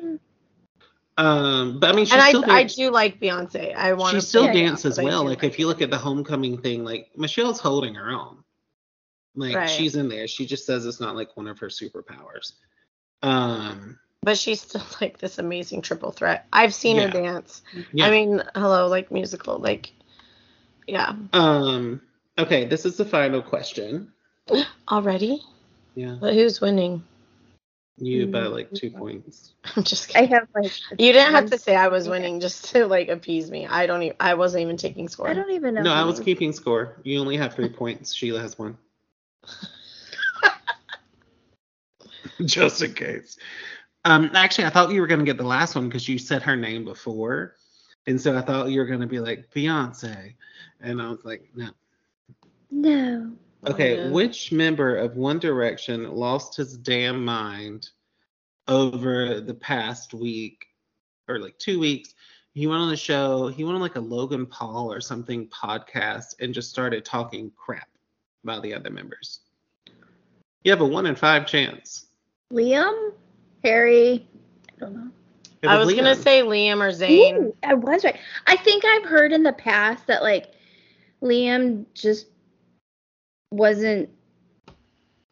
Um, 1.18 1.78
but 1.78 1.90
I 1.90 1.92
mean, 1.96 2.06
she 2.06 2.12
And 2.12 2.22
I, 2.22 2.28
still 2.30 2.44
I 2.50 2.62
dance- 2.62 2.74
do 2.74 2.90
like 2.90 3.20
Beyonce. 3.20 3.74
I 3.76 3.92
want 3.92 4.14
she 4.14 4.20
still 4.20 4.46
dances 4.52 4.98
well. 5.00 5.24
Like 5.24 5.44
if 5.44 5.58
you 5.58 5.66
look 5.66 5.82
at 5.82 5.90
the 5.90 5.98
homecoming 5.98 6.58
thing, 6.58 6.84
like 6.84 7.10
Michelle's 7.16 7.60
holding 7.60 7.94
her 7.94 8.10
own. 8.10 8.38
Like 9.34 9.54
Right. 9.54 9.70
she's 9.70 9.94
in 9.96 10.08
there. 10.08 10.26
She 10.26 10.46
just 10.46 10.66
says 10.66 10.84
it's 10.86 11.00
not 11.00 11.14
like 11.16 11.36
one 11.36 11.48
of 11.48 11.58
her 11.58 11.68
superpowers. 11.68 12.52
Um, 13.22 13.98
but 14.22 14.38
she's 14.38 14.62
still 14.62 14.82
like 15.00 15.18
this 15.18 15.38
amazing 15.38 15.82
triple 15.82 16.12
threat. 16.12 16.46
I've 16.52 16.74
seen 16.74 16.96
Yeah. 16.96 17.06
her 17.06 17.10
dance. 17.10 17.62
yeah. 17.92 18.06
I 18.06 18.10
mean, 18.10 18.42
hello, 18.54 18.88
like 18.88 19.10
musical, 19.10 19.58
like, 19.58 19.92
yeah. 20.86 21.14
um, 21.34 22.00
okay, 22.38 22.64
this 22.64 22.84
is 22.86 22.96
the 22.96 23.04
final 23.04 23.42
question. 23.42 24.12
Already? 24.90 25.42
Yeah. 25.94 26.16
But 26.20 26.34
who's 26.34 26.60
winning? 26.60 27.04
You 27.98 28.26
Mm. 28.26 28.32
by 28.32 28.46
like 28.46 28.72
two 28.74 28.90
points. 28.90 29.52
I'm 29.76 29.84
just 29.84 30.08
kidding. 30.08 30.32
I 30.32 30.34
have 30.34 30.48
like. 30.54 30.72
You 30.98 31.12
didn't 31.12 31.34
have 31.34 31.50
to 31.50 31.58
say 31.58 31.76
I 31.76 31.88
was 31.88 32.08
winning 32.08 32.40
just 32.40 32.70
to 32.72 32.86
like 32.86 33.08
appease 33.08 33.50
me. 33.50 33.66
I 33.66 33.86
don't 33.86 34.02
even. 34.02 34.16
I 34.20 34.34
wasn't 34.34 34.62
even 34.62 34.76
taking 34.76 35.08
score. 35.08 35.28
I 35.28 35.34
don't 35.34 35.50
even 35.52 35.74
know. 35.74 35.82
No, 35.82 35.92
I 35.92 36.04
was 36.04 36.20
keeping 36.20 36.52
score. 36.52 36.96
You 37.04 37.20
only 37.20 37.36
have 37.36 37.54
three 37.54 37.68
points. 37.68 38.14
Sheila 38.14 38.40
has 38.40 38.58
one. 38.58 38.76
Just 42.44 42.82
in 42.82 42.94
case. 42.94 43.36
Um, 44.04 44.30
actually, 44.34 44.64
I 44.64 44.70
thought 44.70 44.90
you 44.90 45.00
were 45.00 45.06
gonna 45.06 45.24
get 45.24 45.36
the 45.36 45.44
last 45.44 45.74
one 45.74 45.88
because 45.88 46.08
you 46.08 46.18
said 46.18 46.42
her 46.42 46.56
name 46.56 46.84
before, 46.84 47.54
and 48.06 48.20
so 48.20 48.36
I 48.36 48.40
thought 48.40 48.70
you 48.70 48.80
were 48.80 48.86
gonna 48.86 49.06
be 49.06 49.20
like 49.20 49.50
Beyonce, 49.54 50.34
and 50.80 51.00
I 51.00 51.10
was 51.10 51.24
like, 51.24 51.48
no. 51.54 51.68
No. 52.70 53.32
Okay, 53.66 53.96
yeah. 53.96 54.08
which 54.10 54.50
member 54.50 54.96
of 54.96 55.16
One 55.16 55.38
Direction 55.38 56.10
lost 56.10 56.56
his 56.56 56.76
damn 56.76 57.24
mind 57.24 57.90
over 58.66 59.40
the 59.40 59.54
past 59.54 60.14
week 60.14 60.66
or 61.28 61.38
like 61.38 61.58
two 61.58 61.78
weeks? 61.78 62.14
He 62.54 62.66
went 62.66 62.80
on 62.80 62.90
the 62.90 62.96
show, 62.96 63.48
he 63.48 63.64
went 63.64 63.76
on 63.76 63.80
like 63.80 63.96
a 63.96 64.00
Logan 64.00 64.46
Paul 64.46 64.92
or 64.92 65.00
something 65.00 65.48
podcast 65.48 66.34
and 66.40 66.52
just 66.52 66.70
started 66.70 67.04
talking 67.04 67.52
crap 67.56 67.88
about 68.42 68.62
the 68.62 68.74
other 68.74 68.90
members. 68.90 69.40
You 70.64 70.70
have 70.72 70.80
a 70.80 70.86
one 70.86 71.06
in 71.06 71.14
five 71.14 71.46
chance. 71.46 72.06
Liam, 72.52 73.12
Harry. 73.64 74.28
I 74.76 74.80
don't 74.80 74.94
know. 74.94 75.10
I 75.64 75.78
was 75.78 75.94
gonna 75.94 76.16
say 76.16 76.42
Liam 76.42 76.80
or 76.80 76.90
Zayn. 76.90 77.36
Ooh, 77.36 77.56
I 77.62 77.74
was 77.74 78.04
right. 78.04 78.18
I 78.46 78.56
think 78.56 78.84
I've 78.84 79.04
heard 79.04 79.32
in 79.32 79.44
the 79.44 79.52
past 79.52 80.06
that 80.08 80.22
like 80.22 80.52
Liam 81.22 81.86
just 81.94 82.26
wasn't. 83.52 84.10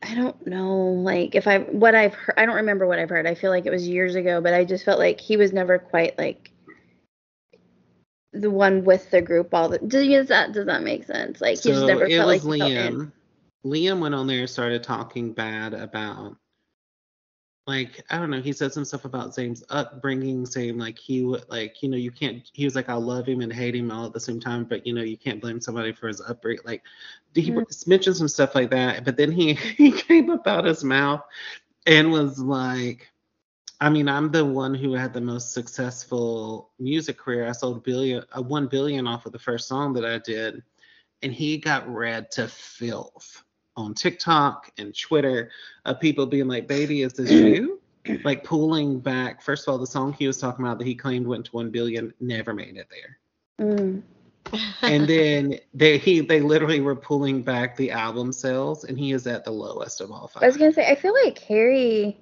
I 0.02 0.14
don't 0.14 0.46
know, 0.46 0.76
like 0.92 1.34
if 1.34 1.46
I 1.46 1.58
what 1.58 1.94
I've 1.94 2.14
heard. 2.14 2.34
I 2.38 2.46
don't 2.46 2.56
remember 2.56 2.86
what 2.86 2.98
I've 2.98 3.10
heard. 3.10 3.26
I 3.26 3.34
feel 3.34 3.50
like 3.50 3.66
it 3.66 3.70
was 3.70 3.86
years 3.86 4.14
ago, 4.14 4.40
but 4.40 4.54
I 4.54 4.64
just 4.64 4.84
felt 4.84 4.98
like 4.98 5.20
he 5.20 5.36
was 5.36 5.52
never 5.52 5.78
quite 5.78 6.18
like 6.18 6.50
the 8.32 8.50
one 8.50 8.84
with 8.84 9.10
the 9.10 9.20
group 9.20 9.52
all 9.52 9.68
the. 9.68 9.78
Does 9.78 10.28
that 10.28 10.52
does 10.52 10.66
that 10.66 10.82
make 10.82 11.04
sense? 11.04 11.40
Like 11.40 11.62
he 11.62 11.70
just 11.70 11.86
never 11.86 12.06
it 12.06 12.16
felt 12.16 12.28
was 12.28 12.44
like 12.44 12.54
he 12.54 12.60
felt 12.60 12.72
in. 12.72 12.94
Liam. 12.94 13.12
Liam 13.64 14.00
went 14.00 14.14
on 14.14 14.26
there 14.26 14.40
and 14.40 14.48
started 14.50 14.82
talking 14.82 15.34
bad 15.34 15.74
about, 15.74 16.36
like, 17.70 18.04
I 18.10 18.18
don't 18.18 18.30
know. 18.30 18.42
He 18.42 18.54
said 18.54 18.74
some 18.74 18.86
stuff 18.86 19.06
about 19.06 19.36
Zayn's 19.36 19.64
upbringing, 19.70 20.46
saying 20.46 20.78
like 20.78 20.98
he 20.98 21.24
would, 21.24 21.48
like, 21.50 21.82
you 21.82 21.90
know, 21.90 21.96
you 21.98 22.12
can't. 22.12 22.42
He 22.54 22.64
was 22.66 22.76
like, 22.76 22.90
I 22.90 22.94
love 22.94 23.26
him 23.28 23.42
and 23.42 23.52
hate 23.52 23.76
him 23.76 23.92
all 23.92 24.06
at 24.06 24.14
the 24.14 24.20
same 24.20 24.40
time, 24.40 24.64
but 24.64 24.86
you 24.86 24.94
know, 24.94 25.02
you 25.02 25.18
can't 25.18 25.40
blame 25.42 25.60
somebody 25.60 25.92
for 25.92 26.08
his 26.08 26.22
upbringing. 26.22 26.64
Like, 26.66 26.82
he 27.34 27.52
Mm. 27.52 27.86
mentioned 27.88 28.16
some 28.16 28.28
stuff 28.28 28.54
like 28.56 28.70
that, 28.72 29.04
but 29.04 29.16
then 29.16 29.32
he 29.32 29.54
he 29.78 29.92
came 29.92 30.30
up 30.30 30.46
out 30.48 30.64
his 30.66 30.84
mouth 30.84 31.22
and 31.86 32.12
was 32.12 32.40
like. 32.40 33.08
I 33.80 33.90
mean, 33.90 34.08
I'm 34.08 34.30
the 34.30 34.44
one 34.44 34.74
who 34.74 34.94
had 34.94 35.12
the 35.14 35.20
most 35.20 35.52
successful 35.52 36.70
music 36.78 37.18
career. 37.18 37.48
I 37.48 37.52
sold 37.52 37.84
billion, 37.84 38.24
uh, 38.36 38.42
one 38.42 38.68
billion 38.68 39.06
off 39.06 39.26
of 39.26 39.32
the 39.32 39.38
first 39.38 39.68
song 39.68 39.94
that 39.94 40.04
I 40.06 40.18
did, 40.18 40.62
and 41.22 41.32
he 41.32 41.58
got 41.58 41.88
read 41.88 42.30
to 42.32 42.48
filth 42.48 43.44
on 43.76 43.94
TikTok 43.94 44.70
and 44.78 44.96
Twitter 44.96 45.50
of 45.84 46.00
people 46.00 46.26
being 46.26 46.48
like, 46.48 46.66
"Baby, 46.66 47.02
is 47.02 47.12
this 47.12 47.30
you?" 47.30 47.80
Like 48.24 48.44
pulling 48.44 48.98
back. 48.98 49.42
First 49.42 49.68
of 49.68 49.72
all, 49.72 49.78
the 49.78 49.86
song 49.86 50.14
he 50.14 50.26
was 50.26 50.38
talking 50.38 50.64
about 50.64 50.78
that 50.78 50.86
he 50.86 50.94
claimed 50.94 51.26
went 51.26 51.44
to 51.44 51.52
one 51.52 51.70
billion 51.70 52.14
never 52.18 52.54
made 52.54 52.78
it 52.78 52.88
there. 52.90 53.18
Mm. 53.60 54.02
And 54.82 55.06
then 55.06 55.58
they 55.74 55.98
he 55.98 56.20
they 56.20 56.40
literally 56.40 56.80
were 56.80 56.96
pulling 56.96 57.42
back 57.42 57.76
the 57.76 57.90
album 57.90 58.32
sales, 58.32 58.84
and 58.84 58.98
he 58.98 59.12
is 59.12 59.26
at 59.26 59.44
the 59.44 59.50
lowest 59.50 60.00
of 60.00 60.10
all 60.10 60.28
five. 60.28 60.42
I 60.42 60.46
was 60.46 60.56
gonna 60.56 60.72
say 60.72 60.90
I 60.90 60.94
feel 60.94 61.14
like 61.24 61.38
Harry 61.40 62.18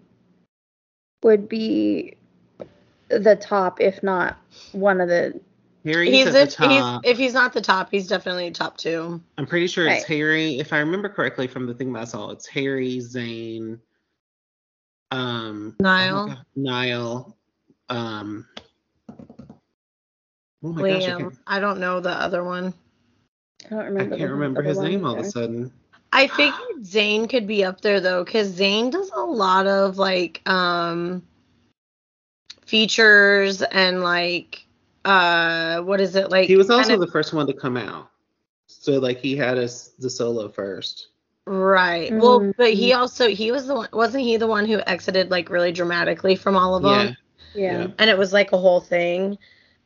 would 1.22 1.48
be 1.48 2.16
the 3.08 3.36
top, 3.36 3.80
if 3.80 4.02
not 4.02 4.38
one 4.72 5.00
of 5.00 5.08
the. 5.08 5.40
Harry's 5.88 6.10
he's 6.10 6.26
at 6.26 6.50
the 6.50 6.64
if, 6.64 6.70
he's 6.70 7.12
if 7.12 7.18
he's 7.18 7.32
not 7.32 7.52
the 7.54 7.62
top, 7.62 7.90
he's 7.90 8.06
definitely 8.06 8.50
top 8.50 8.76
two. 8.76 9.20
I'm 9.38 9.46
pretty 9.46 9.66
sure 9.66 9.88
it's 9.88 10.04
Harry. 10.04 10.58
If 10.58 10.72
I 10.72 10.78
remember 10.80 11.08
correctly 11.08 11.46
from 11.46 11.66
the 11.66 11.72
thing 11.74 11.92
that 11.94 12.00
I 12.00 12.04
saw, 12.04 12.30
it's 12.30 12.46
Harry, 12.46 12.98
Zayn, 12.98 13.80
um, 15.10 15.76
oh 15.80 15.82
Niall. 15.82 16.26
God, 16.26 16.44
Niall, 16.56 17.36
um, 17.88 18.46
oh 19.08 20.72
my 20.72 20.88
gosh, 20.88 21.08
I 21.46 21.56
I 21.56 21.60
don't 21.60 21.80
know 21.80 22.00
the 22.00 22.10
other 22.10 22.44
one. 22.44 22.74
I 23.66 23.68
don't 23.70 23.98
I 23.98 24.16
can't 24.16 24.30
remember 24.30 24.62
his 24.62 24.76
one 24.76 24.86
name 24.86 25.06
all 25.06 25.18
of 25.18 25.24
a 25.24 25.30
sudden. 25.30 25.72
I 26.12 26.26
figured 26.26 26.54
Zayn 26.82 27.30
could 27.30 27.46
be 27.46 27.64
up 27.64 27.80
there 27.80 28.00
though, 28.00 28.24
because 28.24 28.52
Zayn 28.58 28.90
does 28.90 29.10
a 29.14 29.20
lot 29.20 29.66
of 29.66 29.96
like 29.96 30.42
um 30.46 31.22
features 32.66 33.62
and 33.62 34.02
like 34.02 34.66
uh 35.08 35.80
what 35.82 36.00
is 36.00 36.14
it 36.16 36.30
like 36.30 36.46
He 36.46 36.56
was 36.56 36.70
also 36.70 36.94
of- 36.94 37.00
the 37.00 37.06
first 37.06 37.32
one 37.32 37.46
to 37.46 37.52
come 37.54 37.76
out, 37.76 38.10
so 38.66 38.98
like 38.98 39.18
he 39.18 39.36
had 39.36 39.58
us 39.58 39.88
the 39.98 40.10
solo 40.10 40.48
first. 40.48 41.08
right. 41.46 42.12
Well, 42.12 42.52
but 42.58 42.74
he 42.74 42.92
also 42.92 43.28
he 43.28 43.50
was 43.52 43.66
the 43.66 43.74
one 43.74 43.88
wasn't 43.92 44.24
he 44.24 44.36
the 44.36 44.46
one 44.46 44.66
who 44.66 44.80
exited 44.86 45.30
like 45.30 45.48
really 45.50 45.72
dramatically 45.72 46.36
from 46.36 46.56
all 46.56 46.74
of 46.76 46.82
them? 46.82 47.16
Yeah, 47.54 47.62
Yeah. 47.62 47.78
Yeah. 47.80 47.86
and 47.98 48.10
it 48.10 48.18
was 48.18 48.32
like 48.32 48.52
a 48.52 48.58
whole 48.58 48.80
thing. 48.80 49.38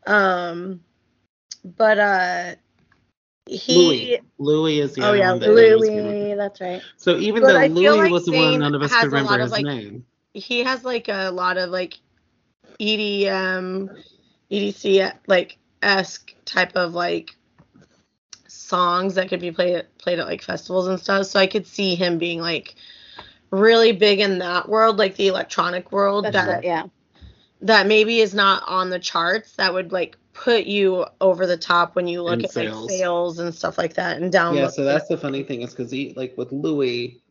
Um 0.06 0.80
but 1.64 1.98
uh 1.98 2.54
he 3.46 3.76
Louis. 3.76 4.20
Louis 4.38 4.80
is 4.80 4.94
the 4.94 5.06
Oh, 5.08 5.12
yeah, 5.12 5.34
that 5.34 5.48
Louis 5.48 5.74
was 5.74 5.88
gonna- 5.88 6.02
Louis, 6.02 6.34
that's 6.34 6.60
right. 6.60 6.82
So 6.96 7.16
even 7.18 7.42
But 7.42 7.52
though 7.52 7.58
I 7.58 7.66
Louis 7.68 7.88
like 7.98 8.10
was 8.12 8.24
the 8.24 8.32
one 8.32 8.58
none 8.60 8.74
of 8.74 8.82
us 8.82 8.92
could 8.94 9.12
remember 9.12 9.38
his 9.38 9.52
like, 9.52 9.64
name. 9.64 10.04
he 10.34 10.64
has 10.64 10.84
like 10.84 11.08
a 11.08 11.30
lot 11.30 11.58
of 11.58 11.70
like 11.70 11.98
EDM, 12.80 13.88
EDC 14.53 15.12
like 15.26 15.59
esque 15.82 16.34
type 16.44 16.76
of 16.76 16.92
like 16.94 17.36
songs 18.48 19.14
that 19.14 19.28
could 19.28 19.40
be 19.40 19.50
played 19.50 19.84
played 19.98 20.18
at 20.18 20.26
like 20.26 20.42
festivals 20.42 20.86
and 20.86 21.00
stuff. 21.00 21.26
So 21.26 21.40
I 21.40 21.46
could 21.46 21.66
see 21.66 21.94
him 21.94 22.18
being 22.18 22.40
like 22.40 22.74
really 23.50 23.92
big 23.92 24.20
in 24.20 24.38
that 24.38 24.68
world, 24.68 24.98
like 24.98 25.16
the 25.16 25.28
electronic 25.28 25.92
world 25.92 26.24
That's 26.24 26.34
that 26.34 26.48
right, 26.48 26.64
yeah. 26.64 26.84
that 27.62 27.86
maybe 27.86 28.20
is 28.20 28.34
not 28.34 28.62
on 28.66 28.90
the 28.90 28.98
charts. 28.98 29.57
That 29.57 29.72
would 29.74 29.92
like 29.92 30.16
put 30.32 30.64
you 30.64 31.05
over 31.20 31.46
the 31.46 31.57
top 31.57 31.94
when 31.94 32.09
you 32.09 32.22
look 32.22 32.38
In 32.40 32.44
at 32.44 32.53
sales. 32.53 32.86
like 32.86 32.90
sales 32.98 33.38
and 33.38 33.55
stuff 33.55 33.78
like 33.78 33.94
that 33.94 34.20
and 34.20 34.32
download. 34.32 34.57
Yeah, 34.57 34.68
so 34.68 34.84
that's 34.84 35.09
the 35.09 35.18
funny 35.18 35.42
thing 35.42 35.62
is 35.62 35.70
because 35.70 35.90
he 35.90 36.14
like 36.16 36.36
with 36.36 36.53
Louis, 36.53 37.22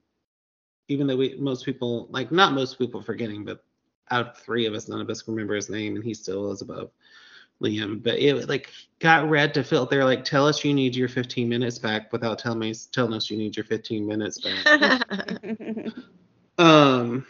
even 0.87 1.07
though 1.07 1.17
we 1.17 1.35
most 1.39 1.65
people 1.65 2.07
like 2.11 2.31
not 2.31 2.53
most 2.53 2.77
people 2.77 3.01
forgetting, 3.01 3.43
but 3.45 3.63
out 4.11 4.27
of 4.27 4.37
three 4.37 4.65
of 4.65 4.73
us, 4.73 4.87
none 4.87 5.01
of 5.01 5.09
us 5.09 5.21
can 5.21 5.33
remember 5.33 5.55
his 5.55 5.69
name, 5.69 5.95
and 5.95 6.03
he 6.03 6.13
still 6.13 6.51
is 6.51 6.61
above 6.61 6.91
Liam. 7.61 8.01
But 8.01 8.19
it 8.19 8.49
like 8.49 8.69
got 8.99 9.29
read 9.29 9.53
to 9.53 9.63
filth. 9.63 9.89
They're 9.89 10.05
like, 10.05 10.23
tell 10.23 10.47
us 10.47 10.63
you 10.63 10.73
need 10.73 10.95
your 10.95 11.09
15 11.09 11.47
minutes 11.47 11.79
back 11.79 12.11
without 12.11 12.39
telling 12.39 12.59
me 12.59 12.73
telling 12.91 13.13
us 13.13 13.29
you 13.29 13.37
need 13.37 13.55
your 13.55 13.65
15 13.65 14.05
minutes 14.05 14.39
back. 14.39 15.03
um, 16.57 17.25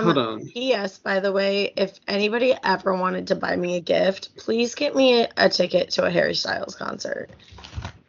hold 0.00 0.18
um 0.18 0.18
on. 0.18 0.46
P.S. 0.52 0.98
By 0.98 1.20
the 1.20 1.32
way, 1.32 1.72
if 1.76 1.98
anybody 2.08 2.54
ever 2.64 2.94
wanted 2.94 3.26
to 3.28 3.34
buy 3.34 3.56
me 3.56 3.76
a 3.76 3.80
gift, 3.80 4.36
please 4.36 4.74
get 4.74 4.94
me 4.94 5.22
a, 5.22 5.28
a 5.36 5.48
ticket 5.48 5.90
to 5.90 6.04
a 6.04 6.10
Harry 6.10 6.34
Styles 6.34 6.74
concert. 6.74 7.30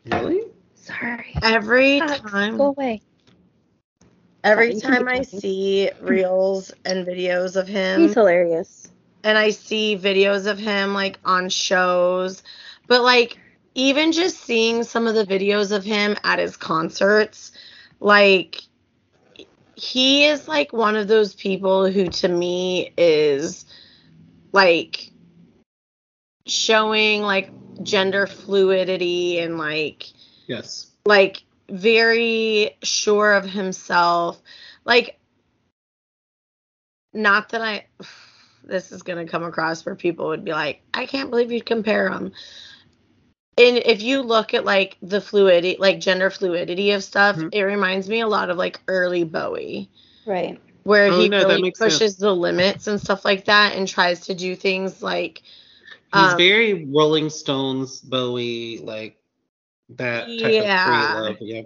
Really? 0.06 0.41
Sorry. 0.76 1.34
Every 1.41 2.00
Alex, 2.00 2.22
time, 2.32 2.58
Go 2.58 2.68
away. 2.68 3.02
every 4.43 4.74
Sorry, 4.74 4.76
you 4.76 4.82
can 4.82 4.93
time 4.93 5.08
I 5.10 5.22
see 5.24 5.91
reels 6.02 6.72
and 6.86 7.06
videos 7.06 7.58
of 7.58 7.68
him, 7.68 8.02
He's 8.02 8.14
hilarious. 8.14 8.89
And 9.24 9.38
I 9.38 9.49
see 9.49 9.97
videos 9.97 10.45
of 10.47 10.57
him 10.57 10.93
like 10.93 11.20
on 11.26 11.49
shows, 11.49 12.43
but 12.88 13.03
like 13.03 13.38
even 13.76 14.11
just 14.11 14.39
seeing 14.39 14.84
some 14.84 15.07
of 15.07 15.15
the 15.15 15.26
videos 15.26 15.72
of 15.72 15.84
him 15.84 16.15
at 16.24 16.39
his 16.39 16.57
concerts, 16.57 17.51
like 17.99 18.61
he 19.76 20.26
is 20.26 20.47
like 20.47 20.74
one 20.74 20.95
of 20.95 21.07
those 21.07 21.36
people 21.36 21.89
who 21.91 22.07
to 22.07 22.28
me 22.28 22.91
is 22.97 23.65
like 24.51 25.11
showing 26.47 27.22
like 27.22 27.51
gender 27.84 28.26
fluidity 28.26 29.39
and 29.39 29.57
like 29.57 30.07
Yes. 30.47 30.88
like 31.05 31.43
very 31.70 32.78
sure 32.82 33.34
of 33.34 33.45
himself 33.45 34.41
like 34.86 35.20
not 37.13 37.49
that 37.49 37.61
i 37.61 37.86
this 38.68 38.91
is 38.91 39.03
going 39.03 39.24
to 39.26 39.32
come 39.32 39.43
across 39.43 39.86
where 39.86 39.95
people 39.95 40.28
would 40.30 40.45
be 40.45 40.51
like 40.51 40.82
i 40.93 41.05
can't 41.05 41.30
believe 41.32 41.51
you'd 41.51 41.65
compare 41.65 42.09
them 42.09 42.34
and 43.57 43.78
if 43.78 44.01
you 44.01 44.22
look 44.22 44.53
at 44.53 44.65
like 44.65 44.97
the 45.01 45.22
fluidity 45.22 45.78
like 45.80 45.99
gender 45.99 46.30
fluidity 46.30 46.91
of 46.91 47.03
stuff 47.03 47.38
Mhm. 47.38 47.51
it 47.51 47.63
reminds 47.63 48.07
me 48.09 48.22
a 48.22 48.28
lot 48.28 48.49
of 48.49 48.57
like 48.57 48.80
early 48.88 49.24
bowie 49.24 49.89
Right. 50.26 50.59
where 50.84 51.09
Oh, 51.09 51.11
he 51.11 51.28
no, 51.28 51.43
that 51.45 51.59
really 51.59 51.61
makes 51.61 51.82
sense. 51.82 52.01
pushes 52.01 52.18
the 52.18 52.34
limits 52.36 52.88
and 52.88 52.99
stuff 52.99 53.26
like 53.26 53.45
that 53.45 53.76
and 53.76 53.88
tries 53.88 54.28
to 54.28 54.36
do 54.36 54.55
things 54.55 55.01
like 55.03 55.41
He's 56.11 56.34
Um, 56.34 56.38
very 56.38 56.86
Rolling 56.86 57.30
Stones, 57.30 57.99
Bowie, 58.01 58.80
like 58.84 59.18
that 59.89 60.38
type 60.38 60.59
Yeah. 60.59 60.61
of 60.61 60.74
free 60.74 61.07
love. 61.07 61.38
Yeah. 61.41 61.63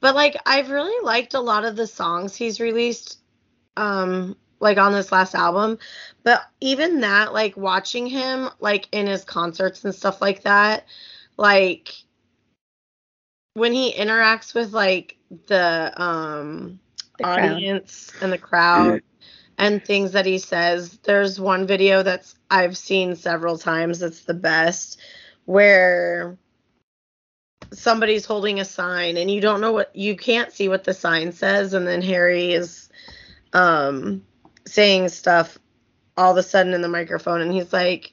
But 0.00 0.14
like 0.14 0.36
I've 0.46 0.70
really 0.70 1.04
liked 1.04 1.34
a 1.34 1.40
lot 1.40 1.64
of 1.64 1.76
the 1.76 1.86
songs 1.86 2.34
he's 2.36 2.60
released 2.60 3.18
um 3.76 4.36
like 4.60 4.78
on 4.78 4.92
this 4.92 5.12
last 5.12 5.34
album. 5.34 5.78
But 6.22 6.42
even 6.60 7.00
that, 7.00 7.32
like 7.32 7.56
watching 7.56 8.06
him 8.06 8.50
like 8.60 8.88
in 8.92 9.06
his 9.06 9.24
concerts 9.24 9.84
and 9.84 9.94
stuff 9.94 10.20
like 10.20 10.42
that, 10.42 10.86
like 11.36 11.94
when 13.54 13.72
he 13.72 13.92
interacts 13.92 14.54
with 14.54 14.72
like 14.72 15.16
the 15.46 15.92
um 16.00 16.78
The 17.18 17.24
crowd. 17.24 17.40
audience 17.44 18.12
and 18.20 18.32
the 18.32 18.38
crowd 18.38 19.02
and 19.58 19.84
things 19.84 20.12
that 20.12 20.26
he 20.26 20.38
says. 20.38 20.98
There's 21.02 21.40
one 21.40 21.66
video 21.66 22.02
that's 22.02 22.36
I've 22.50 22.76
seen 22.76 23.16
several 23.16 23.58
times 23.58 24.00
that's 24.00 24.22
the 24.22 24.34
best 24.34 25.00
where 25.44 26.38
somebody's 27.72 28.24
holding 28.24 28.60
a 28.60 28.64
sign 28.64 29.16
and 29.16 29.30
you 29.30 29.40
don't 29.40 29.60
know 29.60 29.72
what 29.72 29.94
you 29.94 30.16
can't 30.16 30.52
see 30.52 30.68
what 30.68 30.84
the 30.84 30.94
sign 30.94 31.32
says 31.32 31.74
and 31.74 31.86
then 31.86 32.00
Harry 32.00 32.52
is 32.52 32.88
um 33.52 34.22
saying 34.68 35.08
stuff 35.08 35.58
all 36.16 36.32
of 36.32 36.36
a 36.36 36.42
sudden 36.42 36.74
in 36.74 36.82
the 36.82 36.88
microphone 36.88 37.40
and 37.40 37.52
he's 37.52 37.72
like 37.72 38.12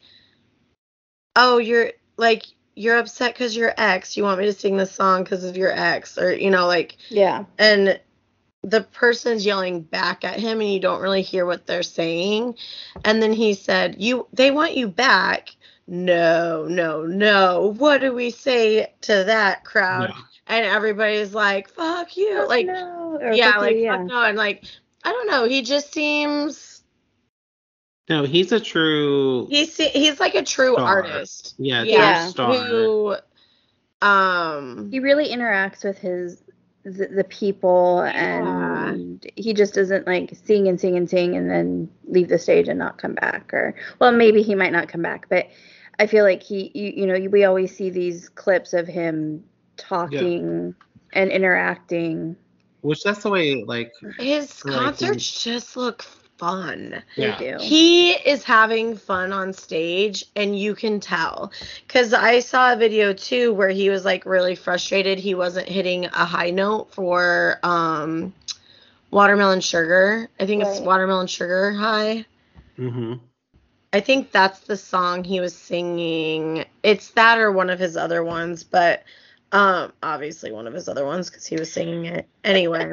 oh 1.36 1.58
you're 1.58 1.92
like 2.18 2.44
you're 2.76 2.98
upset 2.98 3.34
because 3.34 3.56
your 3.56 3.74
ex 3.78 4.16
you 4.18 4.24
want 4.24 4.40
me 4.40 4.46
to 4.46 4.54
sing 4.54 4.78
this 4.78 4.92
song 4.92 5.24
because 5.24 5.44
of 5.44 5.58
your 5.58 5.72
ex 5.72 6.18
or 6.18 6.34
you 6.36 6.50
know 6.52 6.68
like 6.68 6.98
Yeah. 7.10 7.46
and 7.58 8.00
the 8.64 8.82
person's 8.82 9.46
yelling 9.46 9.82
back 9.82 10.24
at 10.24 10.40
him 10.40 10.60
and 10.60 10.72
you 10.72 10.80
don't 10.80 11.02
really 11.02 11.22
hear 11.22 11.46
what 11.46 11.68
they're 11.68 11.84
saying 11.84 12.56
and 13.04 13.22
then 13.22 13.32
he 13.34 13.54
said 13.54 13.96
you 14.00 14.28
they 14.34 14.52
want 14.52 14.76
you 14.76 14.88
back 14.88 15.50
no 15.88 16.66
no 16.68 17.06
no 17.06 17.74
what 17.78 18.02
do 18.02 18.14
we 18.14 18.32
say 18.32 18.92
to 19.02 19.24
that 19.26 19.64
crowd 19.64 20.10
No. 20.10 20.16
and 20.48 20.66
everybody's 20.66 21.34
like 21.34 21.70
fuck 21.70 22.18
you 22.18 22.38
Fuck 22.40 22.50
like 22.50 22.66
no. 22.66 23.20
Yeah 23.34 23.52
fuck 23.54 23.62
like 23.62 23.76
you, 23.76 23.82
yeah. 23.84 23.98
fuck 23.98 24.06
no 24.08 24.24
and 24.24 24.38
like 24.38 24.64
i 25.06 25.12
don't 25.12 25.28
know 25.28 25.48
he 25.48 25.62
just 25.62 25.94
seems 25.94 26.84
No, 28.10 28.24
he's 28.24 28.52
a 28.52 28.60
true. 28.60 29.48
he's 29.48 29.78
he's 29.78 30.20
like 30.20 30.36
a 30.36 30.44
true 30.44 30.74
Star. 30.74 30.86
artist 31.04 31.56
yeah, 31.58 31.84
Yeah. 31.84 32.24
true 32.24 32.32
star. 32.32 32.54
who 32.56 33.16
um 34.02 34.90
he 34.92 35.00
really 35.00 35.30
interacts 35.30 35.84
with 35.84 35.98
his 35.98 36.42
the, 36.84 37.08
the 37.08 37.24
people 37.24 38.04
Yeah. 38.06 38.92
and 38.92 39.26
he 39.36 39.54
just 39.54 39.74
doesn't 39.74 40.06
like 40.06 40.36
sing 40.44 40.68
and 40.68 40.80
sing 40.80 40.98
and 40.98 41.10
sing 41.10 41.36
and 41.36 41.50
then 41.50 41.90
leave 42.08 42.28
the 42.30 42.38
stage 42.38 42.68
and 42.68 42.78
not 42.78 42.98
come 43.00 43.16
back 43.16 43.52
or 43.54 43.74
well 44.00 44.12
maybe 44.12 44.44
he 44.44 44.54
might 44.54 44.72
not 44.72 44.88
come 44.88 45.02
back 45.02 45.28
but 45.30 45.48
i 45.98 46.06
feel 46.06 46.24
like 46.24 46.44
he 46.44 46.72
you, 46.76 46.94
you 46.98 47.08
know 47.08 47.30
we 47.30 47.44
always 47.46 47.76
see 47.76 47.90
these 47.90 48.30
clips 48.30 48.74
of 48.74 48.88
him 48.88 49.44
talking 49.78 50.76
and 51.14 51.32
interacting 51.32 52.36
Which 52.86 53.04
that's 53.04 53.24
the 53.24 53.30
way, 53.32 53.64
like, 53.66 53.92
his 54.20 54.62
Like, 54.64 55.00
concerts 55.00 55.44
just 55.44 55.76
look 55.76 56.04
fun 56.38 57.02
Yeah. 57.18 57.36
they 57.38 57.52
do 57.52 57.58
He 57.60 58.12
is 58.12 58.44
having 58.44 58.96
fun 58.96 59.34
on 59.34 59.54
stage, 59.54 60.26
and 60.36 60.58
you 60.58 60.76
can 60.76 61.00
tell. 61.00 61.52
Because 61.88 62.14
I 62.14 62.40
saw 62.40 62.74
a 62.74 62.78
video 62.78 63.14
too 63.14 63.54
where 63.54 63.70
he 63.70 63.90
was 63.90 64.06
like 64.06 64.26
really 64.26 64.56
frustrated 64.56 65.20
he 65.20 65.34
wasn't 65.34 65.68
hitting 65.68 66.06
a 66.06 66.26
high 66.26 66.52
note 66.52 66.94
for 66.94 67.60
um, 67.64 68.34
Watermelon 69.12 69.62
Sugar. 69.62 70.30
I 70.40 70.46
think 70.46 70.62
it's 70.62 70.80
Watermelon 70.80 71.28
Sugar 71.28 71.72
High. 71.74 72.26
hmm 72.78 73.14
I 73.94 74.02
think 74.02 74.32
that's 74.32 74.60
the 74.60 74.78
song 74.78 75.24
he 75.24 75.40
was 75.40 75.56
singing. 75.56 76.66
It's 76.84 77.12
that 77.12 77.40
or 77.40 77.52
one 77.52 77.70
of 77.70 77.80
his 77.80 77.96
other 77.98 78.24
ones, 78.24 78.64
but 78.64 79.04
um, 79.52 79.94
obviously 80.04 80.52
one 80.52 80.68
of 80.68 80.74
his 80.74 80.88
other 80.90 81.06
ones 81.06 81.30
because 81.30 81.46
he 81.46 81.56
was 81.56 81.72
singing 81.72 82.06
it 82.06 82.28
anyway. 82.44 82.92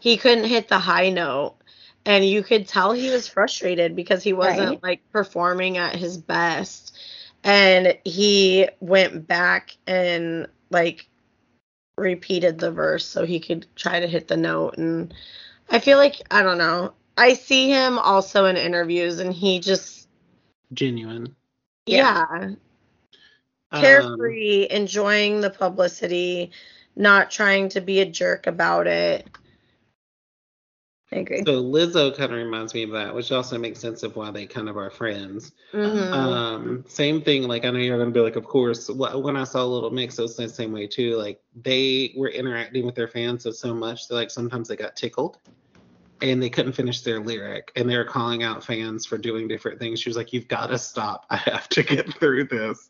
he 0.00 0.16
couldn't 0.16 0.44
hit 0.44 0.68
the 0.68 0.78
high 0.78 1.10
note, 1.10 1.56
and 2.04 2.24
you 2.24 2.42
could 2.42 2.68
tell 2.68 2.92
he 2.92 3.10
was 3.10 3.28
frustrated 3.28 3.96
because 3.96 4.22
he 4.22 4.32
wasn't 4.32 4.68
Right. 4.70 4.82
like 4.82 5.00
performing 5.12 5.76
at 5.78 5.94
his 5.96 6.16
best. 6.18 6.96
And 7.44 7.96
he 8.04 8.68
went 8.80 9.26
back 9.26 9.76
and 9.86 10.48
like 10.70 11.08
repeated 11.96 12.58
the 12.58 12.70
verse 12.70 13.04
so 13.04 13.24
he 13.24 13.40
could 13.40 13.66
try 13.76 14.00
to 14.00 14.06
hit 14.06 14.28
the 14.28 14.36
note 14.36 14.76
and 14.78 15.12
I 15.70 15.80
feel 15.80 15.98
like 15.98 16.16
I 16.30 16.42
don't 16.42 16.58
know. 16.58 16.94
I 17.16 17.34
see 17.34 17.68
him 17.68 17.98
also 17.98 18.44
in 18.46 18.56
interviews 18.56 19.18
and 19.18 19.32
he 19.32 19.58
just 19.60 20.08
genuine. 20.72 21.34
yeah, 21.86 22.24
Um, 22.30 22.56
carefree, 23.72 24.66
enjoying 24.70 25.40
the 25.40 25.50
publicity, 25.50 26.50
not 26.96 27.30
trying 27.30 27.68
to 27.70 27.80
be 27.80 28.00
a 28.00 28.06
jerk 28.06 28.46
about 28.46 28.86
it. 28.86 29.26
i 31.12 31.16
agree 31.16 31.42
so 31.44 31.62
Lizzo 31.62 32.14
kind 32.14 32.32
of 32.32 32.38
reminds 32.38 32.74
me 32.74 32.82
of 32.82 32.90
that, 32.90 33.14
which 33.14 33.32
also 33.32 33.58
makes 33.58 33.78
sense 33.78 34.02
of 34.02 34.16
why 34.16 34.30
they 34.30 34.44
kind 34.46 34.68
of 34.68 34.76
are 34.76 34.90
friends. 34.90 35.52
Mhm. 35.72 36.12
Um, 36.12 36.84
same 36.88 37.22
thing. 37.22 37.44
Like 37.44 37.64
I 37.64 37.70
know 37.70 37.78
you're 37.78 37.98
gonna 37.98 38.10
be 38.10 38.20
like, 38.20 38.36
of 38.36 38.44
course. 38.44 38.88
When 38.90 39.36
I 39.36 39.44
saw 39.44 39.64
Little 39.64 39.90
Mix, 39.90 40.18
it 40.18 40.22
was 40.22 40.36
the 40.36 40.48
same 40.48 40.72
way 40.72 40.86
too. 40.86 41.16
Like 41.16 41.40
they 41.54 42.12
were 42.16 42.28
interacting 42.28 42.84
with 42.84 42.94
their 42.94 43.08
fans 43.08 43.44
so, 43.44 43.52
so 43.52 43.74
much 43.74 44.08
that 44.08 44.14
like 44.14 44.30
sometimes 44.30 44.68
they 44.68 44.76
got 44.76 44.96
tickled, 44.96 45.38
and 46.22 46.42
they 46.42 46.50
couldn't 46.50 46.72
finish 46.72 47.00
their 47.02 47.20
lyric, 47.20 47.72
and 47.76 47.88
they 47.88 47.96
were 47.96 48.04
calling 48.04 48.42
out 48.42 48.64
fans 48.64 49.06
for 49.06 49.18
doing 49.18 49.48
different 49.48 49.78
things. 49.78 50.00
She 50.00 50.08
was 50.08 50.16
like, 50.16 50.32
"You've 50.32 50.48
got 50.48 50.68
to 50.68 50.78
stop. 50.78 51.26
I 51.30 51.36
have 51.36 51.68
to 51.70 51.82
get 51.82 52.12
through 52.18 52.44
this." 52.44 52.88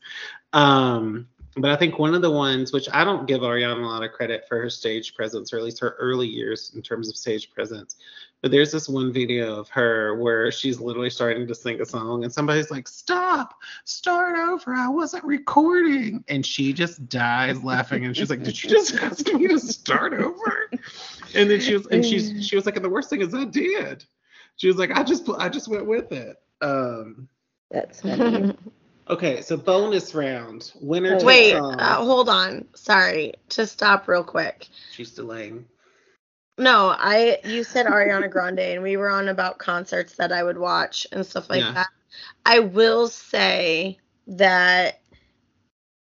Um, 0.53 1.29
but 1.61 1.71
I 1.71 1.77
think 1.77 1.99
one 1.99 2.15
of 2.15 2.23
the 2.23 2.31
ones, 2.31 2.73
which 2.73 2.89
I 2.93 3.05
don't 3.05 3.27
give 3.27 3.41
Ariana 3.41 3.83
a 3.83 3.87
lot 3.87 4.05
of 4.05 4.13
credit 4.13 4.47
for 4.49 4.61
her 4.61 4.71
stage 4.71 5.15
presence, 5.15 5.53
or 5.53 5.59
at 5.59 5.65
least 5.65 5.81
her 5.81 5.97
early 5.99 6.27
years 6.27 6.73
in 6.75 6.83
terms 6.83 7.09
of 7.09 7.17
stage 7.17 7.51
presence. 7.51 7.97
But 8.41 8.53
there's 8.53 8.71
this 8.71 8.89
one 8.89 9.13
video 9.13 9.57
of 9.59 9.69
her 9.71 10.15
where 10.17 10.53
she's 10.53 10.81
literally 10.81 11.11
starting 11.11 11.47
to 11.47 11.55
sing 11.55 11.81
a 11.81 11.87
song, 11.87 12.23
and 12.23 12.33
somebody's 12.33 12.71
like, 12.71 12.87
"Stop! 12.87 13.55
Start 13.85 14.39
over! 14.39 14.75
I 14.75 14.89
wasn't 14.89 15.25
recording!" 15.25 16.25
And 16.29 16.47
she 16.47 16.73
just 16.73 17.09
dies 17.09 17.63
laughing, 17.65 18.05
and 18.05 18.17
she's 18.17 18.31
like, 18.31 18.43
"Did 18.45 18.63
you 18.63 18.71
just 18.71 18.95
ask 18.95 19.27
me 19.33 19.49
to 19.49 19.59
start 19.59 20.15
over?" 20.15 20.71
And 21.35 21.51
then 21.51 21.61
she 21.61 21.75
was, 21.75 21.87
and 21.89 22.05
she's, 22.05 22.47
she 22.47 22.55
was 22.55 22.67
like, 22.67 22.77
"And 22.77 22.85
the 22.85 22.91
worst 22.91 23.11
thing 23.11 23.23
is 23.23 23.35
I 23.35 23.45
did." 23.45 24.05
She 24.57 24.69
was 24.69 24.77
like, 24.77 24.93
"I 24.93 25.03
just, 25.03 25.29
I 25.39 25.49
just 25.49 25.67
went 25.69 25.87
with 25.87 26.13
it." 26.13 26.37
Um, 26.61 27.29
that's 27.71 28.01
funny 28.03 28.55
okay, 29.09 29.41
so 29.43 29.57
bonus 29.57 30.15
round, 30.15 30.73
winner. 30.81 31.13
Takes 31.15 31.25
Wait, 31.25 31.55
all. 31.55 31.81
uh, 31.81 32.05
hold 32.05 32.29
on. 32.29 32.67
Sorry, 32.75 33.35
to 33.51 33.67
stop 33.67 34.09
real 34.09 34.25
quick. 34.25 34.69
she's 34.93 35.13
delaying. 35.13 35.65
No, 36.59 36.89
I 36.99 37.39
you 37.45 37.63
said 37.63 37.87
Ariana 37.87 38.29
Grande 38.29 38.59
and 38.59 38.83
we 38.83 38.97
were 38.97 39.09
on 39.11 39.29
about 39.29 39.59
concerts 39.59 40.17
that 40.17 40.33
I 40.33 40.43
would 40.43 40.59
watch 40.59 41.07
and 41.13 41.25
stuff 41.25 41.49
like 41.49 41.61
Yeah. 41.61 41.73
that. 41.73 41.89
I 42.45 42.59
will 42.59 43.07
say 43.07 43.99
that 44.27 45.01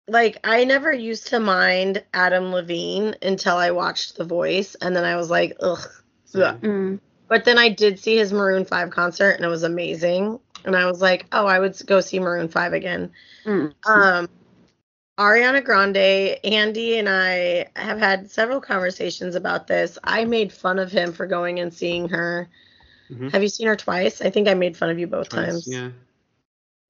like 0.07 0.37
I 0.43 0.63
never 0.65 0.91
used 0.93 1.27
to 1.27 1.39
mind 1.39 2.03
Adam 2.13 2.51
Levine 2.51 3.15
until 3.23 3.55
I 3.55 3.71
watched 3.71 4.15
The 4.15 4.25
Voice 4.25 4.75
and 4.75 4.95
then 4.95 5.05
I 5.05 5.15
was 5.15 5.29
like, 5.31 5.55
ugh. 5.59 5.79
ugh. 6.35 6.61
Mm. 6.61 6.99
But 7.27 7.45
then 7.45 7.57
I 7.57 7.69
did 7.69 7.97
see 7.97 8.17
his 8.17 8.31
Maroon 8.31 8.65
5 8.65 8.91
concert 8.91 9.31
and 9.31 9.45
it 9.45 9.49
was 9.49 9.63
amazing. 9.63 10.39
And 10.65 10.75
I 10.75 10.85
was 10.85 11.01
like, 11.01 11.25
oh, 11.31 11.45
I 11.45 11.59
would 11.59 11.79
go 11.85 11.99
see 12.01 12.19
Maroon 12.19 12.47
5 12.47 12.73
again. 12.73 13.11
Mm. 13.45 13.73
Um, 13.85 14.29
Ariana 15.17 15.63
Grande, 15.63 16.39
Andy, 16.43 16.97
and 16.97 17.07
I 17.07 17.67
have 17.75 17.99
had 17.99 18.31
several 18.31 18.59
conversations 18.59 19.35
about 19.35 19.67
this. 19.67 19.99
I 20.03 20.25
made 20.25 20.51
fun 20.51 20.79
of 20.79 20.91
him 20.91 21.13
for 21.13 21.27
going 21.27 21.59
and 21.59 21.73
seeing 21.73 22.09
her. 22.09 22.49
Mhm. 23.11 23.31
Have 23.31 23.43
you 23.43 23.49
seen 23.49 23.67
her 23.67 23.75
twice? 23.75 24.21
I 24.21 24.29
think 24.29 24.47
I 24.47 24.53
made 24.55 24.75
fun 24.75 24.89
of 24.89 24.97
you 24.97 25.07
both 25.07 25.29
Twice, 25.29 25.45
times. 25.45 25.67
Yeah. 25.67 25.89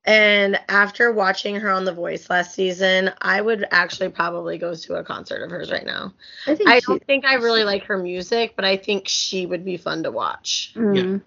And 0.06 0.60
after 0.68 1.12
watching 1.12 1.56
her 1.56 1.70
on 1.70 1.86
The 1.86 1.94
Voice 1.94 2.30
last 2.30 2.54
season, 2.54 3.12
I 3.22 3.40
would 3.42 3.66
actually 3.72 4.10
probably 4.10 4.58
go 4.58 4.76
to 4.76 4.96
a 4.96 5.04
concert 5.04 5.42
of 5.44 5.50
hers 5.50 5.72
right 5.72 5.86
now. 5.86 6.14
i 6.46 6.56
think 6.56 6.70
I 6.70 6.80
she, 6.80 6.86
don't 6.86 7.06
think 7.06 7.26
I 7.26 7.36
really 7.36 7.64
like 7.64 7.86
her 7.86 7.98
music, 7.98 8.54
but 8.56 8.66
I 8.66 8.76
think 8.78 9.08
she 9.08 9.46
would 9.46 9.64
be 9.64 9.78
fun 9.78 10.04
to 10.04 10.12
watch. 10.12 10.74
mm. 10.76 11.22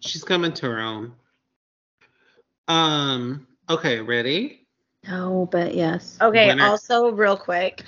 She's 0.00 0.24
coming 0.24 0.52
to 0.54 0.66
her 0.66 0.80
own. 0.80 1.12
Um. 2.68 3.46
Okay. 3.68 4.00
Ready? 4.00 4.66
no 5.08 5.48
but 5.50 5.74
yes 5.74 6.18
Okay, 6.20 6.48
Winner. 6.48 6.64
also 6.64 7.10
real 7.12 7.36
quick, 7.36 7.82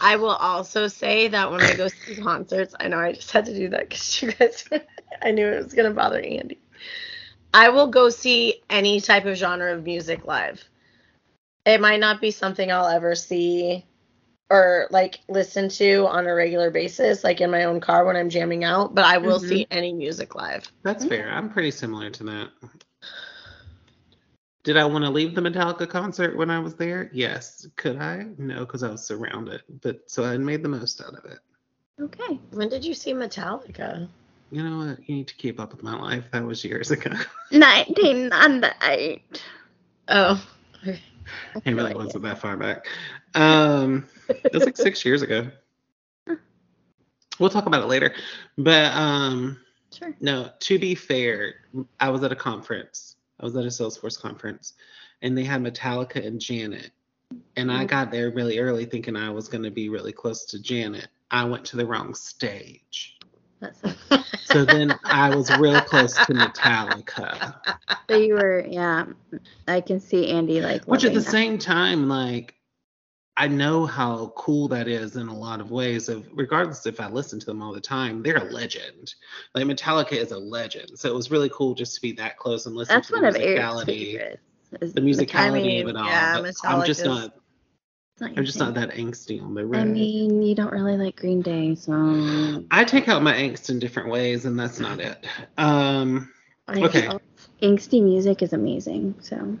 I 0.00 0.16
will 0.16 0.30
also 0.30 0.88
say 0.88 1.28
that 1.28 1.50
when 1.52 1.62
I 1.62 1.74
go 1.74 1.88
see 1.88 2.16
concerts, 2.16 2.74
I 2.80 2.88
know 2.88 2.98
I 2.98 3.12
just 3.12 3.30
had 3.30 3.46
to 3.46 3.54
do 3.54 3.68
that 3.70 3.88
because 3.88 4.22
you 4.22 4.32
guys, 4.32 4.68
I 5.22 5.30
knew 5.30 5.46
it 5.46 5.64
was 5.64 5.74
gonna 5.74 5.92
bother 5.92 6.20
Andy. 6.20 6.58
I 7.54 7.68
will 7.70 7.86
go 7.86 8.10
see 8.10 8.62
any 8.68 9.00
type 9.00 9.24
of 9.24 9.36
genre 9.36 9.72
of 9.74 9.84
music 9.84 10.26
live. 10.26 10.62
It 11.64 11.80
might 11.80 12.00
not 12.00 12.20
be 12.20 12.30
something 12.30 12.70
I'll 12.70 12.88
ever 12.88 13.14
see 13.14 13.84
or 14.50 14.88
like 14.90 15.20
listen 15.28 15.68
to 15.68 16.06
on 16.06 16.26
a 16.26 16.34
regular 16.34 16.70
basis, 16.70 17.24
like 17.24 17.40
in 17.40 17.50
my 17.50 17.64
own 17.64 17.80
car 17.80 18.04
when 18.04 18.16
I'm 18.16 18.30
jamming 18.30 18.64
out, 18.64 18.94
but 18.94 19.04
I 19.04 19.18
will 19.18 19.38
Mhm. 19.38 19.48
see 19.48 19.66
any 19.70 19.92
music 19.92 20.34
live. 20.34 20.70
That's 20.82 21.04
Okay. 21.04 21.16
fair. 21.16 21.30
I'm 21.30 21.50
pretty 21.50 21.70
similar 21.70 22.10
to 22.10 22.24
that. 22.24 22.50
Did 24.66 24.76
I 24.76 24.84
want 24.84 25.04
to 25.04 25.10
leave 25.10 25.36
the 25.36 25.40
Metallica 25.40 25.88
concert 25.88 26.36
when 26.36 26.50
I 26.50 26.58
was 26.58 26.74
there? 26.74 27.08
Yes. 27.12 27.68
Could 27.76 27.98
I? 27.98 28.26
No, 28.36 28.58
because 28.66 28.82
I 28.82 28.90
was 28.90 29.06
surrounded. 29.06 29.62
But 29.80 30.10
so 30.10 30.24
I 30.24 30.36
made 30.38 30.64
the 30.64 30.68
most 30.68 31.00
out 31.00 31.14
of 31.14 31.24
it. 31.24 31.38
okay 32.02 32.40
When 32.50 32.68
did 32.68 32.84
you 32.84 32.92
see 32.92 33.12
Metallica? 33.12 34.08
you 34.50 34.64
know 34.64 34.78
what? 34.78 35.08
You 35.08 35.14
need 35.14 35.28
to 35.28 35.36
keep 35.36 35.60
up 35.60 35.70
with 35.70 35.84
my 35.84 35.96
life. 35.96 36.24
That 36.32 36.44
was 36.44 36.64
years 36.64 36.90
ago. 36.90 37.10
1998. 37.52 39.42
Oh. 40.08 40.48
I 40.84 40.88
It 41.64 41.70
really 41.72 41.82
like 41.82 41.96
wasn't 41.96 42.24
that 42.24 42.38
far 42.40 42.56
back. 42.56 42.86
Um, 43.36 44.08
it 44.28 44.52
was 44.54 44.64
like 44.64 44.76
six 44.78 45.04
years 45.04 45.20
ago. 45.20 45.48
We'll 47.38 47.50
talk 47.50 47.66
about 47.66 47.82
it 47.82 47.86
later. 47.86 48.14
But 48.56 48.92
um, 48.94 49.58
Sure. 49.92 50.16
no, 50.20 50.48
to 50.60 50.78
be 50.78 50.94
fair, 50.94 51.56
I 52.00 52.08
was 52.08 52.22
at 52.24 52.32
a 52.32 52.36
conference. 52.36 53.15
I 53.40 53.44
was 53.44 53.56
at 53.56 53.64
a 53.64 53.68
Salesforce 53.68 54.20
conference, 54.20 54.74
and 55.22 55.36
they 55.36 55.44
had 55.44 55.62
Metallica 55.62 56.24
and 56.26 56.40
Janet. 56.40 56.90
And 57.56 57.70
I 57.72 57.84
Mhm. 57.84 57.88
got 57.88 58.10
there 58.10 58.30
really 58.30 58.58
early 58.58 58.84
thinking 58.86 59.16
I 59.16 59.30
was 59.30 59.48
going 59.48 59.64
to 59.64 59.70
be 59.70 59.88
really 59.88 60.12
close 60.12 60.44
to 60.46 60.60
Janet. 60.60 61.08
I 61.30 61.44
went 61.44 61.64
to 61.66 61.76
the 61.76 61.86
wrong 61.86 62.14
stage. 62.14 63.18
So 64.44 64.64
then 64.64 64.96
I 65.04 65.30
was 65.30 65.50
real 65.52 65.80
close 65.80 66.18
to 66.18 66.32
Metallica. 66.32 67.56
So 68.08 68.16
you 68.16 68.34
were, 68.34 68.64
yeah. 68.68 69.06
I 69.66 69.80
can 69.80 69.98
see 69.98 70.30
Andy 70.30 70.60
like. 70.60 70.84
Which 70.84 71.04
at 71.04 71.12
the 71.14 71.20
that. 71.20 71.30
same 71.30 71.58
time, 71.58 72.08
like, 72.08 72.54
I 73.38 73.48
know 73.48 73.84
how 73.84 74.32
cool 74.36 74.66
that 74.68 74.88
is 74.88 75.16
in 75.16 75.28
a 75.28 75.36
lot 75.36 75.60
of 75.60 75.70
ways. 75.70 76.08
Of 76.08 76.26
regardless 76.32 76.86
if 76.86 77.00
I 77.00 77.08
listen 77.08 77.38
to 77.40 77.46
them 77.46 77.62
all 77.62 77.72
the 77.72 77.80
time, 77.80 78.22
they're 78.22 78.38
a 78.38 78.44
legend. 78.44 79.14
Like 79.54 79.66
Metallica 79.66 80.12
is 80.12 80.32
a 80.32 80.38
legend. 80.38 80.98
So 80.98 81.08
it 81.08 81.14
was 81.14 81.30
really 81.30 81.50
cool 81.52 81.74
just 81.74 81.94
to 81.96 82.00
be 82.00 82.12
that 82.12 82.38
close 82.38 82.66
and 82.66 82.74
listen 82.74 82.94
That's 82.94 83.08
to 83.08 83.14
one 83.14 83.22
the 83.22 83.28
of 83.28 83.36
Eric's 83.36 83.62
musicality, 83.62 84.36
the 84.70 85.00
musicality 85.00 85.62
mean, 85.64 85.82
of 85.82 85.88
it 85.88 85.96
all. 85.96 86.06
yeah, 86.06 86.40
but 86.40 86.54
I'm 86.64 86.84
just 86.84 87.04
not. 87.04 87.34
Not 88.18 88.30
I'm 88.38 88.46
just 88.46 88.58
not 88.58 88.72
that 88.74 88.92
angsty 88.92 89.42
on 89.42 89.52
the 89.52 89.60
I 89.78 89.84
mean, 89.84 90.40
you 90.40 90.54
don't 90.54 90.72
really 90.72 90.96
like 90.96 91.16
Green 91.16 91.42
Day, 91.42 91.74
so. 91.74 92.64
I 92.70 92.82
take 92.84 93.08
out 93.08 93.22
my 93.22 93.34
angst 93.34 93.68
in 93.68 93.78
different 93.78 94.08
ways, 94.08 94.46
and 94.46 94.58
that's 94.58 94.80
not 94.80 95.00
it. 95.00 95.26
Um, 95.58 96.32
Okay. 96.68 97.08
Angsty 97.62 98.02
music 98.02 98.42
is 98.42 98.52
amazing. 98.52 99.14
So. 99.20 99.58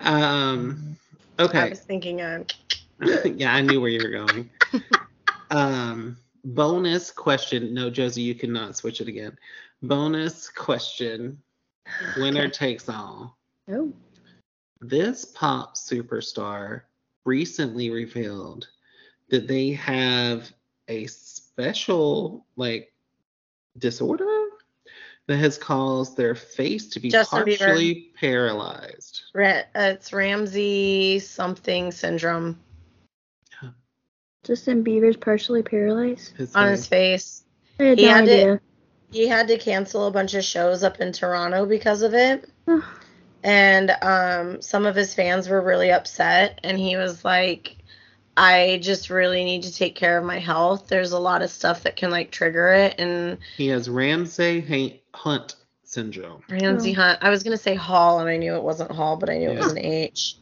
um, 0.00 0.96
I 1.38 1.68
was 1.70 1.80
thinking 1.80 2.20
of 2.20 2.46
yeah, 3.24 3.54
I 3.54 3.62
knew 3.62 3.80
where 3.80 3.90
you 3.90 4.00
were 4.02 4.26
going. 4.26 4.50
um, 5.50 6.16
bonus 6.44 7.10
question. 7.10 7.72
No, 7.72 7.90
Josie, 7.90 8.22
you 8.22 8.34
cannot 8.34 8.76
switch 8.76 9.00
it 9.00 9.08
again. 9.08 9.36
Bonus 9.82 10.48
question. 10.48 11.40
Winner 12.18 12.44
Okay. 12.44 12.50
takes 12.50 12.88
all. 12.88 13.38
Oh. 13.70 13.92
This 14.80 15.24
pop 15.24 15.76
superstar 15.76 16.82
recently 17.24 17.90
revealed 17.90 18.68
that 19.28 19.46
they 19.46 19.70
have 19.72 20.52
a 20.88 21.06
special 21.06 22.46
like 22.56 22.92
disorder 23.78 24.37
that 25.28 25.36
has 25.36 25.56
caused 25.58 26.16
their 26.16 26.34
face 26.34 26.88
to 26.88 27.00
be 27.00 27.10
Justin 27.10 27.44
Bieber. 27.44 27.58
partially 27.58 28.10
paralyzed. 28.18 29.22
Ra- 29.34 29.62
uh, 29.74 29.92
it's 29.94 30.12
Ramsay 30.12 31.20
something 31.20 31.92
syndrome 31.92 32.58
Justin 34.44 34.82
Bieber's 34.82 35.16
partially 35.16 35.62
paralyzed. 35.62 36.36
His 36.36 36.54
on 36.56 36.68
face. 36.68 36.78
his 36.78 36.86
face. 36.88 37.42
I 37.78 37.82
had 37.84 37.98
He 37.98 38.06
no 38.06 38.10
had 38.14 38.24
to- 38.26 38.60
He 39.10 39.26
had 39.28 39.48
to 39.48 39.58
cancel 39.58 40.06
a 40.06 40.10
bunch 40.10 40.34
of 40.34 40.44
shows 40.44 40.82
up 40.82 41.00
in 41.00 41.12
Toronto 41.12 41.66
because 41.66 42.02
of 42.02 42.14
it. 42.14 42.48
and 43.44 43.90
um, 44.02 44.60
some 44.62 44.86
of 44.86 44.94
his 44.96 45.14
fans 45.14 45.48
were 45.48 45.60
really 45.60 45.90
upset 45.92 46.60
and 46.64 46.76
he 46.78 46.96
was 46.96 47.24
like 47.24 47.76
i 48.36 48.78
just 48.82 49.10
really 49.10 49.44
need 49.44 49.62
to 49.62 49.72
take 49.74 49.94
care 49.94 50.18
of 50.18 50.24
my 50.24 50.38
health 50.38 50.86
there's 50.88 51.12
a 51.12 51.18
lot 51.18 51.40
of 51.42 51.50
stuff 51.50 51.82
that 51.84 51.94
can 51.96 52.10
like 52.10 52.30
trigger 52.32 52.68
it 52.68 52.94
and 52.98 53.38
He 53.56 53.68
has 53.68 53.88
Ramsay 53.88 54.60
Hay- 54.60 55.02
Hunt 55.18 55.56
syndrome. 55.84 56.42
Ramsay 56.50 56.92
Oh. 56.92 56.94
hunt 57.00 57.18
i 57.22 57.30
was 57.30 57.42
going 57.42 57.56
to 57.56 57.62
say 57.62 57.74
hall 57.74 58.20
and 58.20 58.28
i 58.28 58.36
knew 58.36 58.54
it 58.54 58.62
wasn't 58.62 58.90
hall 58.90 59.16
but 59.16 59.30
i 59.30 59.38
knew 59.38 59.50
it 59.50 59.56
was 59.58 59.72
an 59.72 59.78
h 59.78 60.36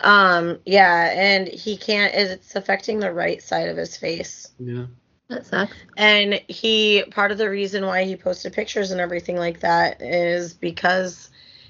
um 0.00 0.58
yeah 0.64 1.12
and 1.14 1.46
he 1.46 1.76
can't 1.76 2.14
it's 2.14 2.56
affecting 2.56 2.98
the 2.98 3.12
right 3.12 3.42
side 3.42 3.68
of 3.68 3.76
his 3.76 3.96
face 3.96 4.48
Yeah. 4.58 4.86
That 5.28 5.46
sucks. 5.46 5.76
and 5.98 6.40
he 6.48 7.04
part 7.10 7.30
of 7.30 7.38
the 7.38 7.48
reason 7.50 7.84
why 7.86 8.04
he 8.04 8.16
posted 8.16 8.52
pictures 8.54 8.90
and 8.90 9.00
everything 9.00 9.36
like 9.36 9.60
that 9.60 10.00
is 10.00 10.54
because 10.54 11.28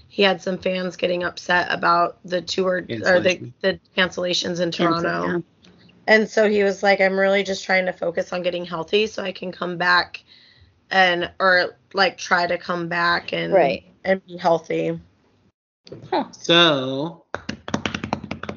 he 0.09 0.23
had 0.23 0.41
some 0.41 0.57
fans 0.57 0.97
getting 0.97 1.25
upset 1.25 1.67
about 1.71 2.19
the 2.25 2.41
tour 2.41 2.79
or 3.05 3.21
the, 3.21 3.53
the 3.61 3.79
cancellations 3.97 4.61
in 4.61 4.71
Cancel, 4.71 5.03
Toronto. 5.03 5.27
yeah. 5.27 5.73
And 6.07 6.29
so 6.29 6.49
he 6.49 6.63
was 6.65 6.83
like, 6.83 7.01
I'm 7.01 7.19
really 7.19 7.43
just 7.45 7.65
trying 7.65 7.87
to 7.87 7.93
focus 7.93 8.33
on 8.33 8.43
getting 8.43 8.65
healthy 8.65 9.07
so 9.07 9.23
I 9.23 9.31
can 9.33 9.53
come 9.53 9.77
back 9.77 10.25
and 10.91 11.31
or 11.39 11.77
like 11.95 12.19
try 12.19 12.47
to 12.47 12.57
come 12.59 12.89
back 12.89 13.33
and 13.33 13.53
Right. 13.53 13.85
and 14.05 14.25
be 14.27 14.37
healthy. 14.37 14.99
So, 16.33 17.25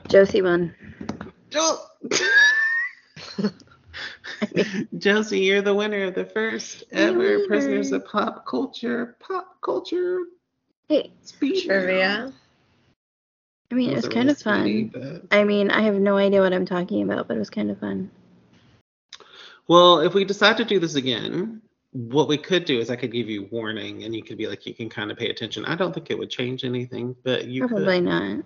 Josie 0.07 0.41
won. 0.41 0.75
Josie, 4.97 5.39
you're 5.39 5.61
the 5.61 5.73
winner 5.73 6.03
of 6.05 6.15
the 6.15 6.25
first 6.25 6.84
ever 6.91 7.17
winner. 7.17 7.47
Prisoners 7.47 7.91
of 7.91 8.05
Pop 8.05 8.45
Culture 8.45 9.15
Pop 9.19 9.59
Culture 9.61 10.19
Hey, 10.89 11.11
Speed 11.21 11.63
Trivia. 11.65 12.31
I 13.71 13.75
mean, 13.75 13.89
it 13.89 13.95
was 13.95 14.05
Wasn't 14.05 14.13
kind 14.13 14.25
really 14.27 14.31
of 14.34 14.38
fun. 14.41 14.63
speedy, 14.91 15.27
I 15.31 15.43
mean, 15.43 15.71
I 15.71 15.81
have 15.81 15.95
no 15.95 16.17
idea 16.17 16.41
what 16.41 16.53
I'm 16.53 16.65
talking 16.65 17.01
about, 17.03 17.27
but 17.27 17.36
it 17.38 17.39
was 17.39 17.49
kind 17.49 17.71
of 17.71 17.79
fun. 17.79 18.11
Well, 19.67 20.01
if 20.01 20.13
we 20.13 20.25
decide 20.25 20.57
to 20.57 20.65
do 20.65 20.79
this 20.79 20.95
again, 20.95 21.61
what 21.93 22.27
we 22.27 22.37
could 22.37 22.65
do 22.65 22.79
is 22.79 22.89
I 22.89 22.95
could 22.95 23.11
give 23.11 23.29
you 23.29 23.47
warning, 23.51 24.03
and 24.03 24.15
you 24.15 24.23
could 24.23 24.37
be 24.37 24.47
like, 24.47 24.65
you 24.65 24.73
can 24.73 24.89
kind 24.89 25.11
of 25.11 25.17
pay 25.17 25.29
attention. 25.29 25.63
I 25.65 25.75
don't 25.75 25.93
think 25.93 26.09
it 26.09 26.17
would 26.17 26.29
change 26.29 26.63
anything, 26.65 27.15
but 27.23 27.45
you 27.45 27.67
Probably 27.67 28.01
could. 28.01 28.05
not. 28.05 28.43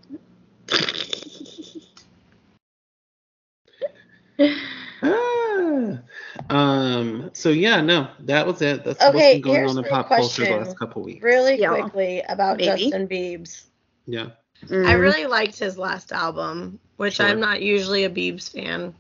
Ah. 5.03 5.99
Um. 6.49 7.29
So 7.33 7.49
yeah, 7.49 7.81
no, 7.81 8.09
that 8.21 8.45
was 8.47 8.61
it. 8.61 8.83
That's 8.83 9.01
Okay, 9.01 9.13
what's 9.13 9.33
been 9.33 9.41
going 9.41 9.65
on 9.65 9.77
in 9.77 9.83
my 9.83 9.89
pop 9.89 10.09
culture 10.09 10.43
the 10.45 10.57
last 10.57 10.77
couple 10.79 11.03
weeks. 11.03 11.23
Really 11.23 11.59
Yeah. 11.59 11.81
quickly 11.81 12.23
about 12.29 12.57
Maybe. 12.57 12.65
Justin 12.65 13.07
Biebs. 13.07 13.65
Yeah. 14.05 14.29
I 14.63 14.65
Mm. 14.67 14.99
really 14.99 15.27
liked 15.27 15.59
his 15.59 15.77
last 15.77 16.11
album, 16.11 16.79
which 16.97 17.15
Sure. 17.15 17.27
I'm 17.27 17.39
not 17.39 17.61
usually 17.61 18.05
a 18.05 18.09
Biebs 18.09 18.51
fan. 18.51 18.93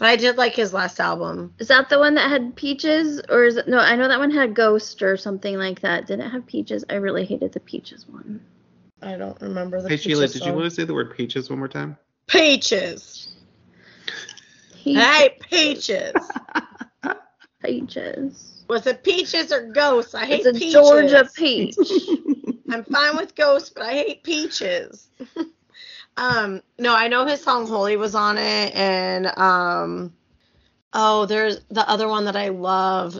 But 0.00 0.08
I 0.08 0.16
did 0.16 0.38
like 0.38 0.56
his 0.56 0.72
last 0.72 0.98
album. 0.98 1.52
Is 1.58 1.68
that 1.68 1.90
the 1.90 1.98
one 1.98 2.14
that 2.14 2.30
had 2.30 2.56
peaches, 2.56 3.20
or 3.28 3.44
is 3.44 3.58
it 3.58 3.68
no? 3.68 3.76
I 3.76 3.96
know 3.96 4.08
that 4.08 4.18
one 4.18 4.30
had 4.30 4.54
ghost 4.54 5.02
or 5.02 5.18
something 5.18 5.58
like 5.58 5.80
that. 5.80 6.06
Did 6.06 6.20
it 6.20 6.30
have 6.30 6.46
peaches? 6.46 6.86
I 6.88 6.94
really 6.94 7.26
hated 7.26 7.52
the 7.52 7.60
peaches 7.60 8.08
one. 8.08 8.40
I 9.02 9.16
don't 9.16 9.38
remember 9.42 9.82
the 9.82 9.90
Hey 9.90 9.98
Sheila, 9.98 10.22
Peaches 10.22 10.40
did 10.40 10.46
you 10.46 10.54
want 10.54 10.64
to 10.64 10.70
say 10.70 10.84
the 10.84 10.94
word 10.94 11.14
peaches 11.14 11.50
one 11.50 11.58
more 11.58 11.68
time? 11.68 11.98
Peaches. 12.28 13.28
He 14.74 14.94
Hey, 14.94 15.36
peaches. 15.38 16.14
peaches. 17.62 18.64
Was 18.68 18.86
it 18.86 19.04
peaches 19.04 19.52
or 19.52 19.70
ghosts? 19.70 20.14
I 20.14 20.24
hate 20.24 20.44
peaches. 20.44 20.46
It's 20.46 20.56
a 20.56 20.60
peaches. 20.60 20.72
Georgia 20.72 21.30
peach. 21.36 22.54
I'm 22.70 22.84
fine 22.84 23.18
with 23.18 23.34
ghosts, 23.34 23.68
but 23.68 23.82
I 23.84 23.92
hate 23.92 24.24
peaches. 24.24 25.10
um, 26.20 26.62
no, 26.78 26.94
I 26.94 27.08
know 27.08 27.26
his 27.26 27.42
song 27.42 27.66
Holy 27.66 27.96
was 27.96 28.14
on 28.14 28.36
it, 28.38 28.74
and 28.74 29.26
um, 29.38 30.12
oh, 30.92 31.26
there's 31.26 31.60
the 31.70 31.88
other 31.88 32.08
one 32.08 32.24
that 32.26 32.36
I 32.36 32.48
love. 32.50 33.18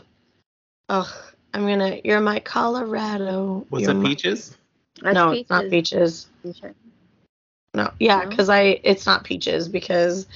Ugh, 0.89 1.07
I'm 1.53 1.65
gonna. 1.65 1.99
You're 2.03 2.21
my 2.21 2.39
Colorado. 2.39 3.65
Was 3.69 3.81
You're 3.83 3.91
it 3.91 3.95
my- 3.95 4.09
peaches? 4.09 4.55
That's 5.01 5.15
no, 5.15 5.31
it's 5.31 5.49
not 5.49 5.69
peaches. 5.69 6.27
Sure. 6.59 6.73
No, 7.73 7.91
yeah, 7.99 8.23
No? 8.23 8.29
because 8.29 8.49
I 8.49 8.79
it's 8.83 9.05
not 9.05 9.23
peaches 9.23 9.67
because 9.67 10.27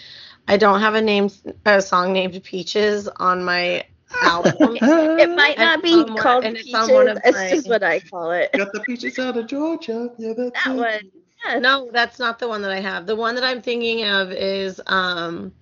I 0.47 0.57
don't 0.57 0.79
have 0.79 0.95
a 0.95 1.01
name 1.01 1.29
a 1.65 1.81
song 1.81 2.13
named 2.13 2.41
Peaches 2.43 3.07
on 3.07 3.43
my 3.43 3.83
album. 4.23 4.77
It 4.81 5.29
might 5.35 5.57
not 5.57 5.79
it's 5.79 5.83
be 5.83 5.93
on 5.93 6.13
one- 6.13 6.17
called 6.17 6.45
and 6.45 6.55
peaches. 6.55 6.73
it's 6.73 6.89
on 6.89 6.93
one 6.93 7.07
of 7.09 7.17
It's 7.25 7.37
my- 7.37 7.49
just 7.49 7.67
what 7.69 7.83
I 7.83 7.99
call 7.99 8.31
it. 8.31 8.51
Got 8.53 8.71
the 8.73 8.79
peaches 8.79 9.19
out 9.19 9.37
of 9.37 9.45
Georgia. 9.47 10.09
Yeah, 10.17 10.33
that's 10.35 10.63
That 10.63 10.73
it. 10.75 10.77
one. 10.79 11.11
Yes. 11.45 11.61
No, 11.61 11.89
that's 11.91 12.19
not 12.19 12.39
the 12.39 12.47
one 12.47 12.61
that 12.63 12.71
I 12.71 12.79
have. 12.79 13.05
The 13.05 13.15
one 13.15 13.35
that 13.35 13.43
I'm 13.43 13.61
thinking 13.61 14.03
of 14.05 14.31
is 14.31 14.81
um 14.87 15.53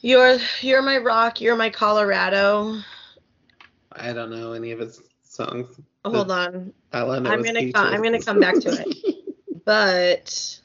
You're 0.00 0.38
You're 0.60 0.82
My 0.82 0.98
Rock, 0.98 1.40
You're 1.40 1.56
My 1.56 1.70
Colorado. 1.70 2.80
I 3.92 4.12
don't 4.12 4.30
know 4.30 4.52
any 4.52 4.72
of 4.72 4.80
his 4.80 5.00
songs. 5.22 5.68
Hold 6.04 6.30
on. 6.30 6.72
I 6.92 7.00
know 7.04 7.10
I'm 7.12 7.42
gonna 7.42 7.60
peaches. 7.60 7.72
come, 7.74 7.86
I'm 7.86 8.02
gonna 8.02 8.22
come 8.22 8.40
back 8.40 8.58
to 8.60 8.70
it. 8.70 8.88
But 9.64 10.60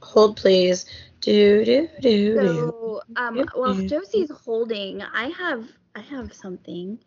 hold 0.00 0.36
please. 0.36 0.86
Do 1.20 1.64
do 1.64 1.88
do 2.00 2.34
do. 2.34 2.36
So, 2.40 3.02
um, 3.14 3.44
while 3.54 3.74
Josie's 3.86 4.30
holding, 4.30 5.02
I 5.02 5.28
have 5.28 5.68
I 5.94 6.00
have 6.00 6.32
something 6.32 6.98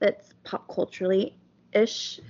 that's 0.00 0.32
pop 0.42 0.66
culturally 0.66 1.36
ish. 1.72 2.20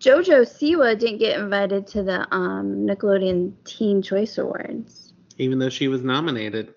Jojo 0.00 0.42
Siwa 0.42 0.98
didn't 0.98 1.18
get 1.18 1.38
invited 1.38 1.86
to 1.88 2.02
the 2.02 2.26
um, 2.34 2.86
Nickelodeon 2.86 3.52
Teen 3.64 4.02
Choice 4.02 4.38
Awards. 4.38 5.12
Even 5.38 5.58
though 5.58 5.68
she 5.70 5.88
was 5.88 6.02
nominated. 6.02 6.74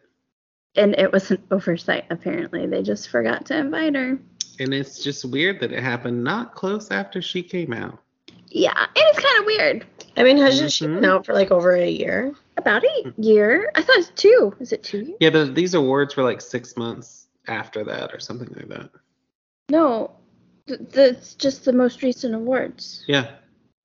And 0.75 0.95
it 0.97 1.11
was 1.11 1.31
an 1.31 1.41
oversight, 1.51 2.05
apparently. 2.09 2.65
They 2.65 2.81
just 2.81 3.09
forgot 3.09 3.45
to 3.47 3.57
invite 3.57 3.95
her. 3.95 4.19
And 4.59 4.73
it's 4.73 5.03
just 5.03 5.25
weird 5.25 5.59
that 5.61 5.71
it 5.71 5.81
happened 5.83 6.23
not 6.23 6.55
close 6.55 6.91
after 6.91 7.21
she 7.21 7.41
came 7.43 7.73
out. 7.73 7.99
Yeah, 8.49 8.73
and 8.77 8.89
it's 8.95 9.19
kind 9.19 9.39
of 9.39 9.45
weird. 9.45 9.85
I 10.17 10.23
mean, 10.23 10.37
hasn't 10.37 10.71
she 10.71 10.85
Mhm. 10.85 10.95
been 10.95 11.05
out 11.05 11.25
for 11.25 11.33
like 11.33 11.51
over 11.51 11.75
a 11.75 11.87
year? 11.89 12.33
About 12.57 12.83
a 12.83 13.13
year. 13.17 13.71
I 13.75 13.81
thought 13.81 13.95
it 13.95 13.99
was 13.99 14.11
two. 14.15 14.53
Is 14.59 14.71
it 14.73 14.83
two 14.83 14.99
years? 14.99 15.17
Yeah, 15.19 15.29
but 15.29 15.55
these 15.55 15.73
awards 15.75 16.15
were 16.15 16.23
like 16.23 16.41
six 16.41 16.75
months 16.75 17.27
after 17.47 17.83
that 17.85 18.13
or 18.13 18.19
something 18.19 18.49
like 18.55 18.67
that. 18.69 18.89
No. 19.69 20.11
Th- 20.69 20.79
That's 20.91 21.33
just 21.33 21.65
the 21.65 21.73
most 21.73 22.03
recent 22.03 22.35
awards. 22.35 23.03
Yeah. 23.07 23.31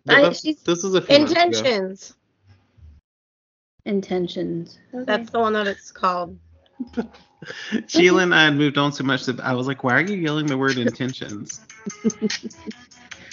I- 0.07 0.28
this 0.28 0.82
was 0.82 0.95
a 0.95 1.01
few 1.01 1.18
months 1.18 1.32
ago. 1.32 1.47
Intentions. 1.47 2.14
Intentions. 3.87 4.78
Okay. 4.93 5.05
That's 5.05 5.30
the 5.30 5.41
one 5.41 5.55
that 5.55 5.66
it's 5.66 5.91
called. 5.91 6.39
Sheila 7.89 8.22
and 8.22 8.35
I 8.35 8.45
had 8.45 8.57
moved 8.57 8.76
on 8.76 8.93
so 8.93 9.03
much 9.05 9.24
that 9.26 9.41
I 9.41 9.55
was 9.55 9.66
like, 9.66 9.82
why 9.82 9.95
are 9.95 10.01
you 10.03 10.16
yelling 10.16 10.47
the 10.47 10.59
word 10.59 10.76
intentions? 10.78 11.61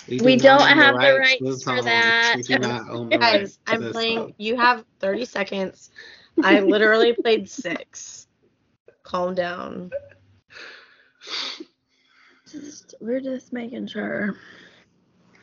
We 0.09 0.35
do 0.35 0.43
don't 0.43 0.59
not 0.59 0.77
have 0.77 0.95
the 0.99 1.17
rights 1.19 1.35
the 1.39 1.51
for 1.53 1.57
song. 1.57 1.85
that. 1.85 2.33
We 2.37 2.43
do 2.43 2.59
not 2.59 2.89
own 2.89 3.09
the 3.09 3.19
rights 3.19 3.59
Guys, 3.65 3.79
to 3.79 3.85
I'm 3.85 3.91
playing. 3.93 4.17
song. 4.17 4.33
You 4.37 4.57
have 4.57 4.83
30 4.99 5.25
seconds. 5.25 5.89
I 6.43 6.59
literally 6.59 7.13
played 7.13 7.49
six. 7.49 8.27
Calm 9.03 9.35
down. 9.35 9.91
Just, 12.51 12.95
we're 12.99 13.21
just 13.21 13.53
making 13.53 13.87
sure. 13.87 14.35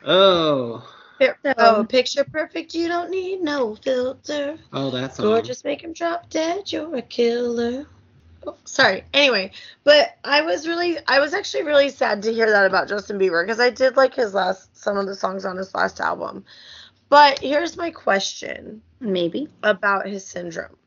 Oh. 0.05 0.87
So- 1.19 1.53
Oh, 1.57 1.83
picture 1.83 2.23
perfect. 2.23 2.73
You 2.73 2.87
don't 2.87 3.09
need 3.09 3.41
no 3.41 3.75
filter. 3.75 4.57
Oh, 4.71 4.89
that's 4.89 5.17
song. 5.17 5.25
Gorgeous, 5.25 5.63
make 5.65 5.83
him 5.83 5.91
drop 5.91 6.29
dead. 6.29 6.71
You're 6.71 6.95
a 6.95 7.01
killer. 7.01 7.85
Oh, 8.47 8.55
sorry. 8.63 9.03
Anyway, 9.13 9.51
but 9.83 10.15
I 10.23 10.41
was 10.43 10.65
really, 10.65 10.97
I 11.07 11.19
was 11.19 11.33
actually 11.33 11.63
really 11.63 11.89
sad 11.89 12.21
to 12.23 12.33
hear 12.33 12.49
that 12.49 12.65
about 12.65 12.87
Justin 12.87 13.19
Bieber 13.19 13.43
because 13.43 13.59
I 13.59 13.69
did 13.69 13.97
like 13.97 14.15
his 14.15 14.33
last, 14.33 14.77
some 14.77 14.97
of 14.97 15.07
the 15.07 15.15
songs 15.15 15.43
on 15.43 15.57
his 15.57 15.75
last 15.75 15.99
album. 15.99 16.45
But 17.09 17.39
here's 17.39 17.75
my 17.75 17.91
question 17.91 18.81
Maybe. 19.01 19.49
about 19.63 20.07
his 20.07 20.25
syndrome. 20.25 20.77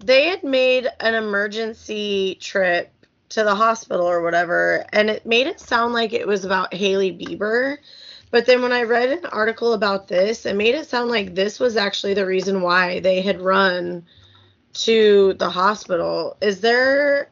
They 0.00 0.26
had 0.26 0.42
made 0.42 0.88
an 0.98 1.14
emergency 1.14 2.36
trip 2.40 2.90
to 3.32 3.44
the 3.44 3.54
hospital 3.54 4.06
or 4.06 4.22
whatever, 4.22 4.84
and 4.92 5.08
it 5.10 5.24
made 5.24 5.46
it 5.46 5.60
sound 5.60 5.94
like 5.94 6.12
it 6.12 6.26
was 6.26 6.44
about 6.44 6.74
Hailey 6.74 7.12
Bieber. 7.12 7.78
But 8.30 8.46
then 8.46 8.62
when 8.62 8.72
I 8.72 8.82
read 8.82 9.10
an 9.10 9.26
article 9.26 9.74
about 9.74 10.08
this, 10.08 10.46
it 10.46 10.56
made 10.56 10.74
it 10.74 10.88
sound 10.88 11.10
like 11.10 11.34
this 11.34 11.60
was 11.60 11.76
actually 11.76 12.14
the 12.14 12.26
reason 12.26 12.62
why 12.62 13.00
they 13.00 13.20
had 13.20 13.40
run 13.40 14.06
to 14.74 15.34
the 15.34 15.50
hospital. 15.50 16.36
Is 16.40 16.60
there 16.60 17.28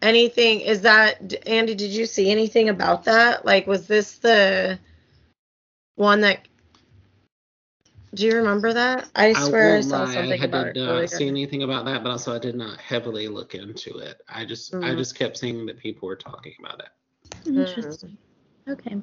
anything? 0.00 0.60
Is 0.60 0.82
that 0.82 1.34
Andy? 1.46 1.74
Did 1.74 1.90
you 1.90 2.06
see 2.06 2.30
anything 2.30 2.68
about 2.68 3.04
that? 3.04 3.44
Like, 3.44 3.66
was 3.66 3.86
this 3.86 4.18
the 4.18 4.78
one 5.96 6.20
that? 6.20 6.46
Do 8.18 8.26
you 8.26 8.34
remember 8.36 8.72
that? 8.72 9.08
I 9.14 9.32
swear 9.32 9.68
I, 9.68 9.72
won't 9.74 9.84
saw 9.84 10.02
lie, 10.02 10.14
something 10.14 10.42
I 10.42 10.44
about 10.44 10.74
did 10.74 10.76
it. 10.76 10.80
not 10.80 10.90
earlier. 10.94 11.06
see 11.06 11.28
anything 11.28 11.62
about 11.62 11.84
that, 11.84 12.02
but 12.02 12.10
also 12.10 12.34
I 12.34 12.40
did 12.40 12.56
not 12.56 12.80
heavily 12.80 13.28
look 13.28 13.54
into 13.54 13.98
it. 13.98 14.20
I 14.28 14.44
just 14.44 14.74
I 14.74 14.78
Mhm. 14.78 14.96
just 14.98 15.14
kept 15.16 15.36
seeing 15.38 15.64
that 15.66 15.78
people 15.78 16.08
were 16.08 16.16
talking 16.16 16.54
about 16.58 16.80
it. 16.80 16.88
Interesting. 17.46 18.18
Okay. 18.68 18.96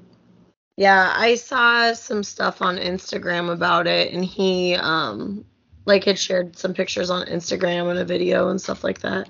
Yeah, 0.76 1.14
I 1.16 1.36
saw 1.36 1.94
some 1.94 2.24
stuff 2.24 2.62
on 2.62 2.76
Instagram 2.78 3.50
about 3.54 3.88
it, 3.88 4.12
and 4.14 4.26
he 4.26 4.76
um 4.76 5.46
like 5.86 6.04
had 6.04 6.20
shared 6.20 6.58
some 6.58 6.74
pictures 6.74 7.10
on 7.10 7.26
Instagram 7.28 7.90
and 7.90 8.00
a 8.00 8.04
video 8.06 8.50
and 8.50 8.60
stuff 8.60 8.84
like 8.84 9.00
that. 9.00 9.30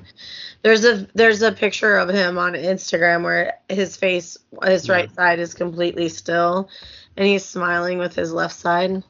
There's 0.63 0.83
a 0.83 1.07
there's 1.13 1.43
a 1.43 1.51
picture 1.51 1.97
of 1.97 2.09
him 2.09 2.39
on 2.39 2.53
Instagram 2.53 3.21
where 3.23 3.59
his 3.69 3.97
face 3.97 4.35
his 4.63 4.89
right 4.89 5.13
side 5.13 5.37
is 5.37 5.53
completely 5.53 6.09
still, 6.09 6.69
and 7.17 7.27
he's 7.27 7.45
smiling 7.45 7.99
with 7.99 8.15
his 8.15 8.33
left 8.33 8.55
side. 8.55 9.03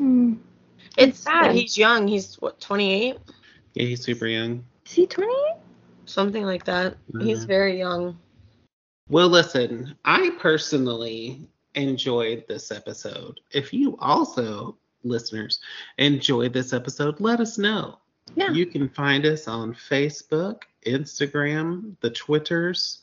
Hmm. 0.00 0.34
It's 0.96 1.20
sad. 1.20 1.44
sad. 1.46 1.54
He's 1.54 1.76
young. 1.76 2.08
He's 2.08 2.36
what 2.40 2.58
28, 2.60 3.18
Yeah, 3.74 3.84
he's 3.84 4.02
super 4.02 4.26
young. 4.26 4.64
Is 4.86 4.92
he 4.92 5.06
28? 5.06 5.56
something 6.06 6.44
like 6.44 6.64
that. 6.64 6.96
He's 7.20 7.44
Mhm. 7.44 7.48
very 7.48 7.78
young. 7.78 8.18
Well, 9.08 9.28
listen, 9.28 9.94
I 10.04 10.30
personally 10.40 11.48
enjoyed 11.74 12.44
this 12.48 12.72
episode. 12.72 13.40
If 13.52 13.72
you 13.72 13.96
also, 13.98 14.76
listeners, 15.04 15.60
enjoyed 15.98 16.52
this 16.52 16.72
episode, 16.72 17.20
let 17.20 17.40
us 17.40 17.58
know. 17.58 17.98
Yeah. 18.34 18.50
You 18.52 18.66
can 18.66 18.88
find 18.88 19.24
us 19.26 19.46
on 19.46 19.74
Facebook, 19.74 20.62
Instagram, 20.86 21.94
the 22.00 22.10
Twitters. 22.10 23.02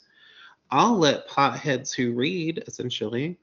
I'll 0.72 0.98
let 0.98 1.30
potheads 1.30 1.94
who 1.94 2.12
read, 2.14 2.64
essentially, 2.68 3.38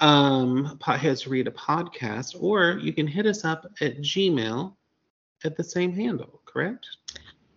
um, 0.00 0.78
potheads 0.80 1.22
who 1.22 1.30
read 1.30 1.48
a 1.48 1.52
podcast, 1.52 2.36
or 2.40 2.78
you 2.78 2.92
can 2.92 3.06
hit 3.06 3.26
us 3.26 3.44
up 3.44 3.66
at 3.80 3.98
Gmail 3.98 4.74
at 5.44 5.56
the 5.56 5.64
same 5.64 5.92
handle, 5.92 6.40
correct? 6.44 6.86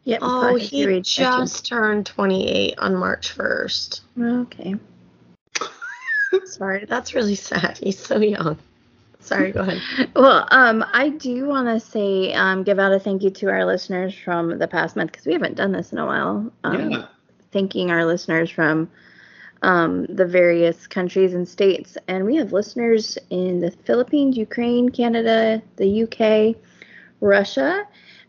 Yep. 0.05 0.19
Oh, 0.21 0.55
he 0.55 0.87
Read 0.87 1.05
section. 1.05 1.23
just 1.23 1.67
turned 1.67 2.05
28 2.05 2.79
on 2.79 2.95
March 2.95 3.35
1st. 3.37 4.01
Okay. 4.19 4.75
Sorry, 6.45 6.85
that's 6.85 7.13
really 7.13 7.35
sad. 7.35 7.77
He's 7.77 7.99
so 7.99 8.19
young. 8.19 8.57
Sorry, 9.19 9.51
go 9.51 9.61
ahead. 9.61 9.81
Well, 10.15 10.47
um, 10.51 10.83
I 10.93 11.09
do 11.09 11.45
want 11.45 11.67
to 11.67 11.79
say, 11.79 12.33
um, 12.33 12.63
give 12.63 12.79
out 12.79 12.93
a 12.93 12.99
thank 12.99 13.21
you 13.21 13.29
to 13.29 13.49
our 13.49 13.65
listeners 13.65 14.15
from 14.15 14.57
the 14.57 14.67
past 14.67 14.95
month 14.95 15.11
because 15.11 15.25
we 15.25 15.33
haven't 15.33 15.55
done 15.55 15.71
this 15.71 15.91
in 15.91 15.97
a 15.97 16.05
while. 16.05 16.51
Um, 16.63 16.91
yeah. 16.91 17.05
Thanking 17.51 17.91
our 17.91 18.05
listeners 18.05 18.49
from 18.49 18.89
um, 19.61 20.05
the 20.07 20.25
various 20.25 20.87
countries 20.87 21.33
and 21.33 21.47
states, 21.47 21.97
and 22.07 22.25
we 22.25 22.35
have 22.37 22.53
listeners 22.53 23.17
in 23.29 23.59
the 23.59 23.71
Philippines, 23.71 24.37
Ukraine, 24.37 24.89
Canada, 24.89 25.61
the 25.75 26.03
UK, 26.03 26.55
Russia, 27.21 27.87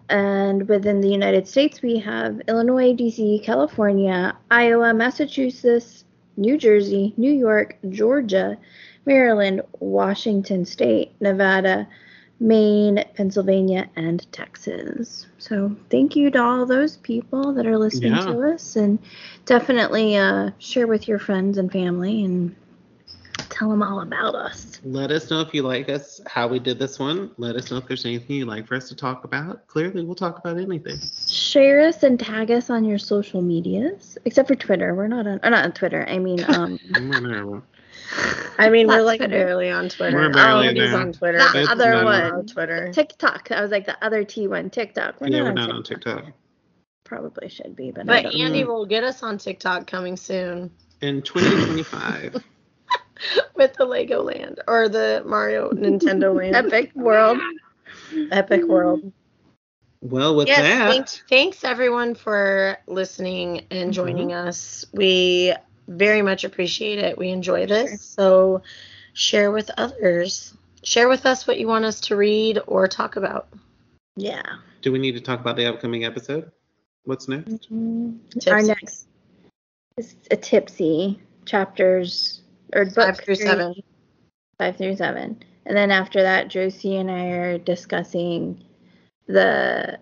and 0.08 0.68
within 0.68 1.00
the 1.00 1.08
United 1.08 1.46
States, 1.46 1.82
we 1.82 1.98
have 1.98 2.40
Illinois, 2.48 2.92
DC, 2.92 3.44
California, 3.44 4.36
Iowa, 4.50 4.92
Massachusetts, 4.92 6.04
New 6.36 6.58
Jersey, 6.58 7.14
New 7.16 7.32
York, 7.32 7.76
Georgia, 7.90 8.58
Maryland, 9.06 9.62
Washington 9.78 10.64
State, 10.64 11.12
Nevada, 11.20 11.86
Maine, 12.40 13.04
Pennsylvania, 13.14 13.88
and 13.96 14.26
Texas. 14.32 15.26
So 15.38 15.76
thank 15.90 16.16
you 16.16 16.30
to 16.30 16.42
all 16.42 16.64
those 16.66 16.96
people 16.96 17.52
that 17.52 17.66
are 17.66 17.78
listening 17.78 18.14
Yeah. 18.14 18.26
to 18.26 18.54
us, 18.54 18.76
and 18.76 18.98
definitely 19.44 20.16
uh, 20.16 20.50
share 20.58 20.86
with 20.86 21.06
your 21.06 21.18
friends 21.18 21.58
and 21.58 21.70
family 21.70 22.24
and 22.24 22.56
tell 23.50 23.68
them 23.68 23.82
all 23.82 24.00
about 24.00 24.34
us. 24.34 24.80
Let 24.84 25.10
us 25.10 25.30
know 25.30 25.42
if 25.42 25.52
you 25.52 25.62
like 25.62 25.90
us, 25.90 26.20
how 26.26 26.48
we 26.48 26.58
did 26.58 26.78
this 26.78 26.98
one. 26.98 27.30
Let 27.36 27.56
us 27.56 27.70
know 27.70 27.76
if 27.76 27.86
there's 27.86 28.06
anything 28.06 28.36
you'd 28.36 28.48
like 28.48 28.66
for 28.66 28.74
us 28.74 28.88
to 28.88 28.96
talk 28.96 29.24
about. 29.24 29.66
Clearly, 29.66 30.02
we'll 30.02 30.14
talk 30.14 30.38
about 30.38 30.58
anything. 30.58 30.98
Share 31.28 31.80
us 31.82 32.02
and 32.02 32.18
tag 32.18 32.50
us 32.50 32.70
on 32.70 32.84
your 32.84 32.98
social 32.98 33.42
medias, 33.42 34.16
except 34.24 34.48
for 34.48 34.54
Twitter. 34.54 34.94
We're 34.94 35.08
not 35.08 35.26
on, 35.26 35.40
uh, 35.42 35.50
not 35.50 35.64
on 35.66 35.72
Twitter. 35.72 36.06
I 36.08 36.18
mean, 36.18 36.42
um, 36.48 37.62
I 38.58 38.68
mean, 38.70 38.88
we're 38.88 39.02
like 39.02 39.20
Twitter. 39.20 39.44
barely 39.44 39.70
on 39.70 39.88
Twitter. 39.88 40.16
We're 40.16 40.32
barely 40.32 40.68
oh, 40.68 40.74
there. 40.74 40.96
on 40.96 41.12
Twitter. 41.12 41.38
The 41.38 41.60
It's 41.60 41.70
other 41.70 42.04
one. 42.04 42.22
on 42.22 42.46
Twitter. 42.46 42.92
TikTok. 42.92 43.50
I 43.50 43.62
was 43.62 43.70
like 43.70 43.86
the 43.86 44.02
other 44.04 44.24
T 44.24 44.48
one, 44.48 44.70
TikTok. 44.70 45.20
We're 45.20 45.28
yeah, 45.28 45.38
not, 45.38 45.54
we're 45.54 45.62
on, 45.62 45.68
not 45.68 45.84
TikTok. 45.84 46.14
on 46.16 46.22
TikTok. 46.24 46.34
Probably 47.04 47.48
should 47.48 47.74
be, 47.74 47.90
but, 47.90 48.02
I 48.02 48.04
But 48.04 48.22
don't 48.24 48.40
Andy 48.40 48.62
know. 48.62 48.68
will 48.70 48.86
get 48.86 49.02
us 49.02 49.22
on 49.22 49.38
TikTok 49.38 49.86
coming 49.86 50.16
soon 50.16 50.70
In 51.00 51.22
2025. 51.22 52.42
with 53.54 53.74
the 53.74 53.84
Lego 53.84 54.22
Land 54.22 54.60
or 54.68 54.88
the 54.88 55.22
Mario 55.26 55.70
Nintendo 55.72 56.34
Land. 56.34 56.54
Epic 56.54 56.92
World. 56.94 57.38
Epic 58.30 58.64
World. 58.64 59.12
well, 60.00 60.36
with 60.36 60.48
yes, 60.48 60.60
that, 60.60 60.90
thanks, 60.90 61.22
thanks 61.28 61.64
everyone 61.64 62.14
for 62.14 62.76
listening 62.86 63.66
and 63.70 63.92
joining 63.92 64.28
mm-hmm. 64.28 64.48
us. 64.48 64.84
We 64.92 65.54
very 65.90 66.22
much 66.22 66.44
appreciate 66.44 66.98
it. 66.98 67.18
We 67.18 67.30
enjoy 67.30 67.66
this. 67.66 67.90
Sure. 67.90 67.98
So 67.98 68.62
share 69.12 69.50
with 69.50 69.70
others. 69.76 70.54
Share 70.82 71.08
with 71.08 71.26
us 71.26 71.46
what 71.46 71.58
you 71.58 71.66
want 71.66 71.84
us 71.84 72.00
to 72.02 72.16
read 72.16 72.58
or 72.66 72.88
talk 72.88 73.16
about. 73.16 73.48
Yeah. 74.16 74.42
do 74.82 74.92
we 74.92 74.98
need 74.98 75.12
to 75.12 75.20
talk 75.20 75.40
about 75.40 75.56
the 75.56 75.66
upcoming 75.66 76.04
episode? 76.04 76.50
What's 77.04 77.28
next? 77.28 77.68
Our 78.48 78.62
next 78.62 79.06
is 79.96 80.14
a 80.30 80.36
tipsy 80.36 81.20
chapters 81.46 82.42
or 82.74 82.84
book 82.84 82.94
Five 82.96 83.16
through 83.18 83.36
three, 83.36 83.46
seven. 83.46 83.74
Five 84.58 84.76
through 84.76 84.96
seven, 84.96 85.42
and 85.64 85.76
then 85.76 85.90
after 85.90 86.22
that, 86.22 86.48
Josie 86.48 86.96
and 86.96 87.10
I 87.10 87.26
are 87.28 87.58
discussing 87.58 88.62
the 89.26 89.98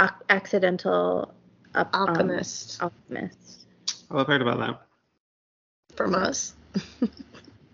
ac- 0.00 0.14
accidental 0.28 1.32
up, 1.74 1.94
um, 1.94 2.08
Alchemist 2.08 2.82
alchemist. 2.82 3.66
Oh, 4.10 4.18
I've 4.18 4.26
heard 4.26 4.42
about 4.42 4.58
that. 4.58 4.82
From 5.96 6.14
us. 6.14 6.54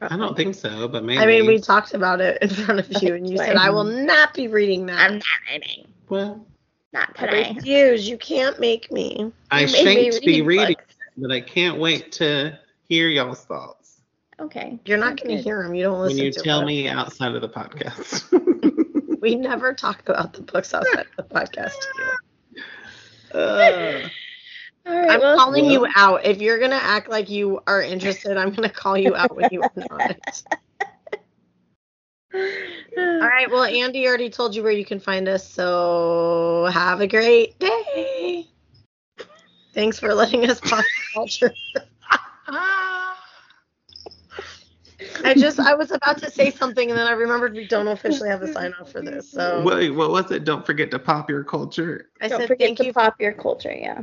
I 0.00 0.16
don't 0.16 0.36
think 0.36 0.54
so, 0.54 0.86
but 0.88 1.04
maybe. 1.04 1.18
I 1.18 1.26
mean, 1.26 1.46
we 1.46 1.58
talked 1.60 1.94
about 1.94 2.20
it 2.20 2.40
in 2.42 2.48
front 2.50 2.80
of 2.80 3.02
you, 3.02 3.14
and 3.14 3.28
you 3.28 3.36
said, 3.36 3.56
"I 3.56 3.70
will 3.70 3.84
not 3.84 4.32
be 4.34 4.46
reading 4.48 4.86
that." 4.86 4.98
I'm 4.98 5.14
not 5.14 5.24
reading. 5.50 5.88
Well, 6.08 6.46
Not 6.92 7.10
I 7.18 7.26
today. 7.26 7.52
refuse. 7.56 8.08
You 8.08 8.16
can't 8.18 8.58
make 8.60 8.90
me. 8.92 9.32
I 9.50 9.62
You 9.62 9.66
made 9.84 10.12
shan't 10.12 10.24
be 10.24 10.42
read 10.42 10.46
reading, 10.58 10.76
books. 10.76 10.94
but 11.16 11.30
I 11.32 11.40
can't 11.40 11.78
wait 11.78 12.12
to 12.12 12.58
hear 12.88 13.08
y'all's 13.08 13.44
thoughts 13.44 14.00
Okay. 14.40 14.78
You're 14.86 14.98
not 14.98 15.20
going 15.22 15.36
to 15.36 15.42
hear 15.42 15.62
them. 15.64 15.74
You 15.74 15.82
don't 15.84 16.00
listen. 16.00 16.16
when 16.18 16.24
listen 16.24 16.24
you 16.26 16.32
to 16.32 16.40
tell 16.42 16.58
them. 16.60 16.68
me 16.68 16.88
outside 16.88 17.34
of 17.34 17.40
the 17.42 17.48
podcast. 17.48 18.22
We 19.20 19.34
never 19.34 19.74
talk 19.74 20.08
about 20.08 20.32
the 20.32 20.42
books 20.42 20.72
outside 20.72 21.06
of 21.18 21.28
the 21.28 21.34
podcast. 21.34 21.74
Uh, 23.34 23.38
All 23.38 24.08
right. 24.88 25.10
I'm 25.10 25.20
well, 25.20 25.36
calling 25.36 25.64
you 25.64 25.86
out. 25.96 26.24
If 26.24 26.40
you're 26.40 26.58
going 26.58 26.70
to 26.70 26.82
act 26.82 27.08
like 27.08 27.28
you 27.28 27.60
are 27.66 27.82
interested, 27.94 28.36
I'm 28.36 28.50
going 28.50 28.68
to 28.68 28.74
call 28.74 28.96
you 28.96 29.14
out 29.16 29.36
when 29.36 29.48
you 29.50 29.62
are 29.62 29.70
not. 29.76 30.42
All 32.34 33.28
right. 33.28 33.50
Well, 33.50 33.64
Andy 33.64 34.06
already 34.06 34.30
told 34.30 34.54
you 34.54 34.62
where 34.62 34.72
you 34.72 34.84
can 34.84 35.00
find 35.00 35.28
us. 35.28 35.48
So 35.48 36.68
have 36.72 37.00
a 37.00 37.06
great 37.06 37.58
day. 37.58 38.46
Thanks 39.72 39.98
for 39.98 40.14
letting 40.14 40.48
us 40.48 40.60
pop 40.60 40.84
culture. 41.14 41.52
I 45.24 45.34
just 45.34 45.60
I 45.60 45.74
was 45.74 45.90
about 45.90 46.18
to 46.18 46.30
say 46.30 46.50
something 46.50 46.90
and 46.90 46.98
then 46.98 47.06
I 47.06 47.12
remembered 47.12 47.54
we 47.54 47.66
don't 47.66 47.88
officially 47.88 48.28
have 48.28 48.42
a 48.42 48.52
sign 48.52 48.74
off 48.80 48.90
for 48.90 49.00
this. 49.00 49.30
So 49.30 49.62
wait, 49.64 49.90
what 49.90 50.10
was 50.10 50.30
it? 50.30 50.44
Don't 50.44 50.64
forget 50.66 50.90
to 50.90 50.98
pop 50.98 51.30
your 51.30 51.44
culture. 51.44 52.10
I 52.20 52.28
Don't 52.28 52.40
said 52.40 52.48
forget 52.48 52.68
thank 52.68 52.78
to 52.78 52.86
you. 52.86 52.92
pop 52.92 53.20
your 53.20 53.32
culture, 53.32 53.72
yeah. 53.72 54.02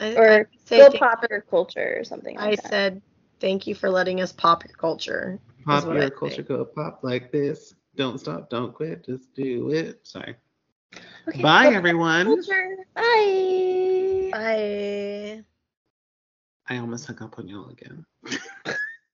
I, 0.00 0.16
Or 0.16 0.30
I 0.30 0.44
say 0.64 0.78
go 0.78 0.90
pop 0.98 1.24
your 1.30 1.40
culture 1.42 1.96
or 1.98 2.04
something 2.04 2.38
I 2.38 2.54
that. 2.56 2.66
said 2.66 3.02
thank 3.40 3.66
you 3.66 3.74
for 3.74 3.88
letting 3.90 4.20
us 4.20 4.32
pop 4.32 4.64
your 4.64 4.76
culture. 4.76 5.38
Pop 5.64 5.84
your 5.84 6.10
culture, 6.10 6.42
go 6.42 6.64
pop 6.64 7.00
like 7.02 7.30
this. 7.32 7.74
Don't 7.96 8.18
stop, 8.18 8.50
don't 8.50 8.74
quit, 8.74 9.04
just 9.04 9.34
do 9.34 9.70
it. 9.70 10.00
Sorry. 10.06 10.34
Okay, 11.28 11.42
Bye, 11.42 11.70
go 11.70 11.76
everyone. 11.76 12.26
Culture. 12.26 12.76
Bye. 12.94 14.28
Bye. 14.32 15.44
I 16.68 16.78
almost 16.78 17.06
hung 17.06 17.22
up 17.22 17.38
on 17.38 17.48
y'all 17.48 17.68
again. 17.70 18.04